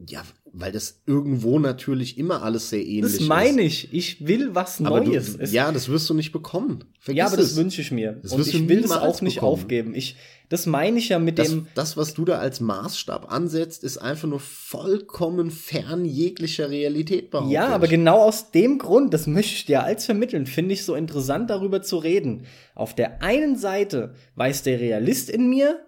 [0.08, 0.24] Ja,
[0.58, 3.20] weil das irgendwo natürlich immer alles sehr ähnlich ist.
[3.22, 3.94] Das meine ich.
[3.94, 5.38] Ich will was Neues.
[5.38, 6.86] Du, ja, das wirst du nicht bekommen.
[7.00, 8.14] Vergiss ja, aber das wünsche ich mir.
[8.22, 9.52] Das Und ich will es auch nicht bekommen.
[9.52, 9.96] aufgeben.
[9.96, 10.16] Ich,
[10.48, 11.68] das meine ich ja mit das, dem.
[11.76, 17.54] Das, was du da als Maßstab ansetzt, ist einfach nur vollkommen fern jeglicher Realität behauptet.
[17.54, 20.96] Ja, aber genau aus dem Grund, das möchte ich dir als vermitteln, finde ich so
[20.96, 22.46] interessant darüber zu reden.
[22.76, 25.86] Auf der einen Seite weiß der Realist in mir,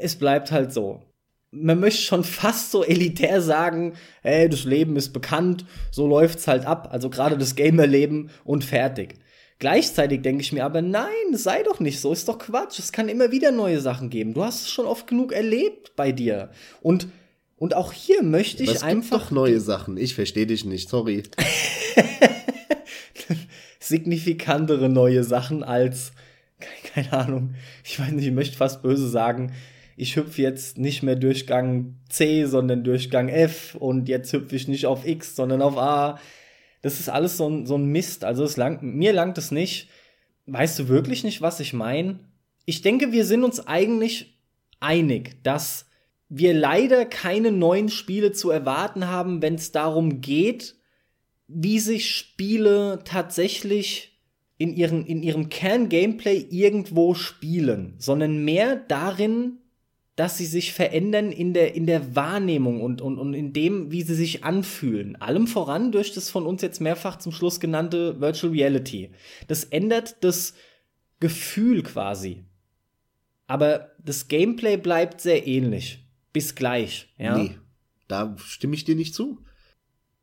[0.00, 1.02] es bleibt halt so
[1.60, 6.66] man möchte schon fast so elitär sagen, hey, das Leben ist bekannt, so läuft's halt
[6.66, 9.14] ab, also gerade das Gamerleben und fertig.
[9.58, 13.08] Gleichzeitig denke ich mir aber, nein, sei doch nicht so, ist doch Quatsch, es kann
[13.08, 14.34] immer wieder neue Sachen geben.
[14.34, 16.50] Du hast es schon oft genug erlebt bei dir.
[16.82, 17.08] Und
[17.58, 19.96] und auch hier möchte ich es einfach gibt doch neue Sachen.
[19.96, 21.22] Ich verstehe dich nicht, sorry.
[23.80, 26.12] Signifikantere neue Sachen als
[26.94, 27.54] keine Ahnung,
[27.84, 29.52] ich weiß nicht, ich möchte fast böse sagen,
[29.96, 34.86] ich hüpfe jetzt nicht mehr Durchgang C, sondern Durchgang F und jetzt hüpfe ich nicht
[34.86, 36.20] auf X, sondern auf A.
[36.82, 38.22] Das ist alles so ein, so ein Mist.
[38.22, 39.88] Also es langt, mir langt es nicht.
[40.44, 42.20] Weißt du wirklich nicht, was ich meine?
[42.66, 44.38] Ich denke, wir sind uns eigentlich
[44.80, 45.86] einig, dass
[46.28, 50.76] wir leider keine neuen Spiele zu erwarten haben, wenn es darum geht,
[51.48, 54.20] wie sich Spiele tatsächlich
[54.58, 59.58] in, ihren, in ihrem Kern-Gameplay irgendwo spielen, sondern mehr darin,
[60.16, 64.02] dass sie sich verändern in der, in der Wahrnehmung und, und, und in dem, wie
[64.02, 65.16] sie sich anfühlen.
[65.16, 69.10] Allem voran durch das von uns jetzt mehrfach zum Schluss genannte Virtual Reality.
[69.46, 70.54] Das ändert das
[71.20, 72.44] Gefühl quasi.
[73.46, 76.02] Aber das Gameplay bleibt sehr ähnlich.
[76.32, 77.36] Bis gleich, ja.
[77.36, 77.58] Nee,
[78.08, 79.42] da stimme ich dir nicht zu.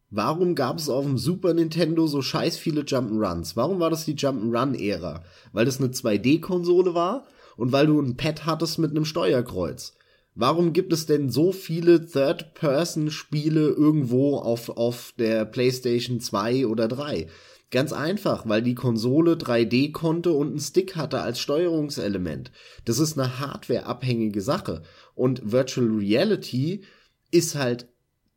[0.10, 3.56] Warum gab es auf dem Super Nintendo so scheiß viele Jump'n'Runs?
[3.56, 5.24] Warum war das die Jump'n'Run-Ära?
[5.54, 7.26] Weil das eine 2D-Konsole war
[7.58, 9.96] und weil du ein Pad hattest mit einem Steuerkreuz.
[10.36, 17.28] Warum gibt es denn so viele Third-Person-Spiele irgendwo auf, auf der PlayStation 2 oder 3?
[17.70, 22.52] Ganz einfach, weil die Konsole 3D konnte und einen Stick hatte als Steuerungselement.
[22.86, 24.84] Das ist eine hardwareabhängige Sache.
[25.16, 26.84] Und Virtual Reality
[27.32, 27.88] ist halt,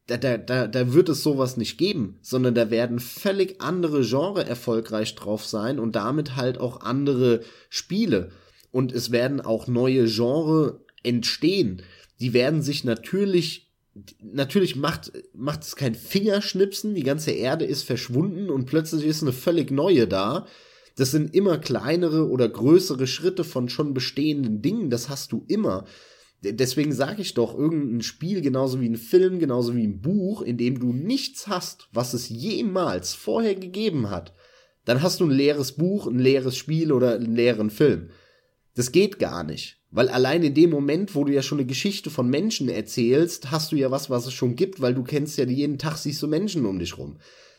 [0.06, 4.46] da, da, da, da wird es sowas nicht geben, sondern da werden völlig andere Genre
[4.46, 8.30] erfolgreich drauf sein und damit halt auch andere Spiele.
[8.76, 11.80] Und es werden auch neue Genre entstehen,
[12.20, 13.72] die werden sich natürlich,
[14.20, 19.32] natürlich macht, macht es kein Fingerschnipsen, die ganze Erde ist verschwunden und plötzlich ist eine
[19.32, 20.46] völlig neue da.
[20.94, 25.86] Das sind immer kleinere oder größere Schritte von schon bestehenden Dingen, das hast du immer.
[26.42, 30.58] Deswegen sage ich doch, irgendein Spiel, genauso wie ein Film, genauso wie ein Buch, in
[30.58, 34.34] dem du nichts hast, was es jemals vorher gegeben hat,
[34.84, 38.10] dann hast du ein leeres Buch, ein leeres Spiel oder einen leeren Film.
[38.76, 39.80] Das geht gar nicht.
[39.90, 43.72] Weil allein in dem Moment, wo du ja schon eine Geschichte von Menschen erzählst, hast
[43.72, 46.28] du ja was, was es schon gibt, weil du kennst ja jeden Tag siehst du
[46.28, 47.18] Menschen um dich rum.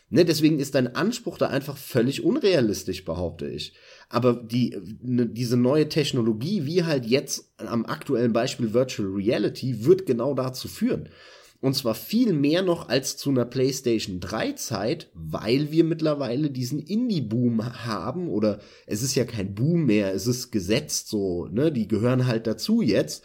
[0.10, 3.74] Ne, deswegen ist dein Anspruch da einfach völlig unrealistisch, behaupte ich.
[4.08, 10.06] Aber die, ne, diese neue Technologie, wie halt jetzt am aktuellen Beispiel Virtual Reality, wird
[10.06, 11.10] genau dazu führen.
[11.60, 16.80] Und zwar viel mehr noch als zu einer PlayStation 3 Zeit, weil wir mittlerweile diesen
[16.80, 21.88] Indie-Boom haben oder es ist ja kein Boom mehr, es ist gesetzt so, ne, die
[21.88, 23.24] gehören halt dazu jetzt.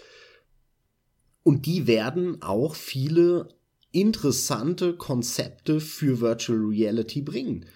[1.43, 3.49] Und die werden auch viele
[3.91, 7.67] interessante Konzepte für Virtual Reality bringen.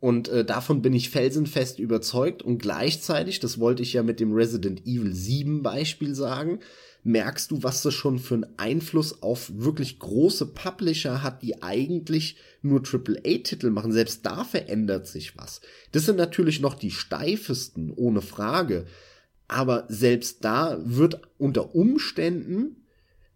[0.00, 4.32] Und äh, davon bin ich felsenfest überzeugt und gleichzeitig, das wollte ich ja mit dem
[4.32, 6.60] Resident Evil 7 Beispiel sagen,
[7.08, 12.36] merkst du, was das schon für einen Einfluss auf wirklich große Publisher hat, die eigentlich
[12.62, 13.92] nur AAA-Titel machen.
[13.92, 15.60] Selbst da verändert sich was.
[15.92, 18.86] Das sind natürlich noch die steifesten, ohne Frage.
[19.48, 22.77] Aber selbst da wird unter Umständen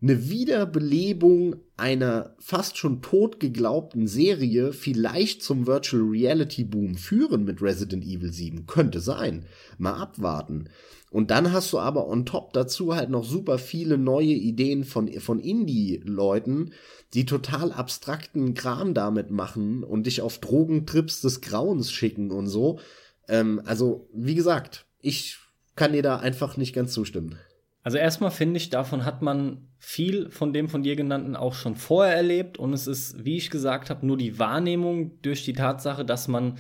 [0.03, 7.62] eine Wiederbelebung einer fast schon tot geglaubten Serie vielleicht zum Virtual Reality Boom führen mit
[7.62, 8.66] Resident Evil 7.
[8.66, 9.47] Könnte sein.
[9.79, 10.69] Mal abwarten.
[11.12, 15.12] Und dann hast du aber on top dazu halt noch super viele neue Ideen von,
[15.20, 16.73] von Indie-Leuten,
[17.15, 22.81] die total abstrakten Kram damit machen und dich auf Drogentrips des Grauens schicken und so.
[23.29, 25.39] Ähm, also, wie gesagt, ich
[25.77, 27.37] kann dir da einfach nicht ganz zustimmen.
[27.83, 31.75] Also erstmal finde ich, davon hat man viel von dem von dir genannten auch schon
[31.75, 36.05] vorher erlebt und es ist, wie ich gesagt habe, nur die Wahrnehmung durch die Tatsache,
[36.05, 36.59] dass man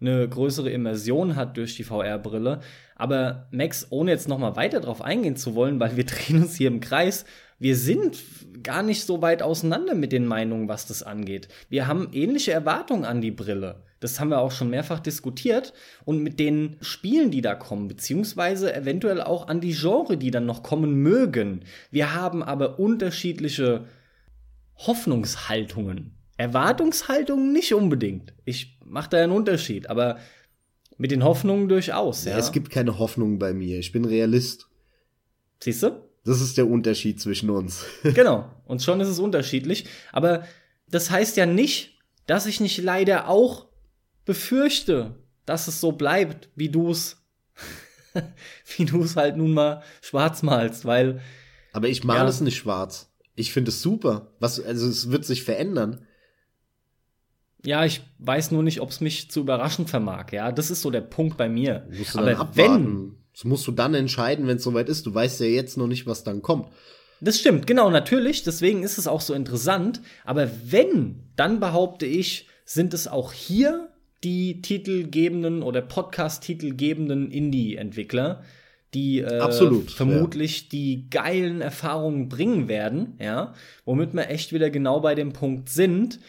[0.00, 2.60] eine größere Immersion hat durch die VR-Brille.
[2.96, 6.56] Aber Max, ohne jetzt noch mal weiter drauf eingehen zu wollen, weil wir drehen uns
[6.56, 7.24] hier im Kreis,
[7.58, 8.18] wir sind
[8.62, 11.48] gar nicht so weit auseinander mit den Meinungen, was das angeht.
[11.68, 13.84] Wir haben ähnliche Erwartungen an die Brille.
[14.04, 15.72] Das haben wir auch schon mehrfach diskutiert.
[16.04, 20.44] Und mit den Spielen, die da kommen, beziehungsweise eventuell auch an die Genre, die dann
[20.44, 21.64] noch kommen mögen.
[21.90, 23.86] Wir haben aber unterschiedliche
[24.76, 26.10] Hoffnungshaltungen.
[26.36, 28.34] Erwartungshaltungen nicht unbedingt.
[28.44, 30.18] Ich mache da einen Unterschied, aber
[30.98, 32.26] mit den Hoffnungen durchaus.
[32.26, 32.38] Ja, ja.
[32.38, 33.78] Es gibt keine Hoffnung bei mir.
[33.78, 34.68] Ich bin Realist.
[35.62, 35.92] Siehst du?
[36.26, 37.86] Das ist der Unterschied zwischen uns.
[38.02, 38.50] genau.
[38.66, 39.86] Und schon ist es unterschiedlich.
[40.12, 40.44] Aber
[40.90, 43.72] das heißt ja nicht, dass ich nicht leider auch
[44.24, 47.22] befürchte, dass es so bleibt, wie du es,
[48.76, 51.20] wie du es halt nun mal schwarz malst, weil.
[51.72, 53.10] Aber ich male ja, es nicht schwarz.
[53.34, 54.32] Ich finde es super.
[54.38, 56.06] Was, also es wird sich verändern.
[57.64, 60.32] Ja, ich weiß nur nicht, ob es mich zu überraschen vermag.
[60.32, 61.88] Ja, das ist so der Punkt bei mir.
[61.90, 62.56] Musst du Aber abwarten.
[62.56, 65.06] wenn das musst du dann entscheiden, wenn es soweit ist.
[65.06, 66.68] Du weißt ja jetzt noch nicht, was dann kommt.
[67.20, 68.44] Das stimmt, genau, natürlich.
[68.44, 70.00] Deswegen ist es auch so interessant.
[70.24, 73.90] Aber wenn, dann behaupte ich, sind es auch hier
[74.24, 78.42] die titelgebenden oder Podcast-titelgebenden Indie-Entwickler,
[78.94, 80.68] die äh, Absolut, vermutlich ja.
[80.72, 86.20] die geilen Erfahrungen bringen werden, ja, womit wir echt wieder genau bei dem Punkt sind,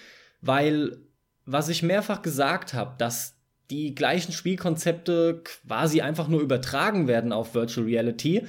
[0.41, 0.97] weil
[1.45, 3.35] was ich mehrfach gesagt habe, dass
[3.69, 8.43] die gleichen Spielkonzepte quasi einfach nur übertragen werden auf Virtual Reality,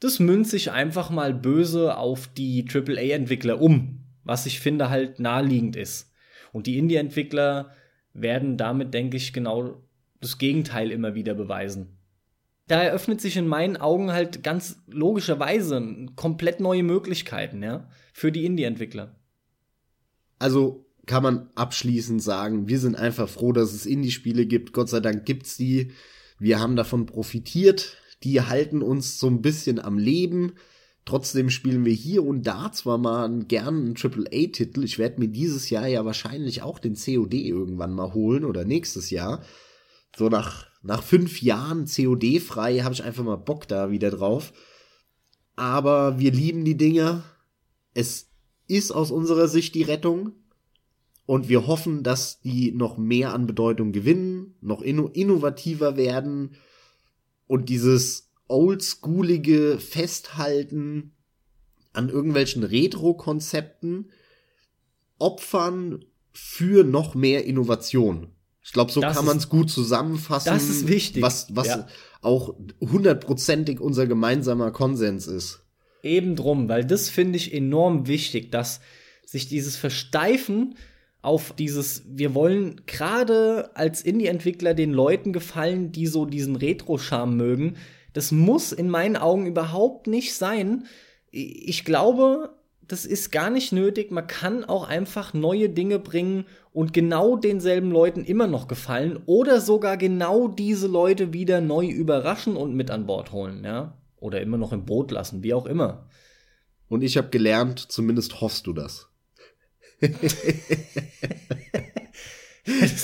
[0.00, 5.76] das münzt sich einfach mal böse auf die AAA-Entwickler um, was ich finde halt naheliegend
[5.76, 6.12] ist.
[6.52, 7.72] Und die Indie-Entwickler
[8.22, 9.82] werden damit, denke ich, genau
[10.20, 11.98] das Gegenteil immer wieder beweisen.
[12.66, 18.44] Da eröffnet sich in meinen Augen halt ganz logischerweise komplett neue Möglichkeiten, ja, für die
[18.44, 19.16] Indie-Entwickler.
[20.38, 24.72] Also kann man abschließend sagen, wir sind einfach froh, dass es Indie-Spiele gibt.
[24.72, 25.92] Gott sei Dank gibt's die.
[26.38, 27.96] Wir haben davon profitiert.
[28.22, 30.52] Die halten uns so ein bisschen am Leben.
[31.08, 34.84] Trotzdem spielen wir hier und da zwar mal gern einen AAA-Titel.
[34.84, 39.08] Ich werde mir dieses Jahr ja wahrscheinlich auch den COD irgendwann mal holen oder nächstes
[39.08, 39.42] Jahr.
[40.14, 44.52] So nach, nach fünf Jahren COD-frei habe ich einfach mal Bock da wieder drauf.
[45.56, 47.24] Aber wir lieben die Dinger.
[47.94, 48.28] Es
[48.66, 50.32] ist aus unserer Sicht die Rettung.
[51.24, 56.56] Und wir hoffen, dass die noch mehr an Bedeutung gewinnen, noch inno innovativer werden
[57.46, 61.12] und dieses oldschoolige Festhalten
[61.92, 64.10] an irgendwelchen Retro-Konzepten
[65.18, 68.28] opfern für noch mehr Innovation.
[68.62, 70.52] Ich glaube, so das kann man es gut zusammenfassen.
[70.52, 71.22] Das ist wichtig.
[71.22, 71.86] Was, was ja.
[72.20, 75.64] auch hundertprozentig unser gemeinsamer Konsens ist.
[76.02, 78.80] Eben drum, weil das finde ich enorm wichtig, dass
[79.24, 80.76] sich dieses Versteifen
[81.22, 87.76] auf dieses, wir wollen gerade als Indie-Entwickler den Leuten gefallen, die so diesen Retro-Charme mögen.
[88.18, 90.86] Das muss in meinen Augen überhaupt nicht sein.
[91.30, 94.10] Ich glaube, das ist gar nicht nötig.
[94.10, 99.60] Man kann auch einfach neue Dinge bringen und genau denselben Leuten immer noch gefallen oder
[99.60, 103.96] sogar genau diese Leute wieder neu überraschen und mit an Bord holen, ja?
[104.16, 106.08] Oder immer noch im Boot lassen, wie auch immer.
[106.88, 109.06] Und ich habe gelernt, zumindest hoffst du das.
[110.00, 110.10] das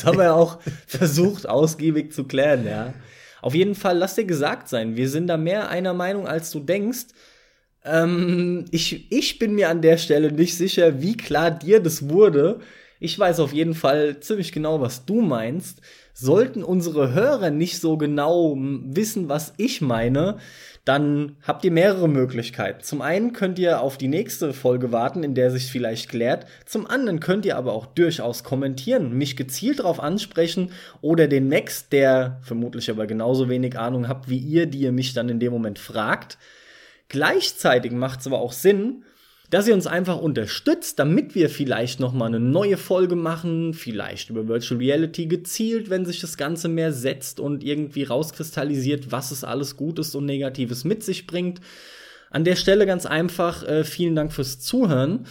[0.04, 0.58] haben wir ja auch
[0.88, 2.94] versucht, ausgiebig zu klären, ja.
[3.44, 6.60] Auf jeden Fall, lass dir gesagt sein, wir sind da mehr einer Meinung, als du
[6.60, 7.08] denkst.
[7.84, 12.60] Ähm, ich, ich bin mir an der Stelle nicht sicher, wie klar dir das wurde.
[13.00, 15.82] Ich weiß auf jeden Fall ziemlich genau, was du meinst.
[16.14, 20.38] Sollten unsere Hörer nicht so genau wissen, was ich meine,
[20.84, 22.82] dann habt ihr mehrere Möglichkeiten.
[22.82, 26.46] Zum einen könnt ihr auf die nächste Folge warten, in der sich vielleicht klärt.
[26.66, 31.92] Zum anderen könnt ihr aber auch durchaus kommentieren, mich gezielt darauf ansprechen oder den Next,
[31.92, 35.52] der vermutlich aber genauso wenig Ahnung habt wie ihr, die ihr mich dann in dem
[35.52, 36.36] Moment fragt.
[37.08, 39.04] Gleichzeitig macht es aber auch Sinn,
[39.50, 44.30] dass ihr uns einfach unterstützt, damit wir vielleicht noch mal eine neue Folge machen, vielleicht
[44.30, 49.44] über Virtual Reality gezielt, wenn sich das Ganze mehr setzt und irgendwie rauskristallisiert, was es
[49.44, 51.60] alles Gutes und Negatives mit sich bringt.
[52.30, 55.26] An der Stelle ganz einfach äh, vielen Dank fürs Zuhören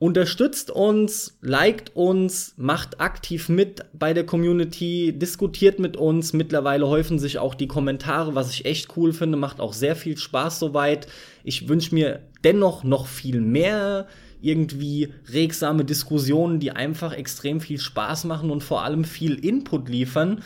[0.00, 6.32] Unterstützt uns, liked uns, macht aktiv mit bei der Community, diskutiert mit uns.
[6.32, 10.16] Mittlerweile häufen sich auch die Kommentare, was ich echt cool finde, macht auch sehr viel
[10.16, 11.08] Spaß soweit.
[11.42, 14.06] Ich wünsche mir dennoch noch viel mehr
[14.40, 20.42] irgendwie regsame Diskussionen, die einfach extrem viel Spaß machen und vor allem viel Input liefern.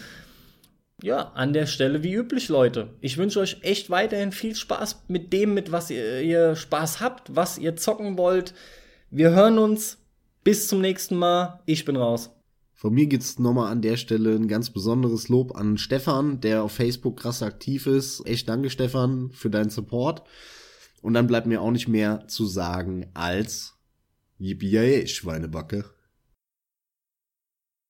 [1.03, 2.91] Ja, an der Stelle wie üblich, Leute.
[3.01, 7.35] Ich wünsche euch echt weiterhin viel Spaß mit dem, mit was ihr, ihr Spaß habt,
[7.35, 8.55] was ihr zocken wollt.
[9.11, 9.99] Wir hören uns.
[10.45, 11.61] Bis zum nächsten Mal.
[11.67, 12.31] Ich bin raus.
[12.73, 16.73] Von mir gibt's nochmal an der Stelle ein ganz besonderes Lob an Stefan, der auf
[16.73, 18.27] Facebook krass aktiv ist.
[18.27, 20.23] Echt danke, Stefan, für deinen Support.
[21.03, 23.77] Und dann bleibt mir auch nicht mehr zu sagen als
[24.39, 25.85] Yippie Schweinebacke.